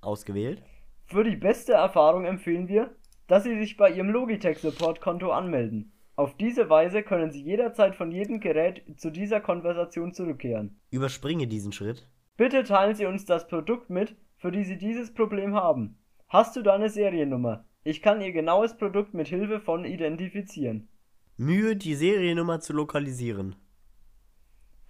ausgewählt. 0.00 0.62
Für 1.06 1.24
die 1.24 1.36
beste 1.36 1.74
Erfahrung 1.74 2.24
empfehlen 2.24 2.68
wir, 2.68 2.94
dass 3.26 3.44
Sie 3.44 3.58
sich 3.58 3.76
bei 3.76 3.90
Ihrem 3.90 4.10
Logitech 4.10 4.58
Support 4.58 5.00
Konto 5.00 5.30
anmelden. 5.30 5.92
Auf 6.14 6.36
diese 6.36 6.70
Weise 6.70 7.02
können 7.02 7.30
Sie 7.30 7.42
jederzeit 7.42 7.94
von 7.94 8.10
jedem 8.10 8.40
Gerät 8.40 8.82
zu 8.96 9.10
dieser 9.10 9.40
Konversation 9.40 10.14
zurückkehren. 10.14 10.80
Überspringe 10.90 11.46
diesen 11.46 11.72
Schritt. 11.72 12.08
Bitte 12.36 12.64
teilen 12.64 12.94
Sie 12.94 13.06
uns 13.06 13.24
das 13.24 13.46
Produkt 13.46 13.90
mit, 13.90 14.16
für 14.38 14.50
die 14.50 14.64
Sie 14.64 14.78
dieses 14.78 15.12
Problem 15.12 15.54
haben. 15.54 15.98
Hast 16.28 16.56
du 16.56 16.62
deine 16.62 16.88
Seriennummer? 16.88 17.64
Ich 17.84 18.02
kann 18.02 18.20
Ihr 18.20 18.32
genaues 18.32 18.76
Produkt 18.76 19.14
mit 19.14 19.28
Hilfe 19.28 19.60
von 19.60 19.84
identifizieren. 19.84 20.88
Mühe, 21.36 21.76
die 21.76 21.94
Seriennummer 21.94 22.60
zu 22.60 22.72
lokalisieren. 22.72 23.56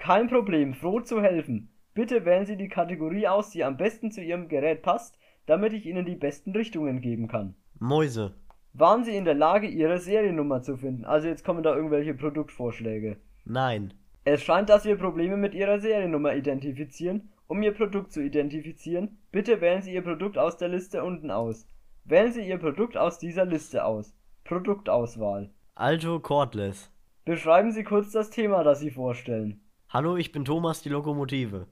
Kein 0.07 0.29
Problem, 0.29 0.73
froh 0.73 1.01
zu 1.01 1.21
helfen. 1.21 1.69
Bitte 1.92 2.25
wählen 2.25 2.47
Sie 2.47 2.57
die 2.57 2.69
Kategorie 2.69 3.27
aus, 3.27 3.51
die 3.51 3.64
am 3.64 3.77
besten 3.77 4.12
zu 4.12 4.23
Ihrem 4.23 4.47
Gerät 4.47 4.83
passt, 4.83 5.19
damit 5.47 5.73
ich 5.73 5.85
Ihnen 5.85 6.07
die 6.07 6.14
besten 6.14 6.53
Richtungen 6.53 7.01
geben 7.01 7.27
kann. 7.27 7.57
Mäuse. 7.81 8.37
Waren 8.73 9.03
Sie 9.03 9.16
in 9.16 9.25
der 9.25 9.35
Lage, 9.35 9.66
Ihre 9.66 9.99
Seriennummer 9.99 10.62
zu 10.62 10.77
finden? 10.77 11.05
Also 11.05 11.27
jetzt 11.27 11.45
kommen 11.45 11.64
da 11.64 11.75
irgendwelche 11.75 12.14
Produktvorschläge. 12.14 13.16
Nein. 13.45 13.95
Es 14.23 14.45
scheint, 14.45 14.69
dass 14.69 14.85
wir 14.85 14.95
Probleme 14.97 15.37
mit 15.37 15.55
Ihrer 15.55 15.81
Seriennummer 15.81 16.37
identifizieren. 16.37 17.33
Um 17.49 17.61
Ihr 17.64 17.75
Produkt 17.75 18.12
zu 18.12 18.23
identifizieren, 18.23 19.19
bitte 19.33 19.61
wählen 19.61 19.83
Sie 19.83 19.92
Ihr 19.92 20.03
Produkt 20.03 20.38
aus 20.38 20.57
der 20.57 20.69
Liste 20.69 21.03
unten 21.03 21.33
aus. 21.33 21.66
Wählen 22.05 22.31
Sie 22.31 22.47
Ihr 22.47 22.59
Produkt 22.59 22.97
aus 22.97 23.19
dieser 23.19 23.45
Liste 23.45 23.85
aus. 23.85 24.14
Produktauswahl. 24.45 25.51
Alto 25.75 26.21
Cordless. 26.21 26.92
Beschreiben 27.25 27.73
Sie 27.73 27.83
kurz 27.83 28.12
das 28.12 28.31
Thema, 28.31 28.62
das 28.62 28.79
Sie 28.79 28.92
vorstellen. 28.92 29.62
Hallo, 29.88 30.16
ich 30.16 30.31
bin 30.31 30.44
Thomas, 30.44 30.81
die 30.83 30.90
Lokomotive. 30.90 31.66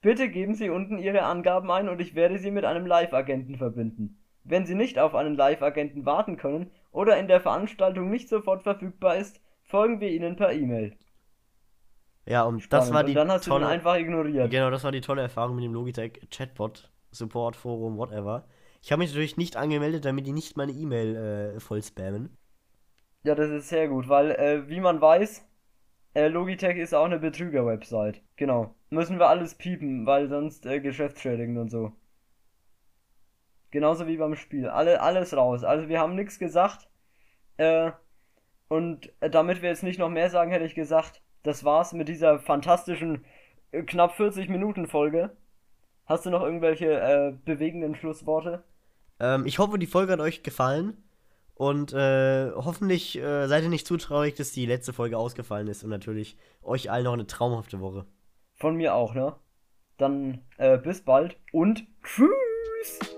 Bitte 0.00 0.28
geben 0.28 0.56
Sie 0.56 0.70
unten 0.70 0.98
Ihre 0.98 1.22
Angaben 1.22 1.70
ein 1.70 1.88
und 1.88 2.00
ich 2.00 2.16
werde 2.16 2.40
Sie 2.40 2.50
mit 2.50 2.64
einem 2.64 2.84
Live-Agenten 2.84 3.58
verbinden. 3.58 4.18
Wenn 4.42 4.66
Sie 4.66 4.74
nicht 4.74 4.98
auf 4.98 5.14
einen 5.14 5.36
Live-Agenten 5.36 6.04
warten 6.04 6.36
können 6.36 6.72
oder 6.90 7.16
in 7.16 7.28
der 7.28 7.40
Veranstaltung 7.40 8.10
nicht 8.10 8.28
sofort 8.28 8.64
verfügbar 8.64 9.14
ist, 9.18 9.40
folgen 9.62 10.00
wir 10.00 10.10
Ihnen 10.10 10.34
per 10.34 10.52
E-Mail. 10.52 10.96
Ja, 12.26 12.44
und 12.44 12.72
das 12.72 12.90
Spannend. 12.90 12.94
war 12.94 13.04
die 13.04 13.12
und 13.12 13.14
dann 13.14 13.30
hast 13.30 13.46
du 13.46 13.50
tolle, 13.50 13.64
ihn 13.64 13.64
einfach 13.64 13.96
ignoriert. 13.96 14.50
Genau, 14.50 14.70
das 14.70 14.84
war 14.84 14.92
die 14.92 15.00
tolle 15.00 15.22
Erfahrung 15.22 15.56
mit 15.56 15.64
dem 15.64 15.74
Logitech 15.74 16.28
Chatbot, 16.30 16.90
Support, 17.10 17.56
Forum, 17.56 17.96
whatever. 17.98 18.46
Ich 18.82 18.92
habe 18.92 19.00
mich 19.00 19.10
natürlich 19.10 19.36
nicht 19.36 19.56
angemeldet, 19.56 20.04
damit 20.04 20.26
die 20.26 20.32
nicht 20.32 20.56
meine 20.56 20.72
E-Mail 20.72 21.16
äh, 21.56 21.60
voll 21.60 21.82
spammen. 21.82 22.36
Ja, 23.24 23.34
das 23.36 23.50
ist 23.50 23.68
sehr 23.68 23.88
gut, 23.88 24.08
weil, 24.08 24.30
äh, 24.32 24.68
wie 24.68 24.80
man 24.80 25.00
weiß, 25.00 25.47
äh, 26.18 26.28
Logitech 26.28 26.76
ist 26.76 26.94
auch 26.94 27.04
eine 27.04 27.20
Betrüger-Website. 27.20 28.22
Genau. 28.34 28.74
Müssen 28.90 29.20
wir 29.20 29.28
alles 29.28 29.54
piepen, 29.54 30.04
weil 30.04 30.28
sonst 30.28 30.66
äh, 30.66 30.80
geschäftsschädigend 30.80 31.58
und 31.58 31.70
so. 31.70 31.92
Genauso 33.70 34.08
wie 34.08 34.16
beim 34.16 34.34
Spiel. 34.34 34.68
Alle, 34.68 35.00
alles 35.00 35.36
raus. 35.36 35.62
Also 35.62 35.88
wir 35.88 36.00
haben 36.00 36.16
nichts 36.16 36.40
gesagt. 36.40 36.88
Äh, 37.56 37.92
und 38.66 39.12
äh, 39.20 39.30
damit 39.30 39.62
wir 39.62 39.68
jetzt 39.68 39.84
nicht 39.84 40.00
noch 40.00 40.08
mehr 40.08 40.28
sagen, 40.28 40.50
hätte 40.50 40.64
ich 40.64 40.74
gesagt, 40.74 41.22
das 41.44 41.62
war's 41.64 41.92
mit 41.92 42.08
dieser 42.08 42.40
fantastischen 42.40 43.24
äh, 43.70 43.82
knapp 43.82 44.16
40 44.16 44.48
Minuten 44.48 44.88
Folge. 44.88 45.36
Hast 46.04 46.26
du 46.26 46.30
noch 46.30 46.42
irgendwelche 46.42 47.00
äh, 47.00 47.32
bewegenden 47.44 47.94
Schlussworte? 47.94 48.64
Ähm, 49.20 49.46
ich 49.46 49.60
hoffe, 49.60 49.78
die 49.78 49.86
Folge 49.86 50.14
hat 50.14 50.20
euch 50.20 50.42
gefallen. 50.42 50.96
Und 51.58 51.92
äh, 51.92 52.52
hoffentlich 52.54 53.18
äh, 53.18 53.48
seid 53.48 53.64
ihr 53.64 53.68
nicht 53.68 53.86
zu 53.86 53.96
traurig, 53.96 54.36
dass 54.36 54.52
die 54.52 54.64
letzte 54.64 54.92
Folge 54.92 55.18
ausgefallen 55.18 55.66
ist. 55.66 55.82
Und 55.82 55.90
natürlich 55.90 56.36
euch 56.62 56.88
allen 56.88 57.02
noch 57.02 57.14
eine 57.14 57.26
traumhafte 57.26 57.80
Woche. 57.80 58.06
Von 58.54 58.76
mir 58.76 58.94
auch, 58.94 59.12
ne? 59.12 59.34
Dann 59.96 60.42
äh, 60.56 60.78
bis 60.78 61.04
bald 61.04 61.36
und 61.50 61.84
tschüss! 62.04 63.17